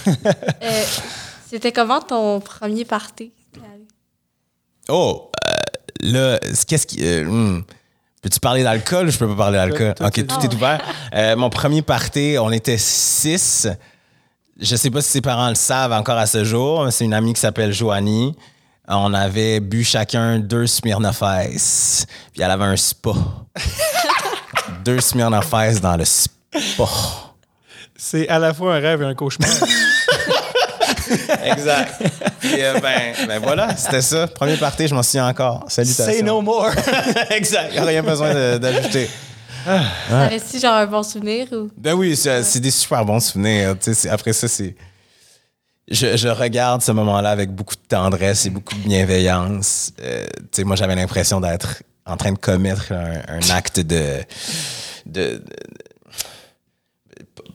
[0.62, 0.82] Euh,
[1.50, 3.32] C'était comment ton premier party?
[4.88, 5.52] Oh, euh,
[6.00, 6.98] là, qu'est-ce qui.
[7.04, 7.64] euh, hmm.
[8.22, 9.94] Peux-tu parler d'alcool ou je peux pas parler d'alcool?
[9.94, 10.80] Tout- tout ok, tout est ouvert.
[11.14, 13.68] Euh, mon premier party, on était six.
[14.60, 16.84] Je sais pas si ses parents le savent encore à ce jour.
[16.84, 18.36] mais C'est une amie qui s'appelle Joanie.
[18.86, 22.06] On avait bu chacun deux Smirnoff Ice.
[22.32, 23.12] Puis elle avait un spa.
[24.84, 26.84] deux Smirnoff Ice dans le spa.
[27.96, 29.50] C'est à la fois un rêve et un cauchemar.
[31.44, 32.02] Exact.
[32.40, 34.26] Puis euh, ben, ben voilà, c'était ça.
[34.26, 35.64] Premier party, je m'en souviens encore.
[35.68, 36.12] Salutations.
[36.12, 36.70] Say no more.
[37.30, 37.68] exact.
[37.70, 39.08] Il n'y a rien besoin d'ajouter.
[39.64, 41.70] Ça reste genre un bon souvenir ou?
[41.76, 43.76] Ben oui, c'est des super bons souvenirs.
[44.10, 44.74] Après ça, c'est.
[45.86, 49.92] Je, je regarde ce moment-là avec beaucoup de tendresse et beaucoup de bienveillance.
[50.00, 50.24] Euh,
[50.60, 54.20] moi, j'avais l'impression d'être en train de commettre un, un acte de,
[55.04, 55.42] de,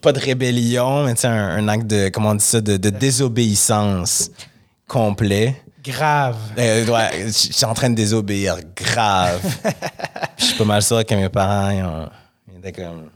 [0.02, 2.10] Pas de rébellion, mais un, un acte de.
[2.10, 2.62] Comment on dit ça?
[2.62, 4.30] De, de désobéissance
[4.88, 5.62] complet.
[5.84, 6.38] Grave.
[6.58, 9.42] Euh, ouais, je suis en train de désobéir grave.
[10.38, 12.10] Je suis pas mal sûr que mes parents ils ont-
[12.54, 13.10] ils étaient comme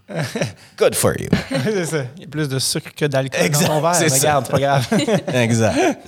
[0.78, 1.30] Good for you.
[1.64, 2.03] c'est ça.
[2.18, 3.95] Il y a plus de sucre que d'alcool dans Exact, ton verre.
[3.95, 4.40] c'est ça.
[4.40, 4.88] Regarde, c'est pas grave.
[5.35, 5.99] exact.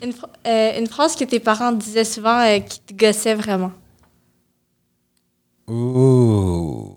[0.00, 3.72] Une, phra- euh, une phrase que tes parents disaient souvent euh, qui te gossait vraiment.
[5.66, 6.94] Ouh.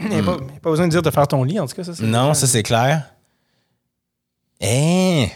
[0.00, 1.82] Il n'y a, pas besoin de dire de faire ton lit, en tout cas.
[1.82, 3.10] Ça, c'est- Non, ça c'est clair.
[4.60, 5.26] Hein?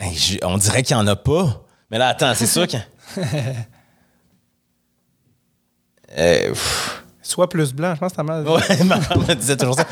[0.00, 1.64] Hey, je- on dirait qu'il n'y en a pas.
[1.90, 2.76] Mais là, attends, c'est sûr que.
[6.18, 6.54] Euh.
[7.22, 8.46] Sois plus blanc, je pense que t'as mal.
[8.46, 9.86] Ouais, ma mère me disait toujours ça.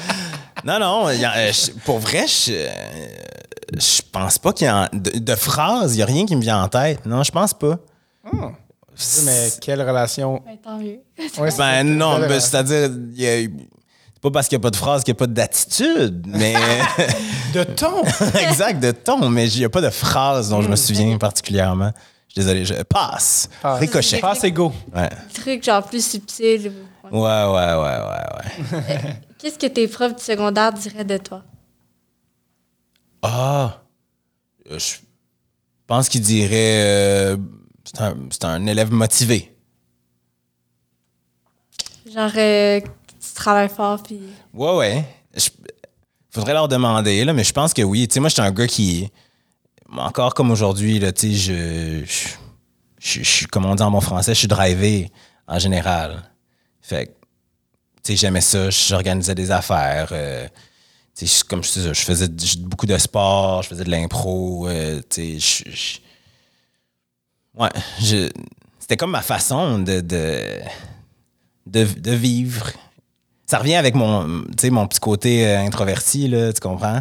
[0.65, 3.09] Non, non, euh, je- pour vrai, je, euh,
[3.75, 4.89] je pense pas qu'il y a.
[4.93, 7.07] De, de phrases, il n'y a rien qui me vient en tête.
[7.07, 7.79] Non, je pense pas.
[9.25, 10.43] Mais quelle relation?
[10.45, 10.99] Ben, tant mieux.
[11.39, 13.51] Ouais, Ben non, ben, c'est-à-dire, il y a- c'est
[14.21, 16.55] pas parce qu'il n'y a pas de phrase qu'il n'y a pas d'attitude, mais.
[17.55, 18.05] De ton.
[18.49, 21.91] exact, de ton, mais il n'y a pas de phrase dont je me souviens particulièrement.
[22.29, 23.49] Je suis désolé, je passe.
[23.61, 23.81] Passe.
[23.81, 24.21] Ricochet.
[24.21, 24.73] Passe et go.
[24.95, 25.11] Ouais.
[25.35, 26.71] Trucs genre plus subtils.
[27.11, 27.21] ou- ouais.
[27.21, 29.21] Ouais, ouais, ouais, ouais, ouais.
[29.39, 31.43] Qu'est-ce que tes profs du secondaire diraient de toi?
[33.23, 33.81] Ah!
[34.71, 34.95] Euh, Je
[35.89, 36.85] pense qu'il dirait.
[36.85, 37.37] euh,
[37.85, 39.53] c'est un, c'est un élève motivé.
[42.15, 42.81] Genre, euh,
[43.41, 44.21] travailles fort, puis.
[44.55, 45.05] Ouais, ouais.
[45.35, 45.49] Je-
[46.31, 48.07] faudrait leur demander, là, mais je pense que oui.
[48.09, 49.11] Tu sais, moi, j'étais un gars qui.
[49.97, 52.29] Encore comme aujourd'hui, là, tu sais, je.
[53.03, 55.11] Je suis, comme on dit en bon français, je suis drivé
[55.49, 56.23] en général.
[56.83, 57.07] Fait
[58.03, 60.09] tu sais, j'aimais ça, j'organisais des affaires.
[60.13, 60.47] euh,
[61.17, 64.69] tu sais, comme je, disais, je faisais beaucoup de sport, je faisais de l'impro.
[64.69, 66.01] euh, tu sais,
[67.55, 68.31] Ouais, je-
[68.79, 70.61] c'était comme ma façon de, de,
[71.67, 72.71] de, de vivre.
[73.51, 77.01] Ça revient avec mon, tu sais, mon petit côté euh, introverti, là, tu comprends?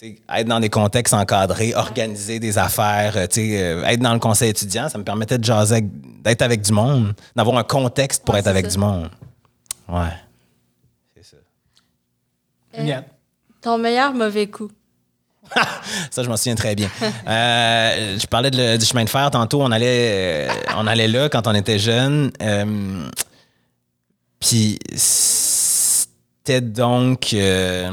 [0.00, 4.20] Être dans des contextes encadrés, organiser des affaires, euh, tu sais, euh, être dans le
[4.20, 5.80] conseil étudiant, ça me permettait de jaser,
[6.22, 8.72] d'être avec du monde, d'avoir un contexte pour Ouais, être avec ça.
[8.72, 9.10] du monde.
[9.88, 10.06] Ouais.
[11.16, 11.36] C'est ça.
[12.78, 13.00] Euh,
[13.60, 14.70] ton meilleur mauvais coup.
[16.12, 16.88] Ça, je m'en souviens très bien.
[17.26, 19.62] Euh, je parlais de le- du chemin de fer tantôt.
[19.62, 22.30] On allait, euh, on allait là quand on était jeune.
[24.40, 27.32] Puis c'était donc.
[27.34, 27.90] euh,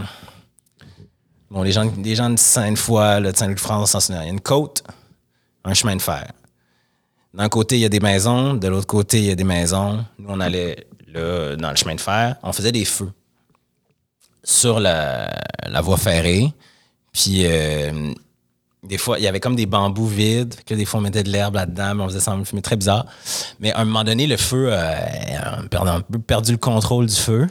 [1.49, 4.09] bon, les gens, les gens de Sainte-Foy, de Saint-Louis-de-France.
[4.09, 4.83] Il y a une côte,
[5.63, 6.31] un chemin de fer.
[7.33, 8.53] D'un côté, il y a des maisons.
[8.53, 10.05] De l'autre côté, il y a des maisons.
[10.19, 12.37] Nous, on allait là, dans le chemin de fer.
[12.43, 13.11] On faisait des feux
[14.43, 15.29] sur la,
[15.67, 16.53] la voie ferrée.
[17.11, 18.13] Puis euh,
[18.87, 20.55] des fois, il y avait comme des bambous vides.
[20.65, 23.05] Que des fois, on mettait de l'herbe là-dedans, mais on faisait semblant fumer très bizarre.
[23.59, 24.93] Mais à un moment donné, le feu, euh,
[25.37, 27.47] a perdu, un peu perdu le contrôle du feu.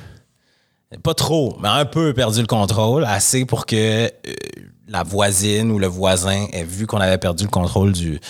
[1.03, 4.11] Pas trop, mais un peu perdu le contrôle, assez pour que euh,
[4.87, 8.21] la voisine ou le voisin ait vu qu'on avait perdu le contrôle du,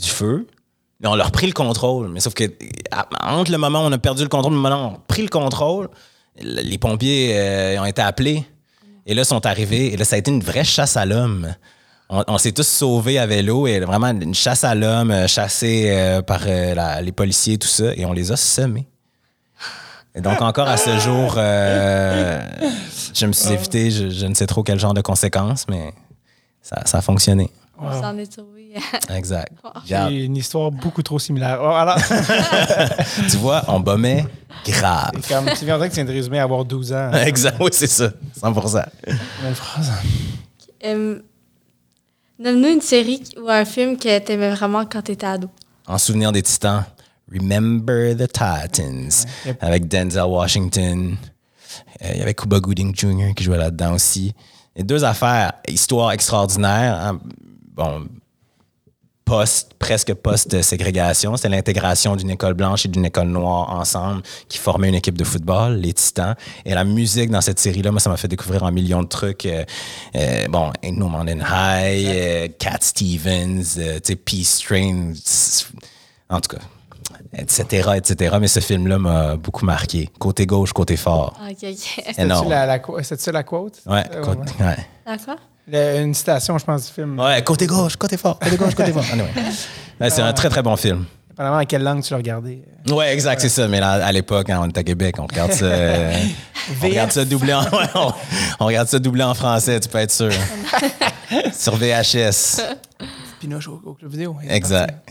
[0.00, 0.46] feu.
[1.00, 2.08] Mais on leur pris le contrôle.
[2.08, 2.44] Mais sauf que
[3.20, 5.22] entre le moment où on a perdu le contrôle le moment où on a pris
[5.22, 5.90] le contrôle,
[6.40, 8.44] les pompiers euh, ont été appelés.
[9.06, 9.92] Et là, sont arrivés.
[9.92, 11.54] Et là, ça a été une vraie chasse à l'homme.
[12.10, 15.86] On, on s'est tous sauvés à vélo et vraiment une chasse à l'homme, euh, chassés
[15.88, 17.94] euh, par euh, la- les policiers, tout ça.
[17.96, 18.86] Et on les a semés.
[20.14, 22.40] Et donc, encore à ce jour, euh,
[23.14, 25.92] je me suis évité, je, je ne sais trop quel genre de conséquences, mais
[26.62, 27.50] ça, ça a fonctionné.
[27.80, 28.74] On s'en est sauvé.
[29.10, 29.52] Exact.
[29.84, 31.58] J'ai une histoire beaucoup trop similaire.
[31.60, 31.96] Oh, alors,
[33.30, 34.24] tu vois, on bombait
[34.64, 35.10] grave.
[35.20, 37.10] c'est comme, tu viendrais que tu viens de résumer à avoir 12 ans.
[37.26, 38.10] Exact, oui, c'est ça.
[38.38, 39.92] 100 Belle phrase.
[40.84, 41.18] Euh,
[42.38, 45.48] Nomme-nous une série ou un film que t'aimais vraiment quand t'étais ado.
[45.86, 46.84] En souvenir des Titans,
[47.32, 49.58] Remember the Titans, Yep.
[49.62, 51.16] avec Denzel Washington.
[52.02, 53.34] Euh, Il y avait Cuba Gooding Jr.
[53.36, 54.34] qui jouait là-dedans aussi.
[54.76, 56.94] Et deux affaires, histoire extraordinaire.
[57.00, 57.20] hein.
[57.74, 58.06] Bon,
[59.24, 61.36] post, presque post-ségrégation.
[61.36, 65.24] C'était l'intégration d'une école blanche et d'une école noire ensemble qui formaient une équipe de
[65.24, 66.34] football, les Titans.
[66.64, 69.46] Et la musique dans cette série-là, moi, ça m'a fait découvrir un million de trucs.
[69.46, 69.64] Euh,
[70.16, 75.12] euh, bon, Ain't No Mountain High, euh, Cat Stevens, euh, tu sais, Peace Train,
[76.28, 76.62] en tout cas,
[77.36, 78.36] etc., etc.
[78.40, 80.10] Mais ce film-là m'a beaucoup marqué.
[80.18, 81.34] Côté gauche, côté fort.
[81.50, 82.04] Ok, ok.
[82.14, 83.82] C'est-tu la, la, quote?
[83.86, 84.66] Ouais, côté- ouais.
[84.66, 84.76] ouais.
[85.06, 85.36] D'accord.
[85.66, 87.18] Le- une citation, je pense, du film.
[87.18, 89.04] Ouais, côté gauche, côté fort, côté gauche, côté fort.
[89.12, 89.30] Anyway.
[90.00, 91.04] Ouais, c'est un très, très bon film.
[91.30, 92.62] Dépendamment à quelle langue tu l'as regardé?
[92.90, 93.68] Ouais, exact, c'est ça.
[93.68, 95.66] Mais là, à l'époque, quand on était à Québec, on regarde ça.
[96.82, 97.62] on regarde ça doublé en,
[97.94, 98.12] on,
[98.58, 100.32] on regarde ça doublé en français, tu peux être sûr.
[101.56, 102.60] Sur VHS.
[103.40, 104.36] Pinoche au, au club vidéo.
[104.48, 105.08] Exact.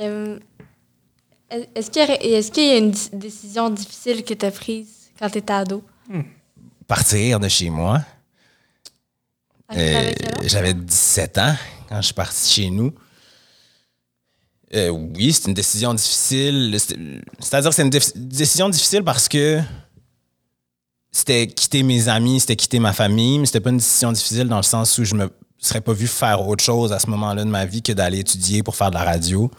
[0.00, 0.38] Euh,
[1.74, 4.88] est-ce qu'il y, aurait- est-ce qu'il y a une décision difficile que t'as prise
[5.18, 5.82] quand t'étais ado?
[6.86, 8.00] Partir de chez moi.
[9.76, 10.12] Euh?
[10.44, 11.54] J'avais 17 ans
[11.88, 12.92] quand je suis parti chez nous.
[14.74, 16.76] Euh, oui, c'est une décision difficile.
[16.78, 16.96] C'est-
[17.40, 19.60] C'est-à-dire que c'est une dif- décision difficile parce que
[21.10, 24.56] c'était quitter mes amis, c'était quitter ma famille, mais c'était pas une décision difficile dans
[24.58, 25.28] le sens où je me
[25.58, 28.62] serais pas vu faire autre chose à ce moment-là de ma vie que d'aller étudier
[28.62, 29.50] pour faire de la radio.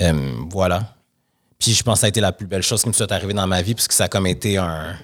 [0.00, 0.94] Euh, voilà.
[1.58, 3.34] Puis je pense que ça a été la plus belle chose qui me soit arrivée
[3.34, 4.96] dans ma vie, puisque ça a comme été un,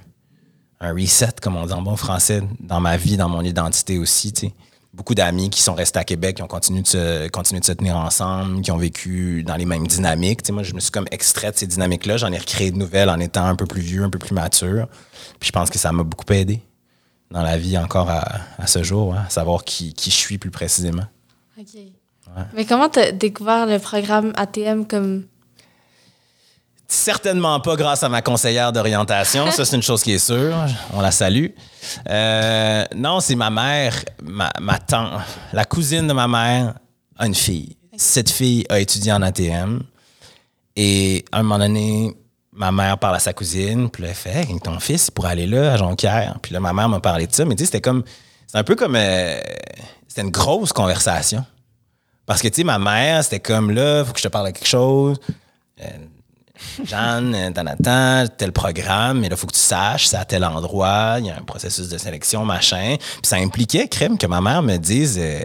[0.80, 4.32] un reset, comme on dit en bon français, dans ma vie, dans mon identité aussi.
[4.32, 4.48] tu.
[4.92, 7.72] Beaucoup d'amis qui sont restés à Québec, qui ont continué de, se, continué de se
[7.72, 10.42] tenir ensemble, qui ont vécu dans les mêmes dynamiques.
[10.42, 12.16] Tu moi, je me suis comme extrait de ces dynamiques-là.
[12.16, 14.88] J'en ai recréé de nouvelles en étant un peu plus vieux, un peu plus mature.
[15.38, 16.60] Puis je pense que ça m'a beaucoup aidé
[17.30, 18.24] dans la vie encore à,
[18.58, 21.06] à ce jour, hein, à savoir qui, qui je suis plus précisément.
[21.56, 21.78] Ok.
[22.54, 25.24] Mais comment t'as découvert le programme ATM comme.
[26.90, 29.48] Certainement pas grâce à ma conseillère d'orientation.
[29.52, 30.56] Ça, c'est une chose qui est sûre.
[30.92, 31.46] On la salue.
[32.08, 33.94] Euh, non, c'est ma mère,
[34.24, 35.12] ma, tante,
[35.52, 36.74] la cousine de ma mère
[37.16, 37.76] a une fille.
[37.96, 39.82] Cette fille a étudié en ATM.
[40.74, 42.12] Et à un moment donné,
[42.52, 45.46] ma mère parle à sa cousine, puis elle fait Hey, ton fils, il pourrait aller
[45.46, 46.40] là, à Jonquière.
[46.42, 47.44] Puis là, ma mère m'a parlé de ça.
[47.44, 48.02] Mais tu sais, c'était comme.
[48.48, 48.96] C'est un peu comme.
[48.96, 49.38] euh,
[50.08, 51.44] c'était une grosse conversation.
[52.26, 54.52] Parce que, tu sais, ma mère, c'était comme là, faut que je te parle de
[54.58, 55.20] quelque chose.
[55.80, 55.86] Euh,
[56.84, 60.44] Jeanne, euh, tanatan, tel programme, mais là, il faut que tu saches, c'est à tel
[60.44, 62.96] endroit, il y a un processus de sélection, machin.
[62.98, 65.40] Puis ça impliquait, crème, que ma mère me dise euh,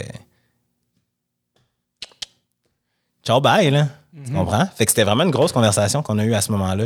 [3.23, 3.87] Ciao, bye, là.
[4.25, 4.65] Tu comprends?
[4.75, 6.85] Fait que c'était vraiment une grosse conversation qu'on a eue à ce moment-là.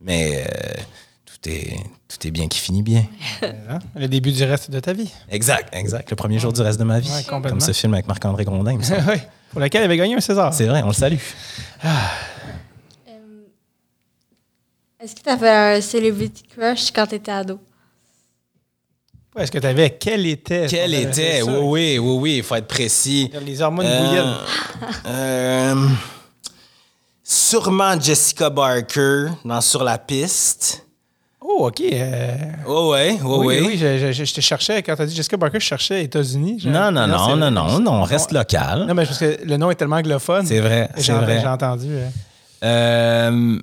[0.00, 0.80] Mais euh,
[1.26, 1.76] tout, est,
[2.08, 3.04] tout est bien qui finit bien.
[3.42, 3.78] Hein?
[3.96, 5.10] Le début du reste de ta vie.
[5.30, 6.10] Exact, exact.
[6.10, 7.10] Le premier jour du reste de ma vie.
[7.10, 7.24] Ouais.
[7.24, 8.72] Comme ce film avec Marc-André Grondin.
[8.72, 8.78] il
[9.08, 9.16] oui.
[9.50, 10.52] Pour lequel elle avait gagné un César.
[10.52, 11.16] C'est vrai, on le salue.
[11.84, 11.88] Euh,
[15.04, 17.58] Est-ce que tu avais un celebrity crush quand tu étais ado?
[19.36, 19.90] Ouais, Est-ce que tu avais.
[20.00, 20.66] Quel était?
[20.66, 21.42] Quel était?
[21.42, 23.30] Oui, oui, oui, oui, il faut être précis.
[23.44, 24.36] Les hormones Euh, bouillonnent.
[25.04, 25.88] euh,
[27.22, 30.86] sûrement Jessica Barker dans Sur la piste.
[31.42, 31.82] Oh, OK.
[31.82, 32.36] euh,
[32.66, 33.64] Oh, ouais, oh, oui, oui.
[33.66, 34.82] oui, je, je- je te cherchais.
[34.82, 36.62] Quand tu as dit Jessica Barker, je cherchais États-Unis.
[36.64, 38.86] Non, non, non, non, non, non, on reste local.
[38.88, 40.46] Non, mais parce que le nom est tellement anglophone.
[40.46, 41.40] C'est vrai, J'ai c'est vrai.
[41.42, 41.88] J'ai entendu.
[41.90, 42.08] euh,
[42.62, 43.58] Euh,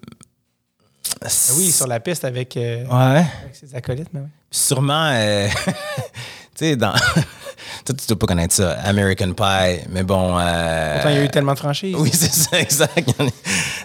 [1.23, 1.27] ah
[1.57, 3.26] oui, sur la piste avec, euh, Ouais.
[3.43, 4.10] avec ses acolytes.
[4.14, 4.27] Mais oui.
[4.49, 6.93] Sûrement, euh, tu sais, dans.
[7.85, 10.38] Toi, tu dois pas connaître ça, American Pie, mais bon.
[10.38, 11.95] euh, Pourtant, il y a eu tellement de franchises.
[11.98, 13.10] Oui, c'est ça, exact.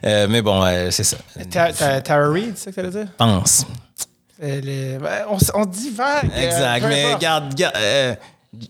[0.03, 1.17] Mais bon, c'est ça.
[1.51, 3.13] Ta- ta- Tara Reid, c'est ça que tu allais dire?
[3.17, 3.67] Pense.
[4.41, 4.99] Les-
[5.55, 6.31] on, dit vague.
[6.37, 8.19] Exact, mais garde, garde,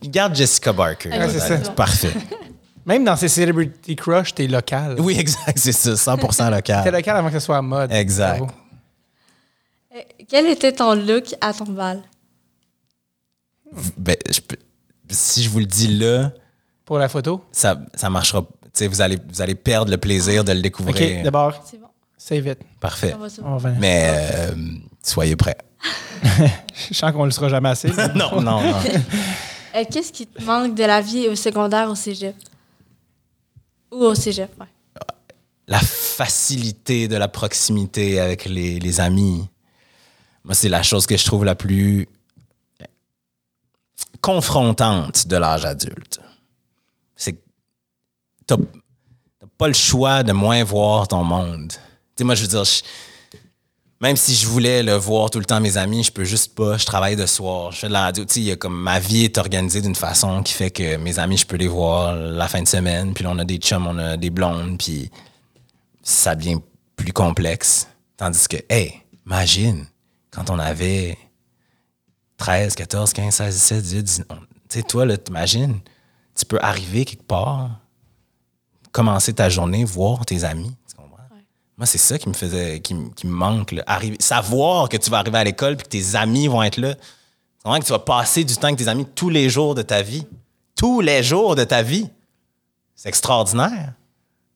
[0.04, 1.08] garde Jessica Barker.
[1.10, 1.56] Ouais, c'est ça.
[1.72, 2.12] Parfait.
[2.86, 4.96] Même dans ces Celebrity Crush, t'es local.
[5.00, 6.92] Oui, exact, c'est ça, 100% T'es local.
[6.94, 7.92] local avant que ce soit à mode.
[7.92, 8.38] Exact.
[8.38, 8.52] Bravo.
[9.96, 12.02] Euh, Quel était ton look à ton bal?
[13.96, 14.56] Ben, je peux-
[15.10, 16.30] si je vous le dis là,
[16.84, 17.44] Pour la photo?
[17.52, 18.42] ça, ça marchera.
[18.42, 21.18] Tu sais, vous allez, vous allez perdre le plaisir de le découvrir.
[21.18, 21.88] OK, d'abord, C'est bon.
[22.16, 22.58] save it.
[22.80, 23.14] Parfait.
[23.16, 24.54] On va se- On va- Mais euh,
[25.02, 25.56] soyez prêts.
[26.90, 27.88] Je sens qu'on ne le sera jamais assez.
[28.14, 28.74] non, non, non.
[29.74, 32.34] Euh, Qu'est-ce qui te manque de la vie au secondaire, au cégep?
[33.96, 34.50] Ou au cégep,
[35.68, 39.48] la facilité de la proximité avec les, les amis.
[40.44, 42.06] Moi, c'est la chose que je trouve la plus
[44.20, 46.20] confrontante de l'âge adulte.
[47.16, 47.38] C'est que
[48.46, 48.56] t'as
[49.58, 51.72] pas le choix de moins voir ton monde.
[51.72, 51.78] Tu
[52.18, 52.82] sais, moi, je veux dire, je-
[54.00, 56.76] même si je voulais le voir tout le temps mes amis, je peux juste pas.
[56.76, 58.24] Je travaille de soir, je fais de la radio.
[58.24, 61.46] Tu sais, comme ma vie est organisée d'une façon qui fait que mes amis, je
[61.46, 63.14] peux les voir la fin de semaine.
[63.14, 65.10] Puis là, on a des chums, on a des blondes, puis
[66.02, 66.58] ça devient
[66.94, 67.88] plus complexe.
[68.16, 69.86] Tandis que, hey, imagine,
[70.30, 71.16] quand on avait
[72.36, 74.34] 13, 14, 15, 16, 17, 18, 19, on-
[74.68, 75.78] tu sais, toi, là, t'imagines,
[76.34, 77.70] tu peux arriver quelque part,
[78.92, 80.74] commencer ta journée, voir tes amis.
[81.78, 83.72] Moi, c'est ça qui me faisait, qui, me- qui me manque.
[83.72, 83.82] là.
[83.86, 86.94] Arriver, savoir que tu vas arriver à l'école puis que tes amis vont être là.
[86.94, 87.00] Tu
[87.64, 90.00] comprends que tu vas passer du temps avec tes amis tous les jours de ta
[90.00, 90.26] vie.
[90.74, 92.08] Tous les jours de ta vie.
[92.94, 93.92] C'est extraordinaire.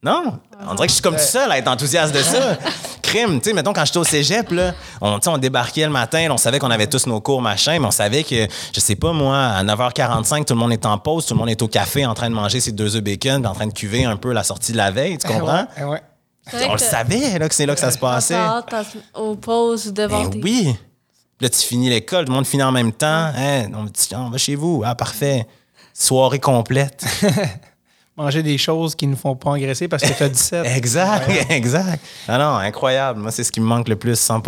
[0.02, 0.38] Non?
[0.66, 2.56] On dirait que je suis comme tout seul à être enthousiaste de ça.
[3.02, 4.72] Crime, tu sais, mettons, quand j'étais au cégep, là,
[5.02, 7.90] on, débarquait le matin, là, on savait qu'on avait tous nos cours, machin, mais on
[7.90, 11.34] savait que, je sais pas, moi, à 9h45, tout le monde est en pause, tout
[11.34, 13.54] le monde est au café en train de manger ses deux œufs bacon, puis en
[13.54, 15.66] train de cuver un peu la sortie de la veille, tu comprends?
[15.76, 16.02] Ouais, ouais.
[16.52, 18.38] On le savait, là, que c'est là que ça se passait.
[19.14, 20.40] aux pauses devant Ben oui.
[20.40, 20.76] Puis
[21.40, 23.32] Là, tu finis l'école, tout le monde finit en même temps.
[23.34, 24.82] Hein, on, dit, on va chez vous.
[24.84, 25.46] Ah, parfait.
[25.94, 27.04] Soirée complète.
[28.16, 30.66] Manger des choses qui ne font pas engraisser parce que tu as 17.
[30.66, 32.04] exact, exact.
[32.28, 33.20] Ah non, incroyable.
[33.20, 34.42] Moi, c'est ce qui me manque le plus, 100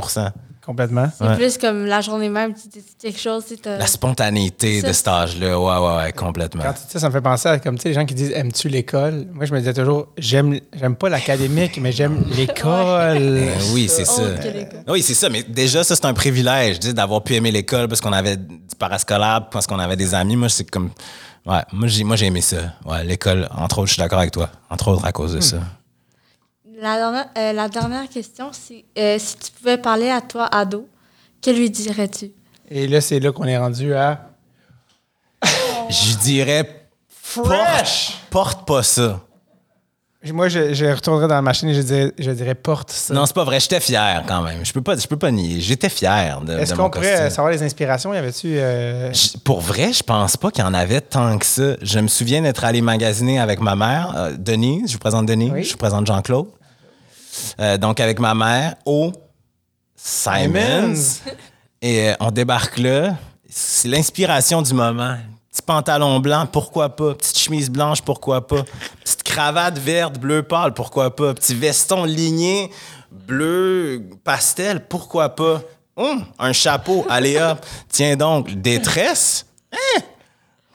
[0.65, 1.11] Complètement.
[1.19, 1.37] C'est Ouais.
[1.37, 5.59] plus comme la journée même, tu dis quelque chose, tu La spontanéité de cet âge-là.
[5.59, 6.63] Ouais, ouais, ouais, complètement.
[6.63, 8.15] Quand tu dis ça, ça me fait penser à comme tu sais, les gens qui
[8.15, 9.27] disent Aimes-tu l'école?
[9.33, 12.69] Moi, je me disais toujours J'aime j'aime pas l'académique, mais j'aime l'école.
[13.21, 14.23] Euh, oui, c'est ça.
[14.87, 15.29] Oui, c'est ça.
[15.29, 19.49] Mais déjà, ça, c'est un privilège d'avoir pu aimer l'école parce qu'on avait du parascolaire,
[19.51, 20.37] parce qu'on avait des amis.
[20.37, 20.91] Moi, c'est comme.
[21.45, 22.59] Ouais, moi, j'ai, moi, j'ai aimé ça.
[22.85, 24.49] Ouais, l'école, entre autres, je suis d'accord avec toi.
[24.71, 25.57] Entre autres, à cause de ça.
[26.83, 30.89] La dernière, euh, la dernière question, c'est euh, si tu pouvais parler à toi, ado,
[31.41, 32.33] que lui dirais-tu?
[32.69, 34.21] Et là, c'est là qu'on est rendu à.
[35.89, 36.89] Je dirais.
[37.09, 38.19] Fresh!
[38.31, 39.21] Porte, porte pas ça.
[40.25, 43.13] Moi, je, je retournerais dans la machine et je dirais, je dirais porte ça.
[43.15, 43.59] Non, c'est pas vrai.
[43.59, 44.65] J'étais fier quand même.
[44.65, 45.61] Je peux pas, je peux pas nier.
[45.61, 47.31] J'étais fier de, Est-ce de qu'on mon pourrait costume.
[47.31, 48.13] savoir les inspirations?
[48.15, 48.55] Y avait-tu.
[48.57, 49.13] euh,
[49.45, 51.75] Pour vrai, je pense pas qu'il y en avait tant que ça.
[51.83, 55.51] Je me souviens d'être allé magasiner avec ma mère, euh, Denise, je vous présente Denise,
[55.53, 55.65] Oui.
[55.65, 56.47] je vous présente Jean-Claude.
[57.61, 59.13] Euh, donc avec ma mère au
[59.97, 60.95] Simons.
[61.83, 63.17] Et euh, on débarque là.
[63.49, 65.17] C'est l'inspiration du moment.
[65.51, 67.15] Petit pantalon blanc, pourquoi pas?
[67.15, 68.63] Petite chemise blanche, pourquoi pas?
[69.05, 71.35] Petite cravate verte, bleu pâle, pourquoi pas?
[71.35, 72.71] Petit veston ligné,
[73.11, 75.61] bleu pastel, pourquoi pas?
[75.97, 77.59] Hum, un chapeau, allez hop.
[77.89, 79.45] Tiens donc, détresse?
[79.73, 80.01] Hein?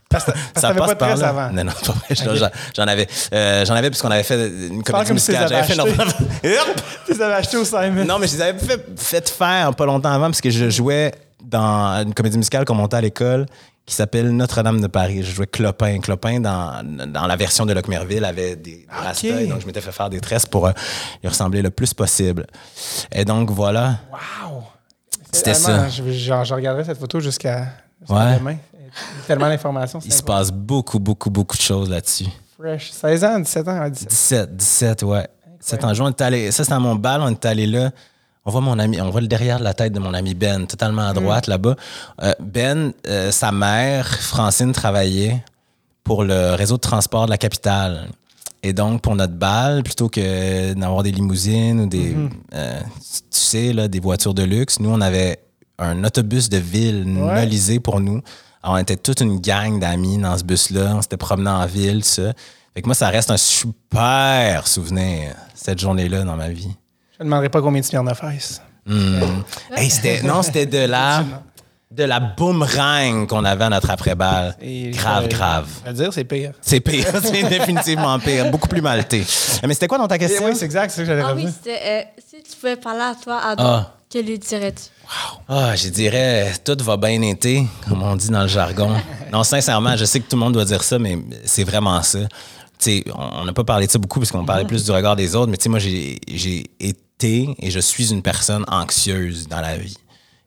[0.10, 1.30] Parce que Ça t'avais passe pas de par tresse là.
[1.30, 1.50] avant.
[1.52, 2.50] Non, non, pas vrai.
[2.76, 3.08] J'en- avais.
[3.34, 5.48] euh, J'en avais puisqu'on avait fait une comédie musicale.
[5.50, 5.76] J'avais fait!
[7.06, 8.06] Tu les avais achetés au Simon.
[8.06, 11.14] Non, mais je les avais fait, fait faire pas longtemps avant parce que je jouais
[11.44, 13.46] dans une comédie musicale qu'on montait à l'école
[13.86, 15.24] qui s'appelle Notre-Dame de Paris.
[15.24, 16.00] Je jouais Clopin.
[16.00, 20.10] Clopin, dans, dans la version de Locmerville, avait des, rasta-œils, donc je m'étais fait faire
[20.10, 20.72] des tresses pour euh,
[21.24, 22.46] lui ressembler le plus possible.
[23.14, 24.00] Et donc, voilà.
[24.12, 24.64] Wow!
[25.32, 25.88] C'était ça.
[25.88, 27.66] Je, je regarderai cette photo jusqu'à
[28.02, 28.38] jusqu'à Ouais.
[28.40, 28.56] demain.
[29.20, 30.00] Il Tellement d'informations.
[30.02, 32.28] Se passe beaucoup, beaucoup, beaucoup de choses là-dessus.
[32.60, 32.92] Fresh.
[32.92, 34.10] 16 ans, 17 ans, ouais, 17.
[34.10, 35.28] 17, 17, ouais.
[35.62, 35.92] 17 ans.
[36.02, 37.22] On est allé, ça, c'était à mon bal.
[37.22, 37.92] On est allé là.
[38.46, 40.66] On voit mon ami, on voit le derrière de la tête de mon ami Ben,
[40.66, 41.76] totalement à droite là-bas.
[42.24, 45.44] Euh, ben, euh, sa mère, Francine, travaillait
[46.06, 48.08] pour le réseau de transport de la capitale.
[48.64, 52.16] Et donc, pour notre bal, plutôt que d'avoir des limousines ou des,
[52.54, 55.40] euh, tu sais, là, des voitures de luxe, nous, on avait
[55.78, 57.42] un autobus de ville Ouais.
[57.44, 58.22] nolisé pour nous.
[58.68, 60.92] Alors, on était toute une gang d'amis dans ce bus-là.
[60.96, 62.34] On s'était promenés en ville, tout ça.
[62.74, 66.76] Fait que moi, ça reste un super souvenir, cette journée-là dans ma vie.
[67.18, 68.62] Je ne demanderai pas combien de Smirnoff Ice.
[68.86, 69.22] Hmm.
[69.74, 71.24] Hey, c'était, non, c'était de la,
[71.92, 74.58] de la boomerang qu'on avait à notre après-balle.
[74.92, 75.68] Grave, je- grave.
[75.80, 76.52] Je vais le dire, c'est pire.
[76.62, 78.52] C'est pire, c'est définitivement pire.
[78.52, 79.24] Beaucoup plus maltais.
[79.66, 80.46] Mais c'était quoi dans ta Et question?
[80.46, 81.80] oui, c'est exact, c'est que j'allais Ah oui, c'était.
[81.86, 83.94] euh, si tu pouvais parler à toi, Adam, Ah.
[84.14, 84.84] que lui dirais-tu?
[85.48, 88.96] Ah, je dirais, tout va bien été, comme on dit dans le jargon.
[89.32, 92.20] Non, sincèrement, je sais que tout le monde doit dire ça, mais c'est vraiment ça.
[92.20, 92.30] Tu
[92.80, 95.36] sais, on n'a pas parlé de ça beaucoup parce qu'on parlait plus du regard des
[95.36, 99.76] autres, mais tu sais, moi, j'ai été et je suis une personne anxieuse dans la
[99.78, 99.98] vie.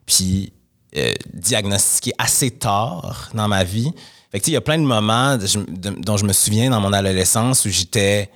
[0.06, 0.52] Puis,
[0.96, 3.92] euh, diagnostiquée assez tard dans ma vie.
[4.32, 6.32] Fait que tu sais, il y a plein de moments de- de- dont je me
[6.32, 8.30] souviens dans mon adolescence où j'étais,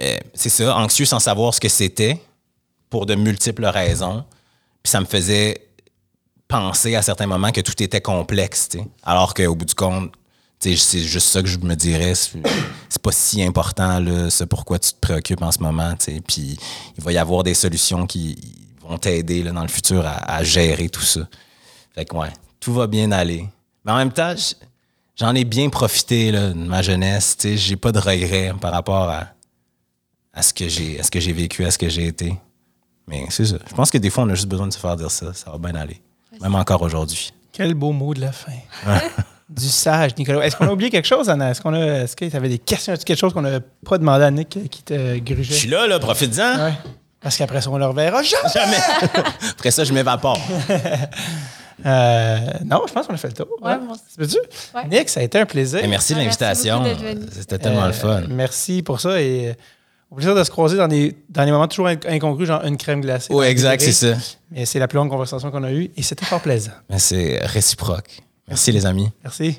[0.00, 2.20] euh, c'est ça, anxieux sans savoir ce que c'était
[2.88, 4.22] pour de multiples raisons.
[4.82, 5.68] Puis ça me faisait
[6.48, 8.84] penser à certains moments que tout était complexe, tu sais.
[9.02, 10.12] Alors qu'au bout du compte,
[10.62, 12.14] c'est juste ça que je me dirais.
[12.14, 15.94] C'est pas si important, là, ce pourquoi tu te préoccupes en ce moment.
[16.26, 16.58] Puis
[16.96, 18.36] il va y avoir des solutions qui
[18.80, 21.28] vont t'aider dans le futur à, gérer tout ça.
[21.94, 23.48] Fait que, ouais, tout va bien aller.
[23.84, 24.34] Mais en même temps,
[25.16, 27.36] j'en ai bien profité là, de ma jeunesse.
[27.42, 29.28] J'ai pas de regrets par rapport à,
[30.32, 32.34] à ce que j'ai vécu, à ce que j'ai été.
[33.12, 33.56] Mais c'est ça.
[33.68, 35.32] Je pense que des fois, on a juste besoin de se faire dire ça.
[35.34, 36.00] Ça va bien aller.
[36.40, 37.32] Même encore aujourd'hui.
[37.52, 38.52] Quel beau mot de la fin.
[39.48, 40.44] du sage, Nicolas.
[40.46, 41.50] Est-ce qu'on a oublié quelque chose, Anna?
[41.50, 44.24] Est-ce qu'on a, est-ce que tu avais des questions, quelque chose qu'on n'a pas demandé
[44.24, 45.54] à Nick euh, qui te Je grugeait?
[45.54, 46.64] suis là, là, profite-en.
[46.64, 46.72] Ouais.
[47.20, 48.48] Parce qu'après ça, on le reverra jamais.
[48.52, 48.76] Jamais.
[49.50, 50.40] Après ça, je m'évapore.
[51.84, 53.48] Euh, non, je pense qu'on a fait le tour.
[53.60, 53.80] Ouais, hein?
[54.74, 54.88] Ouais.
[54.88, 55.82] Nick, ça a été un plaisir.
[55.82, 56.84] Et merci de l'invitation.
[57.32, 58.22] C'était tellement Euh, le fun.
[58.28, 59.52] Merci pour ça et euh,
[60.12, 62.76] au plaisir de se croiser dans des, dans des moments toujours inc- incongrus, genre une
[62.76, 63.32] crème glacée.
[63.32, 64.14] Oui, exact, c'est ça.
[64.50, 66.72] Mais c'est la plus longue conversation qu'on a eue et c'était fort plaisant.
[66.98, 68.20] C'est réciproque.
[68.46, 69.08] Merci, les amis.
[69.24, 69.58] Merci.